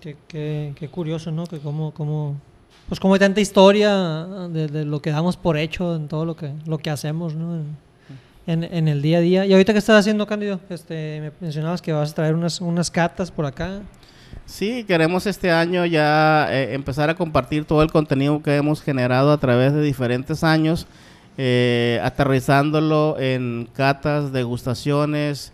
Qué, 0.00 0.88
curioso, 0.92 1.32
¿no? 1.32 1.46
Que 1.46 1.58
como, 1.58 1.92
como, 1.92 2.36
pues 2.88 3.00
como 3.00 3.14
hay 3.14 3.20
tanta 3.20 3.40
historia 3.40 4.26
de, 4.48 4.84
lo 4.84 5.00
que 5.02 5.10
damos 5.10 5.36
por 5.36 5.56
hecho 5.56 5.96
en 5.96 6.06
todo 6.06 6.24
lo 6.24 6.36
que, 6.36 6.52
lo 6.66 6.78
que 6.78 6.90
hacemos, 6.90 7.34
¿no? 7.34 7.56
En, 8.46 8.62
en, 8.62 8.88
el 8.88 9.02
día 9.02 9.18
a 9.18 9.20
día. 9.22 9.46
Y 9.46 9.52
ahorita 9.52 9.72
que 9.72 9.78
estás 9.78 9.98
haciendo, 9.98 10.26
Cándido, 10.26 10.60
este, 10.68 11.20
me 11.20 11.32
mencionabas 11.40 11.80
que 11.80 11.92
vas 11.92 12.12
a 12.12 12.14
traer 12.14 12.34
unas, 12.34 12.60
unas 12.60 12.90
catas 12.90 13.30
por 13.30 13.46
acá. 13.46 13.80
Sí, 14.46 14.84
queremos 14.84 15.26
este 15.26 15.50
año 15.50 15.86
ya 15.86 16.46
eh, 16.50 16.74
empezar 16.74 17.08
a 17.08 17.14
compartir 17.14 17.64
todo 17.64 17.82
el 17.82 17.90
contenido 17.90 18.42
que 18.42 18.56
hemos 18.56 18.82
generado 18.82 19.32
a 19.32 19.38
través 19.38 19.72
de 19.72 19.80
diferentes 19.80 20.44
años, 20.44 20.86
eh, 21.38 21.98
aterrizándolo 22.04 23.16
en 23.18 23.68
catas, 23.72 24.32
degustaciones, 24.32 25.52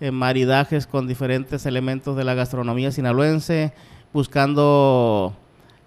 en 0.00 0.14
maridajes 0.14 0.88
con 0.88 1.06
diferentes 1.06 1.66
elementos 1.66 2.16
de 2.16 2.24
la 2.24 2.34
gastronomía 2.34 2.90
sinaloense, 2.90 3.72
buscando 4.12 5.34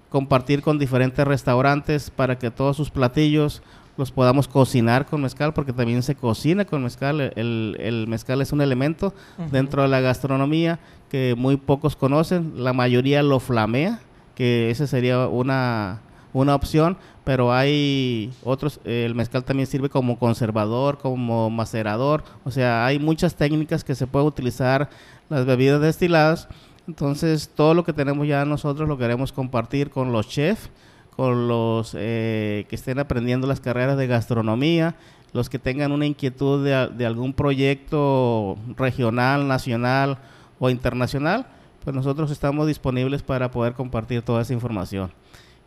compartir 0.10 0.62
con 0.62 0.80
diferentes 0.80 1.28
restaurantes 1.28 2.10
para 2.10 2.39
que 2.39 2.51
todos 2.51 2.78
sus 2.78 2.89
platillos 2.89 3.62
los 3.98 4.12
podamos 4.12 4.48
cocinar 4.48 5.06
con 5.06 5.22
mezcal, 5.22 5.54
porque 5.54 5.74
también 5.74 6.04
se 6.04 6.16
cocina 6.16 6.66
con 6.66 6.84
mezcal. 6.84 7.32
El, 7.36 7.78
el 7.80 8.08
mezcal 8.08 8.41
es 8.41 8.52
un 8.52 8.62
elemento 8.62 9.14
dentro 9.52 9.82
de 9.82 9.88
la 9.88 10.02
gastronomía 10.02 10.80
que 11.10 11.36
muy 11.38 11.58
pocos 11.58 11.96
conocen. 11.96 12.54
La 12.64 12.74
mayoría 12.74 13.24
lo 13.24 13.39
flamea, 13.39 14.00
que 14.36 14.70
esa 14.70 14.88
sería 14.88 15.28
una, 15.28 16.02
una 16.34 16.56
opción, 16.56 16.98
pero 17.24 17.54
hay 17.54 18.32
otros, 18.43 18.80
el 18.84 19.16
mezcal 19.16 19.43
también 19.43 19.68
sirve 19.68 19.89
como 19.89 20.20
conservador, 20.20 20.98
como 20.98 21.50
macerador, 21.50 22.24
o 22.43 22.52
sea, 22.52 22.86
hay 22.86 23.00
muchas 23.00 23.36
técnicas 23.36 23.84
que 23.84 23.96
se 23.96 24.06
puede 24.06 24.26
utilizar 24.26 24.89
las 25.30 25.46
bebidas 25.46 25.82
destiladas. 25.82 26.48
Entonces, 26.88 27.50
todo 27.56 27.74
lo 27.74 27.84
que 27.84 27.93
tenemos 27.93 28.28
ya 28.28 28.46
nosotros 28.46 28.88
lo 28.88 28.98
queremos 28.98 29.32
compartir 29.32 29.89
con 29.89 30.12
los 30.12 30.28
chefs 30.28 30.70
con 31.16 31.47
los 31.47 31.95
eh, 31.97 32.66
que 32.68 32.76
estén 32.76 32.99
aprendiendo 32.99 33.47
las 33.47 33.61
carreras 33.61 33.97
de 33.97 34.07
gastronomía, 34.07 34.95
los 35.34 35.49
que 35.49 35.59
tengan 35.59 35.91
una 35.91 36.05
inquietud 36.05 36.63
de, 36.63 37.05
algún 37.05 37.34
proyecto 37.34 38.57
regional, 38.76 39.47
nacional 39.47 40.18
o 40.59 40.70
internacional, 40.70 41.47
pues 41.84 41.95
nosotros 41.95 42.32
estamos 42.32 42.68
disponibles 42.68 43.22
para 43.22 43.51
poder 43.51 43.74
compartir 43.74 44.22
toda 44.22 44.41
esa 44.41 44.53
información. 44.53 45.11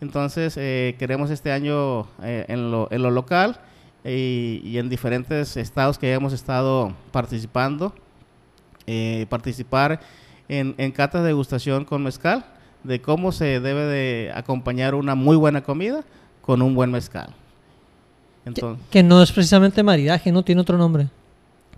Entonces, 0.01 0.57
eh, 0.57 0.97
queremos 0.99 1.31
este 1.31 1.51
año 1.51 2.07
eh, 2.23 2.45
en, 2.49 2.71
lo, 2.71 3.11
local 3.11 3.61
y, 4.05 4.77
en 4.79 4.89
diferentes 4.89 5.57
estados 5.57 5.99
que 5.99 6.13
hemos 6.13 6.33
estado 6.33 6.95
participando, 7.11 7.95
participar 9.29 10.01
en, 10.49 10.75
en 10.79 10.93
catas 10.93 11.21
de 11.23 11.29
degustación 11.29 11.85
con 11.85 12.03
mezcal, 12.03 12.47
de 12.85 13.01
cómo 13.01 13.33
se 13.33 13.61
debe 13.61 13.85
de 13.85 14.33
acompañar 14.35 14.95
una 14.95 15.15
muy 15.15 15.37
buena 15.37 15.63
comida 15.63 16.05
con 16.43 16.63
un 16.63 16.75
buen 16.75 16.91
mezcal. 16.91 17.31
Entonces, 18.45 18.85
que, 18.91 19.03
no 19.03 19.23
es 19.23 19.33
precisamente 19.33 19.83
maridaje, 19.83 20.33
¿no? 20.33 20.43
Tiene 20.43 20.61
otro 20.61 20.79
nombre. 20.79 21.09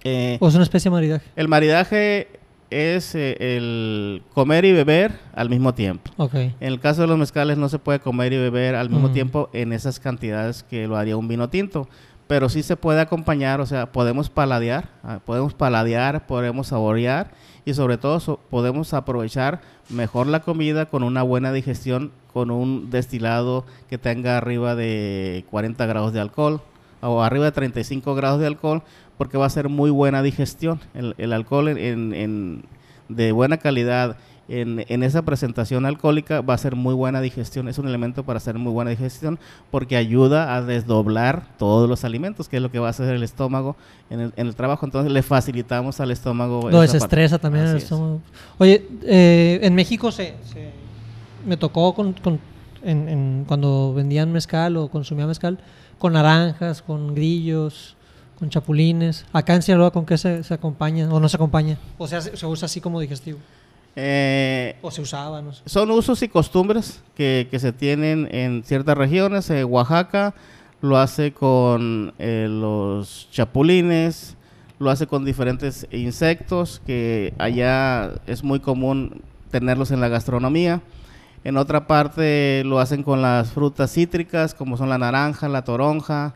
Eh, 0.05 0.39
¿O 0.41 0.49
es 0.49 0.55
una 0.55 0.63
especie 0.63 0.89
de 0.89 0.95
maridaje? 0.95 1.27
El 1.35 1.49
maridaje 1.49 2.29
es 2.71 3.15
eh, 3.17 3.37
el 3.41 4.23
comer 4.33 4.65
y 4.65 4.73
beber 4.73 5.19
al 5.35 5.51
mismo 5.51 5.75
tiempo. 5.75 6.13
Okay. 6.17 6.55
En 6.61 6.69
el 6.69 6.79
caso 6.79 7.01
de 7.03 7.09
los 7.09 7.19
mezcales 7.19 7.59
no 7.59 7.69
se 7.69 7.79
puede 7.79 7.99
comer 7.99 8.33
y 8.33 8.39
beber 8.39 8.77
al 8.77 8.91
mismo 8.91 9.11
tiempo 9.11 9.51
en 9.53 9.73
esas 9.73 9.99
cantidades 9.99 10.63
que 10.63 10.87
lo 10.87 10.97
haría 10.97 11.17
un 11.17 11.27
vino 11.27 11.49
tinto 11.49 11.89
pero 12.31 12.49
sí 12.49 12.63
se 12.63 12.77
puede 12.77 13.01
acompañar, 13.01 13.61
o 13.61 13.67
sea, 13.67 13.91
podemos 13.91 14.31
paladear, 14.31 14.89
ah, 15.03 15.19
podemos 15.27 15.53
paladear, 15.53 16.29
podemos 16.29 16.69
saborear 16.69 17.33
y 17.65 17.75
sobre 17.75 17.99
todo 17.99 18.39
podemos 18.49 18.95
aprovechar 18.95 19.61
mejor 19.91 20.27
la 20.27 20.41
comida 20.41 20.87
con 20.87 21.03
una 21.03 21.23
buena 21.23 21.53
digestión, 21.53 22.13
con 22.33 22.51
un 22.51 22.91
destilado 22.91 23.65
que 23.89 23.99
tenga 23.99 24.37
arriba 24.37 24.75
de 24.75 25.45
40 25.51 25.85
grados 25.87 26.13
de 26.13 26.21
alcohol 26.21 26.61
o 27.01 27.23
arriba 27.23 27.47
de 27.47 27.53
35 27.53 28.15
grados 28.15 28.41
de 28.41 28.47
alcohol, 28.47 28.83
porque 29.19 29.39
va 29.39 29.47
a 29.47 29.51
ser 29.51 29.69
muy 29.69 29.91
buena 29.91 30.23
digestión. 30.23 30.81
El, 30.95 31.33
alcohol 31.33 31.69
en, 31.69 32.65
de 33.09 33.33
buena 33.33 33.57
calidad 33.59 34.17
en, 34.51 35.03
esa 35.05 35.23
presentación 35.23 35.87
alcohólica 35.87 36.41
va 36.41 36.55
a 36.55 36.59
ser 36.59 36.75
muy 36.75 36.93
buena 36.93 37.21
digestión, 37.21 37.69
es 37.69 37.79
un 37.79 37.87
elemento 37.87 38.25
para 38.25 38.39
hacer 38.39 38.59
muy 38.59 38.73
buena 38.73 38.91
digestión 38.91 39.39
porque 39.71 39.97
ayuda 39.97 40.57
a 40.57 40.63
desdoblar 40.63 41.47
todos 41.57 41.89
los 41.89 42.05
alimentos, 42.05 42.49
que 42.49 42.57
es 42.57 42.63
lo 42.63 42.71
que 42.71 42.81
va 42.81 42.89
a 42.89 42.91
hacer 42.91 43.15
el 43.15 43.23
estómago 43.23 43.77
en 44.11 44.33
el, 44.37 44.55
trabajo, 44.57 44.85
entonces 44.85 45.13
le 45.13 45.23
facilitamos 45.23 46.01
al 46.01 46.11
estómago. 46.11 46.69
Lo 46.69 46.81
desestresa 46.81 47.39
también 47.39 47.67
el 47.67 47.77
estómago. 47.77 48.21
Oye, 48.59 48.87
eh, 49.05 49.61
en 49.63 49.75
México 49.77 50.11
se, 50.11 50.35
me 51.47 51.57
tocó 51.57 51.95
con, 51.95 52.15
cuando 53.47 53.95
vendían 53.95 54.33
mezcal 54.33 54.77
o 54.77 54.89
consumía 54.89 55.29
mezcal, 55.29 55.61
con 55.99 56.15
naranjas, 56.15 56.83
con 56.83 57.15
grillos, 57.15 57.97
con 58.41 58.51
chapulines. 58.51 59.27
Acá 59.33 59.55
en 59.55 59.63
Sinaloa, 59.63 59.93
¿con 59.93 60.05
qué 60.05 60.19
se, 60.19 60.43
acompaña 60.51 61.09
o 61.09 61.21
no 61.21 61.29
se 61.29 61.37
acompaña? 61.37 61.79
O 61.99 62.09
sea, 62.09 62.21
se 62.21 62.47
usa 62.47 62.67
así 62.67 62.81
como 62.81 62.99
digestivo. 62.99 63.39
Eh, 63.97 64.77
o 64.83 64.91
se 64.91 65.03
usaba, 65.03 65.43
no 65.43 65.53
sé. 65.53 65.63
Son 65.67 65.91
usos 65.91 66.23
y 66.23 66.29
costumbres 66.29 67.03
que, 67.17 67.49
se 67.59 67.73
tienen 67.73 68.29
en 68.31 68.63
ciertas 68.65 68.97
regiones. 68.97 69.51
Eh, 69.51 69.65
Oaxaca 69.65 70.35
lo 70.81 70.97
hace 70.97 71.33
con 71.33 72.15
eh, 72.19 72.47
los 72.49 73.29
chapulines, 73.31 74.37
lo 74.79 74.91
hace 74.91 75.07
con 75.07 75.25
diferentes 75.25 75.87
insectos 75.91 76.81
que 76.87 77.35
allá 77.39 78.13
es 78.27 78.43
muy 78.45 78.61
común 78.61 79.23
tenerlos 79.51 79.91
en 79.91 80.01
la 80.01 80.09
gastronomía. 80.09 80.81
En 81.43 81.57
otra 81.57 81.87
parte 81.87 82.63
lo 82.65 82.79
hacen 82.79 83.03
con 83.03 83.23
las 83.23 83.51
frutas 83.51 83.93
cítricas 83.93 84.55
como 84.55 84.77
son 84.77 84.89
la 84.89 84.99
naranja, 84.99 85.49
la 85.49 85.65
toronja, 85.65 86.35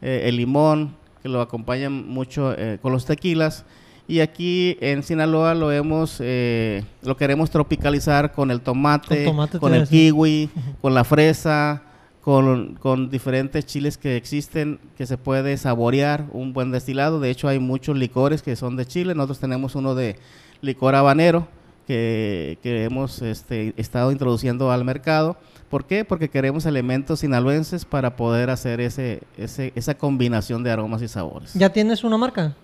el 0.00 0.36
limón, 0.36 0.94
que 1.22 1.28
lo 1.28 1.40
acompañan 1.40 2.06
mucho 2.08 2.54
con 2.82 2.92
los 2.92 3.06
tequilas. 3.06 3.64
Y 4.08 4.20
aquí 4.20 4.76
en 4.80 5.02
Sinaloa 5.02 5.54
lo 5.54 5.70
hemos, 5.70 6.16
eh, 6.20 6.84
lo 7.02 7.16
queremos 7.16 7.50
tropicalizar 7.50 8.32
con 8.32 8.50
el 8.50 8.60
tomate, 8.60 9.32
con, 9.60 9.74
el 9.74 9.86
kiwi, 9.86 10.50
con 10.82 10.94
la 10.94 11.04
fresa, 11.04 11.82
con, 12.20 12.74
con, 12.74 13.10
diferentes 13.10 13.64
chiles 13.64 13.98
que 13.98 14.16
existen 14.16 14.80
que 14.96 15.06
se 15.06 15.18
puede 15.18 15.56
saborear 15.56 16.26
un 16.32 16.52
buen 16.52 16.72
destilado. 16.72 17.20
De 17.20 17.30
hecho, 17.30 17.48
hay 17.48 17.58
muchos 17.58 17.96
licores 17.96 18.42
que 18.42 18.56
son 18.56 18.76
de 18.76 18.86
Chile. 18.86 19.14
Nosotros 19.14 19.38
tenemos 19.38 19.76
uno 19.76 19.94
de 19.94 20.16
licor 20.60 20.94
habanero 20.94 21.46
que, 21.86 22.58
que 22.62 22.84
hemos 22.84 23.22
este, 23.22 23.72
estado 23.76 24.12
introduciendo 24.12 24.72
al 24.72 24.84
mercado. 24.84 25.36
¿Por 25.70 25.86
qué? 25.86 26.04
Porque 26.04 26.28
queremos 26.28 26.66
elementos 26.66 27.20
sinaloenses 27.20 27.84
para 27.84 28.14
poder 28.14 28.50
hacer 28.50 28.80
ese, 28.80 29.22
ese, 29.38 29.72
esa 29.74 29.94
combinación 29.94 30.62
de 30.62 30.70
aromas 30.70 31.02
y 31.02 31.08
sabores. 31.08 31.54
¿Ya 31.54 31.70
tienes 31.70 32.04
una 32.04 32.18
marca? 32.18 32.54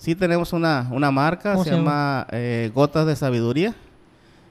Sí 0.00 0.14
tenemos 0.14 0.54
una, 0.54 0.88
una 0.92 1.10
marca, 1.10 1.62
se, 1.62 1.72
llama, 1.72 2.26
eh, 2.30 2.70
Gotas 2.74 3.06
de 3.06 3.14
Sabiduría. 3.14 3.74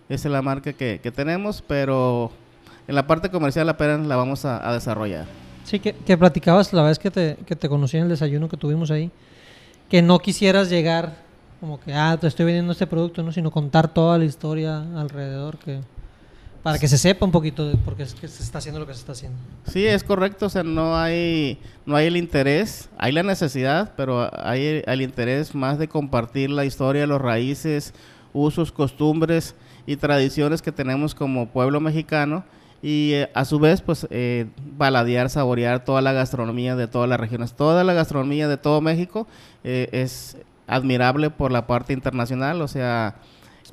Esa 0.07 0.27
es 0.27 0.31
la 0.31 0.43
marca 0.43 0.73
que, 0.73 1.11
tenemos, 1.15 1.63
pero 1.65 2.29
en 2.87 2.93
la 2.93 3.07
parte 3.07 3.31
comercial 3.31 3.67
apenas 3.67 4.05
la 4.05 4.15
vamos 4.15 4.45
a, 4.45 4.71
desarrollar. 4.73 5.25
Sí, 5.63 5.79
que, 5.79 5.93
que, 5.93 6.15
platicabas 6.19 6.71
la 6.71 6.83
vez 6.83 6.99
que 6.99 7.09
te, 7.09 7.35
que 7.47 7.55
te 7.55 7.67
conocí 7.67 7.97
en 7.97 8.03
el 8.03 8.09
desayuno 8.09 8.47
que 8.47 8.57
tuvimos 8.57 8.91
ahí, 8.91 9.09
que 9.89 10.03
no 10.03 10.19
quisieras 10.19 10.69
llegar 10.69 11.15
como 11.59 11.79
que, 11.79 11.95
ah, 11.95 12.15
te 12.21 12.27
estoy 12.27 12.45
vendiendo 12.45 12.71
este 12.71 12.85
producto, 12.85 13.23
¿no? 13.23 13.31
sino 13.31 13.49
contar 13.49 13.87
toda 13.91 14.19
la 14.19 14.25
historia 14.25 14.85
alrededor 14.95 15.57
que... 15.57 15.79
Para 16.63 16.77
que 16.77 16.87
se 16.87 16.97
sepa 16.97 17.25
un 17.25 17.31
poquito 17.31 17.65
de 17.67 17.77
por 17.77 17.95
qué 17.95 18.03
es 18.03 18.13
que 18.13 18.27
se 18.27 18.43
está 18.43 18.57
haciendo 18.57 18.79
lo 18.79 18.87
que 18.87 18.93
se 18.93 18.99
está 18.99 19.13
haciendo. 19.13 19.37
Sí, 19.65 19.85
es 19.85 20.03
correcto, 20.03 20.47
o 20.47 20.49
sea, 20.49 20.63
no 20.63 20.97
hay, 20.97 21.57
no 21.85 21.95
hay 21.95 22.07
el 22.07 22.17
interés, 22.17 22.89
hay 22.97 23.13
la 23.13 23.23
necesidad, 23.23 23.93
pero 23.95 24.29
hay 24.33 24.83
el, 24.85 25.01
interés 25.01 25.55
más 25.55 25.79
de 25.79 25.87
compartir 25.87 26.49
la 26.49 26.65
historia, 26.65 27.07
los 27.07 27.21
raíces, 27.21 27.93
usos, 28.33 28.73
costumbres 28.73 29.55
y 29.85 29.95
tradiciones 29.95 30.61
que 30.61 30.73
tenemos 30.73 31.15
como 31.15 31.47
pueblo 31.47 31.79
mexicano 31.79 32.43
y 32.81 33.13
eh, 33.13 33.29
a 33.33 33.45
su 33.45 33.59
vez 33.59 33.81
pues 33.81 34.07
eh, 34.09 34.47
baladear, 34.77 35.29
saborear 35.29 35.83
toda 35.83 36.01
la 36.01 36.11
gastronomía 36.11 36.75
de 36.75 36.87
todas 36.87 37.09
las 37.09 37.19
regiones. 37.19 37.53
Toda 37.53 37.83
la 37.83 37.93
gastronomía 37.93 38.47
de 38.47 38.57
todo 38.57 38.81
México 38.81 39.27
eh, 39.63 39.87
es 39.91 40.37
admirable 40.67 41.29
por 41.29 41.51
la 41.51 41.67
parte 41.67 41.93
internacional, 41.93 42.61
o 42.61 42.67
sea, 42.67 43.15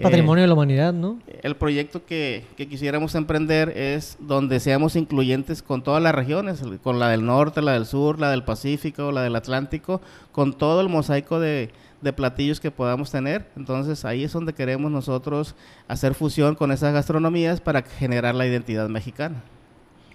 patrimonio 0.02 0.42
de 0.42 0.48
la 0.48 0.54
humanidad, 0.54 0.92
¿no? 0.92 1.18
El 1.42 1.56
proyecto 1.56 2.04
que, 2.04 2.44
quisiéramos 2.56 3.14
emprender 3.14 3.70
es 3.70 4.16
donde 4.20 4.60
seamos 4.60 4.96
incluyentes 4.96 5.62
con 5.62 5.82
todas 5.82 6.02
las 6.02 6.14
regiones, 6.14 6.62
con 6.82 6.98
la 6.98 7.08
del 7.08 7.24
norte, 7.24 7.62
la 7.62 7.72
del 7.72 7.86
sur, 7.86 8.18
la 8.20 8.30
del 8.30 8.44
Pacífico, 8.44 9.12
la 9.12 9.22
del 9.22 9.36
Atlántico, 9.36 10.00
con 10.32 10.52
todo 10.52 10.80
el 10.80 10.88
mosaico 10.88 11.40
de, 11.40 11.70
platillos 12.14 12.60
que 12.60 12.70
podamos 12.70 13.10
tener. 13.10 13.46
Entonces 13.56 14.04
ahí 14.04 14.22
es 14.22 14.32
donde 14.32 14.52
queremos 14.52 14.92
nosotros 14.92 15.56
hacer 15.88 16.14
fusión 16.14 16.54
con 16.54 16.70
esas 16.70 16.94
gastronomías 16.94 17.60
para 17.60 17.82
generar 17.82 18.34
la 18.34 18.46
identidad 18.46 18.88
mexicana. 18.88 19.42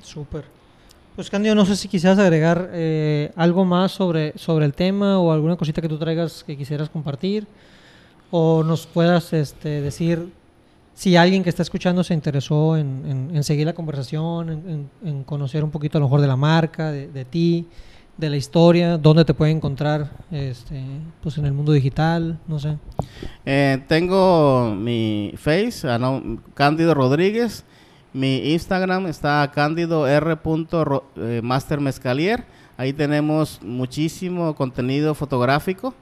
Súper. 0.01 0.45
Pues 1.15 1.29
Candido, 1.29 1.53
no 1.53 1.65
sé 1.65 1.75
si 1.75 1.89
quisieras 1.89 2.17
agregar 2.17 2.69
eh, 2.71 3.32
algo 3.36 3.65
más 3.65 3.91
sobre, 3.91 4.32
sobre 4.38 4.65
el 4.65 4.73
tema 4.73 5.19
o 5.19 5.34
alguna 5.34 5.57
cosita 5.57 5.82
que 5.82 5.89
tú 5.89 5.97
traigas 5.97 6.45
que 6.45 6.55
quisieras 6.55 6.89
compartir 6.89 7.45
o 8.32 8.63
nos 8.63 8.88
puedas 8.88 9.34
este, 9.34 9.82
decir 9.82 10.32
si 10.93 11.15
alguien 11.15 11.43
que 11.43 11.49
está 11.49 11.63
escuchando 11.63 12.03
se 12.03 12.13
interesó 12.13 12.77
en, 12.77 13.43
seguir 13.43 13.65
la 13.65 13.73
conversación, 13.73 14.89
en, 15.03 15.23
conocer 15.23 15.63
un 15.63 15.71
poquito 15.71 15.97
a 15.97 16.01
lo 16.01 16.07
mejor 16.07 16.21
de 16.21 16.27
la 16.27 16.36
marca, 16.36 16.91
de, 16.91 17.25
ti, 17.25 17.67
de 18.17 18.29
la 18.29 18.38
historia, 18.38 18.97
dónde 18.97 19.25
te 19.25 19.34
puede 19.34 19.51
encontrar 19.51 20.11
este, 20.32 20.82
pues 21.21 21.38
en 21.38 21.45
el 21.45 21.53
mundo 21.53 21.71
digital, 21.71 22.38
no 22.47 22.59
sé. 22.59 22.77
Eh, 23.45 23.82
tengo 23.88 24.75
mi 24.75 25.34
Face, 25.38 25.88
ah, 25.89 26.21
Cándido 26.53 26.93
Rodríguez, 26.93 27.65
mi 28.13 28.53
Instagram 28.53 29.07
está 29.07 29.49
cándido 29.53 30.07
r. 30.07 30.38
Eh, 31.15 31.41
Mezcalier, 31.79 32.43
ahí 32.77 32.93
tenemos 32.93 33.59
muchísimo 33.63 34.53
contenido 34.53 35.15
fotográfico 35.15 35.95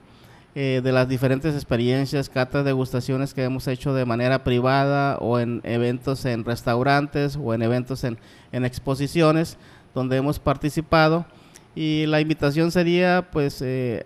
eh, 0.56 0.80
de 0.82 0.90
las 0.90 1.08
diferentes 1.08 1.54
experiencias, 1.54 2.28
catas, 2.28 2.64
degustaciones 2.64 3.34
que 3.34 3.44
hemos 3.44 3.68
hecho 3.68 3.94
de 3.94 4.04
manera 4.04 4.42
privada 4.42 5.16
o 5.18 5.38
en 5.38 5.60
eventos 5.62 6.24
en 6.24 6.44
restaurantes 6.44 7.38
o 7.40 7.54
en 7.54 7.62
eventos 7.62 8.02
en, 8.02 8.18
exposiciones 8.52 9.58
donde 9.94 10.16
hemos 10.16 10.40
participado. 10.40 11.24
Y 11.76 12.06
la 12.06 12.20
invitación 12.20 12.72
sería, 12.72 13.28
pues, 13.30 13.62
eh, 13.62 14.04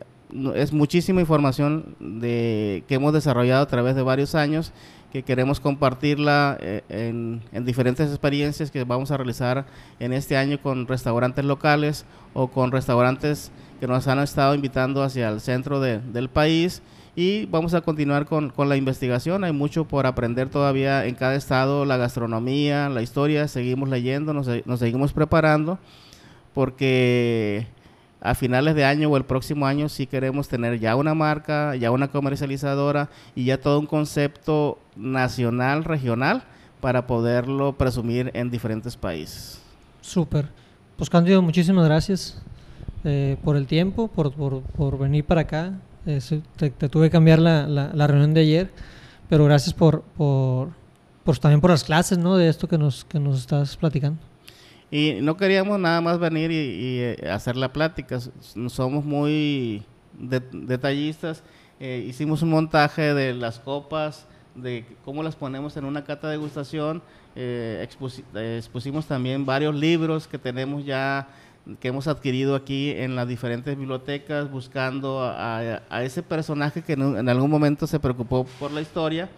es 0.54 0.74
muchísima 0.74 1.22
información 1.22 1.96
de, 1.98 2.84
que 2.88 2.96
hemos 2.96 3.14
desarrollado 3.14 3.62
a 3.62 3.68
través 3.68 3.96
de 3.96 4.02
varios 4.02 4.34
años 4.34 4.72
que 5.14 5.22
queremos 5.22 5.60
compartirla 5.60 6.58
eh, 6.60 6.82
en, 6.90 7.40
en, 7.52 7.64
diferentes 7.64 8.10
experiencias 8.10 8.70
que 8.70 8.84
vamos 8.84 9.10
a 9.12 9.16
realizar 9.16 9.64
en 9.98 10.12
este 10.12 10.36
año 10.36 10.60
con 10.60 10.86
restaurantes 10.88 11.44
locales 11.44 12.04
o 12.34 12.48
con 12.48 12.70
restaurantes 12.70 13.50
nos 13.86 14.06
han 14.08 14.18
estado 14.18 14.54
invitando 14.54 15.02
hacia 15.02 15.28
el 15.28 15.40
centro 15.40 15.80
del 15.80 16.28
país 16.28 16.82
y 17.16 17.46
vamos 17.46 17.74
a 17.74 17.80
continuar 17.80 18.26
con, 18.26 18.52
la 18.56 18.76
investigación. 18.76 19.44
Hay 19.44 19.52
mucho 19.52 19.84
por 19.84 20.06
aprender 20.06 20.48
todavía 20.48 21.06
en 21.06 21.14
cada 21.14 21.36
estado, 21.36 21.84
la 21.84 21.96
gastronomía, 21.96 22.88
la 22.88 23.02
historia, 23.02 23.46
seguimos 23.46 23.88
leyendo, 23.88 24.32
nos, 24.32 24.48
seguimos 24.78 25.12
preparando 25.12 25.78
porque 26.54 27.66
a 28.20 28.34
finales 28.34 28.74
de 28.74 28.84
año 28.84 29.10
o 29.10 29.16
el 29.16 29.24
próximo 29.24 29.66
año 29.66 29.88
sí 29.88 30.06
queremos 30.06 30.48
tener 30.48 30.78
ya 30.80 30.96
una 30.96 31.14
marca, 31.14 31.76
ya 31.76 31.90
una 31.90 32.08
comercializadora 32.08 33.10
y 33.34 33.44
ya 33.44 33.60
todo 33.60 33.78
un 33.78 33.86
concepto 33.86 34.78
nacional, 34.96 35.84
regional, 35.84 36.42
para 36.80 37.06
poderlo 37.06 37.72
presumir 37.72 38.30
en 38.34 38.50
diferentes 38.50 38.96
países. 38.96 39.60
Súper. 40.00 40.48
Pues 40.96 41.10
Cándido, 41.10 41.42
muchísimas 41.42 41.84
gracias. 41.86 42.42
Eh, 43.04 43.36
por 43.44 43.56
el 43.56 43.66
tiempo, 43.66 44.08
por, 44.08 44.32
por, 44.32 44.62
por, 44.62 44.98
venir 44.98 45.24
para 45.24 45.42
acá. 45.42 45.74
te, 46.56 46.70
tuve 46.88 47.06
que 47.06 47.10
cambiar 47.10 47.38
la, 47.38 47.66
la, 47.66 48.06
reunión 48.06 48.32
de 48.32 48.40
ayer, 48.40 48.70
pero 49.28 49.44
gracias 49.44 49.74
por, 49.74 50.02
por, 50.16 50.70
por, 51.22 51.38
también 51.38 51.60
por 51.60 51.70
las 51.70 51.84
clases, 51.84 52.16
¿no? 52.16 52.36
De 52.36 52.48
esto 52.48 52.66
que 52.66 52.78
nos, 52.78 53.04
que 53.04 53.20
nos 53.20 53.40
estás 53.40 53.76
platicando. 53.76 54.18
Y 54.90 55.18
no 55.20 55.36
queríamos 55.36 55.78
nada 55.78 56.00
más 56.00 56.18
venir 56.18 56.50
y, 56.50 57.00
eh, 57.00 57.28
hacer 57.30 57.56
la 57.56 57.72
plática, 57.72 58.20
somos 58.68 59.04
muy 59.04 59.82
detallistas. 60.52 61.42
Eh, 61.80 62.06
hicimos 62.08 62.42
un 62.42 62.50
montaje 62.50 63.12
de 63.12 63.34
las 63.34 63.58
copas, 63.58 64.26
de 64.54 64.86
cómo 65.04 65.22
las 65.22 65.36
ponemos 65.36 65.76
en 65.76 65.84
una 65.84 66.04
cata 66.04 66.28
de 66.28 66.34
degustación. 66.34 67.02
Eh, 67.36 67.86
expusimos 68.56 69.06
también 69.06 69.44
varios 69.44 69.74
libros 69.74 70.28
que 70.28 70.38
tenemos 70.38 70.84
ya, 70.84 71.28
que 71.80 71.88
hemos 71.88 72.08
adquirido 72.08 72.54
aquí 72.54 72.90
en 72.90 73.16
las 73.16 73.26
diferentes 73.26 73.76
bibliotecas, 73.76 74.50
buscando 74.50 75.22
a, 75.22 75.80
ese 76.02 76.22
personaje 76.22 76.82
que 76.82 76.92
en, 76.92 77.28
algún 77.28 77.50
momento 77.50 77.86
se 77.86 77.98
preocupó 77.98 78.44
por 78.58 78.70
la 78.70 78.80
historia 78.80 79.28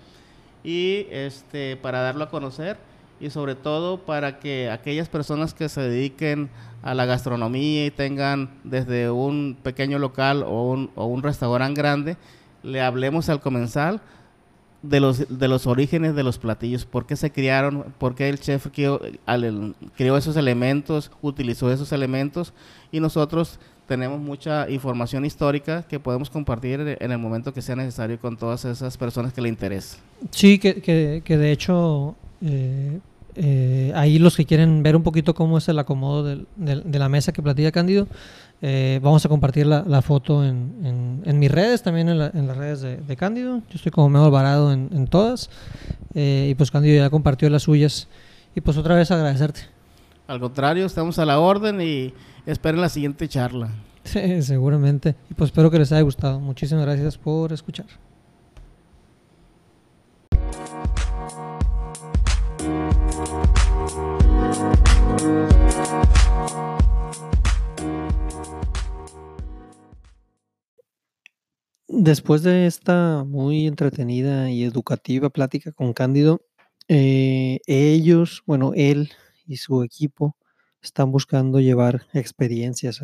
y 0.65 1.07
este, 1.11 1.77
para 1.77 2.01
darlo 2.01 2.25
a 2.25 2.31
conocer 2.31 2.77
y 3.21 3.31
sobre 3.31 3.55
todo 3.55 3.99
para 3.99 4.39
que 4.41 4.71
aquellas 4.71 5.09
personas 5.09 5.55
que 5.55 5.69
se 5.69 5.81
dediquen 5.81 6.51
a 6.83 6.95
la 6.95 7.07
gastronomía 7.07 7.87
y 7.87 7.91
tengan 7.91 8.51
desde 8.65 9.11
un 9.11 9.57
pequeño 9.63 9.99
local 9.99 10.43
o 10.43 10.71
un, 10.71 10.91
o 10.97 11.07
un 11.07 11.23
restaurante 11.23 11.81
grande, 11.81 12.17
le 12.63 12.81
hablemos 12.81 13.29
al 13.29 13.41
comensal 13.41 14.01
de 14.89 15.01
los, 15.01 15.39
de 15.39 15.49
los 15.49 15.67
orígenes 15.67 16.15
de 16.15 16.23
los 16.23 16.39
platillos, 16.39 16.85
por 16.85 17.07
qué 17.07 17.17
se 17.17 17.31
criaron, 17.31 17.85
por 17.99 18.15
qué 18.15 18.29
el 18.29 18.41
chef 18.41 18.67
creó, 18.73 19.01
creó 19.97 20.17
esos 20.17 20.37
elementos, 20.37 21.11
utilizó 21.23 21.71
esos 21.71 21.93
elementos 21.93 22.53
y 22.93 23.01
nosotros 23.01 23.59
tenemos 23.87 24.21
mucha 24.21 24.69
información 24.69 25.25
histórica 25.25 25.83
que 25.83 26.01
podemos 26.01 26.29
compartir 26.29 26.97
en 27.01 27.13
el 27.13 27.19
momento 27.19 27.53
que 27.53 27.63
sea 27.63 27.77
necesario 27.77 28.19
con 28.19 28.37
todas 28.37 28.65
esas 28.65 28.97
personas 28.97 29.33
que 29.33 29.41
le 29.41 29.49
interesen. 29.49 30.01
Sí, 30.31 30.59
que, 30.59 30.81
que, 30.83 31.23
que 31.25 31.37
de 31.37 31.53
hecho 31.53 32.17
eh, 32.43 32.99
eh, 33.37 33.93
ahí 33.95 34.19
los 34.19 34.35
que 34.37 34.47
quieren 34.47 34.83
ver 34.83 34.97
un 34.97 35.03
poquito 35.03 35.35
cómo 35.35 35.59
es 35.59 35.69
el 35.69 35.79
acomodo 35.79 36.25
de 36.25 36.99
la 36.99 37.09
mesa 37.09 37.33
que 37.33 37.43
platica 37.43 37.71
Cándido, 37.71 38.09
eh, 38.63 39.01
vamos 39.03 39.25
a 39.25 39.29
compartir 39.29 39.67
la, 39.67 40.03
foto 40.03 40.45
en, 40.45 41.39
mis 41.39 41.51
redes, 41.51 41.83
también 41.83 42.09
en, 42.09 42.19
las 42.19 42.57
redes 42.57 42.81
de, 42.81 43.17
Cándido. 43.17 43.59
Yo 43.69 43.75
estoy 43.75 43.93
como 43.93 44.09
medio 44.09 44.27
Alvarado 44.27 44.73
en, 44.73 45.07
todas. 45.09 45.51
y 46.15 46.55
pues 46.55 46.71
Cándido 46.71 46.97
ya 47.03 47.11
compartió 47.11 47.51
las 47.51 47.65
suyas. 47.65 48.09
Y 48.55 48.61
pues 48.61 48.77
otra 48.77 48.95
vez 48.95 49.11
agradecerte. 49.11 49.61
Al 50.27 50.41
contrario, 50.41 50.87
estamos 50.87 51.19
a 51.19 51.25
la 51.25 51.39
orden 51.39 51.81
y 51.81 52.13
esperen 52.47 52.81
la 52.81 52.89
siguiente 52.89 53.29
charla. 53.29 53.71
Sí, 54.07 54.41
seguramente. 54.43 55.17
Y 55.29 55.35
pues 55.35 55.49
espero 55.49 55.69
que 55.69 55.81
les 55.81 55.91
haya 55.91 56.03
gustado. 56.03 56.39
Muchísimas 56.39 56.85
gracias 56.85 57.19
por 57.19 57.53
escuchar. 57.53 57.87
Después 72.07 72.45
de 72.45 72.69
esta 72.69 73.25
muy 73.27 73.67
entretenida 73.67 74.49
y 74.49 74.63
educativa 74.63 75.29
plática 75.29 75.73
con 75.73 75.93
Cándido, 75.93 76.41
eh, 76.87 77.59
ellos, 77.67 78.45
bueno, 78.47 78.71
él 78.77 79.11
y 79.45 79.57
su 79.57 79.83
equipo 79.83 80.37
están 80.81 81.11
buscando 81.11 81.59
llevar 81.59 82.07
experiencias 82.13 83.03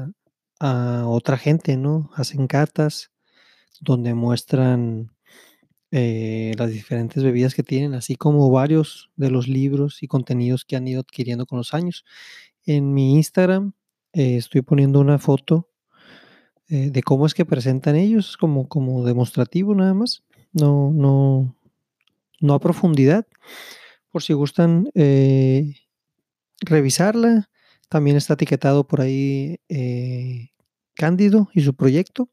a, 0.61 1.09
otra 1.09 1.36
gente, 1.36 1.76
¿no? 1.76 2.11
Hacen 2.14 2.46
catas 2.46 3.11
donde 3.80 4.14
muestran 4.14 5.11
eh, 5.90 6.53
las 6.57 6.70
diferentes 6.70 7.24
bebidas 7.24 7.57
que 7.57 7.64
tienen, 7.64 7.94
así 7.94 8.14
como 8.14 8.53
varios 8.53 9.11
de 9.16 9.32
los 9.32 9.48
libros 9.48 10.05
y 10.05 10.07
contenidos 10.07 10.64
que 10.64 10.76
han 10.76 10.86
ido 10.86 11.00
adquiriendo 11.00 11.44
con 11.44 11.59
los 11.59 11.74
años. 11.74 12.05
En 12.66 12.94
mi 12.94 13.16
Instagram 13.16 13.72
eh, 14.12 14.36
estoy 14.36 14.62
poniendo 14.62 15.00
una 15.00 15.18
foto 15.18 15.72
eh, 16.75 16.91
de 16.91 17.03
cómo 17.03 17.27
es 17.27 17.35
que 17.35 17.45
presentan 17.45 17.97
ellos, 17.97 18.39
como, 18.39 18.66
como 18.66 19.05
demostrativo 19.05 19.75
nada 19.75 19.93
más, 19.93 20.25
no, 20.55 20.91
no, 20.91 21.55
no 22.41 22.55
a 22.55 22.61
profundidad. 22.61 23.27
Por 24.11 24.23
si 24.23 24.33
gustan 24.33 24.89
eh, 24.95 25.75
revisarla, 26.62 27.51
también 27.91 28.16
está 28.16 28.33
etiquetado 28.33 28.87
por 28.87 29.03
ahí 29.03 29.61
eh, 29.68 30.49
Cándido 30.95 31.51
y 31.53 31.61
su 31.61 31.75
proyecto, 31.75 32.31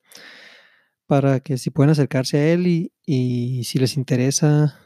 para 1.06 1.42
que 1.42 1.58
si 1.58 1.70
pueden 1.70 1.90
acercarse 1.90 2.38
a 2.38 2.54
él 2.54 2.66
y, 2.66 2.94
y 3.06 3.66
si 3.66 3.78
les 3.78 3.98
interesa 3.98 4.80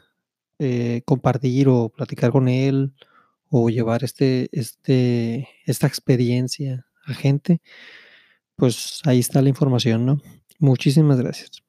compartir 1.04 1.68
o 1.68 1.90
platicar 1.90 2.32
con 2.32 2.48
él 2.48 2.94
o 3.50 3.70
llevar 3.70 4.02
este, 4.02 4.48
este, 4.50 5.48
esta 5.64 5.86
experiencia 5.86 6.86
a 7.06 7.14
gente, 7.14 7.60
pues 8.56 9.00
ahí 9.04 9.18
está 9.18 9.42
la 9.42 9.48
información, 9.48 10.06
¿no? 10.06 10.20
Muchísimas 10.58 11.20
gracias. 11.20 11.62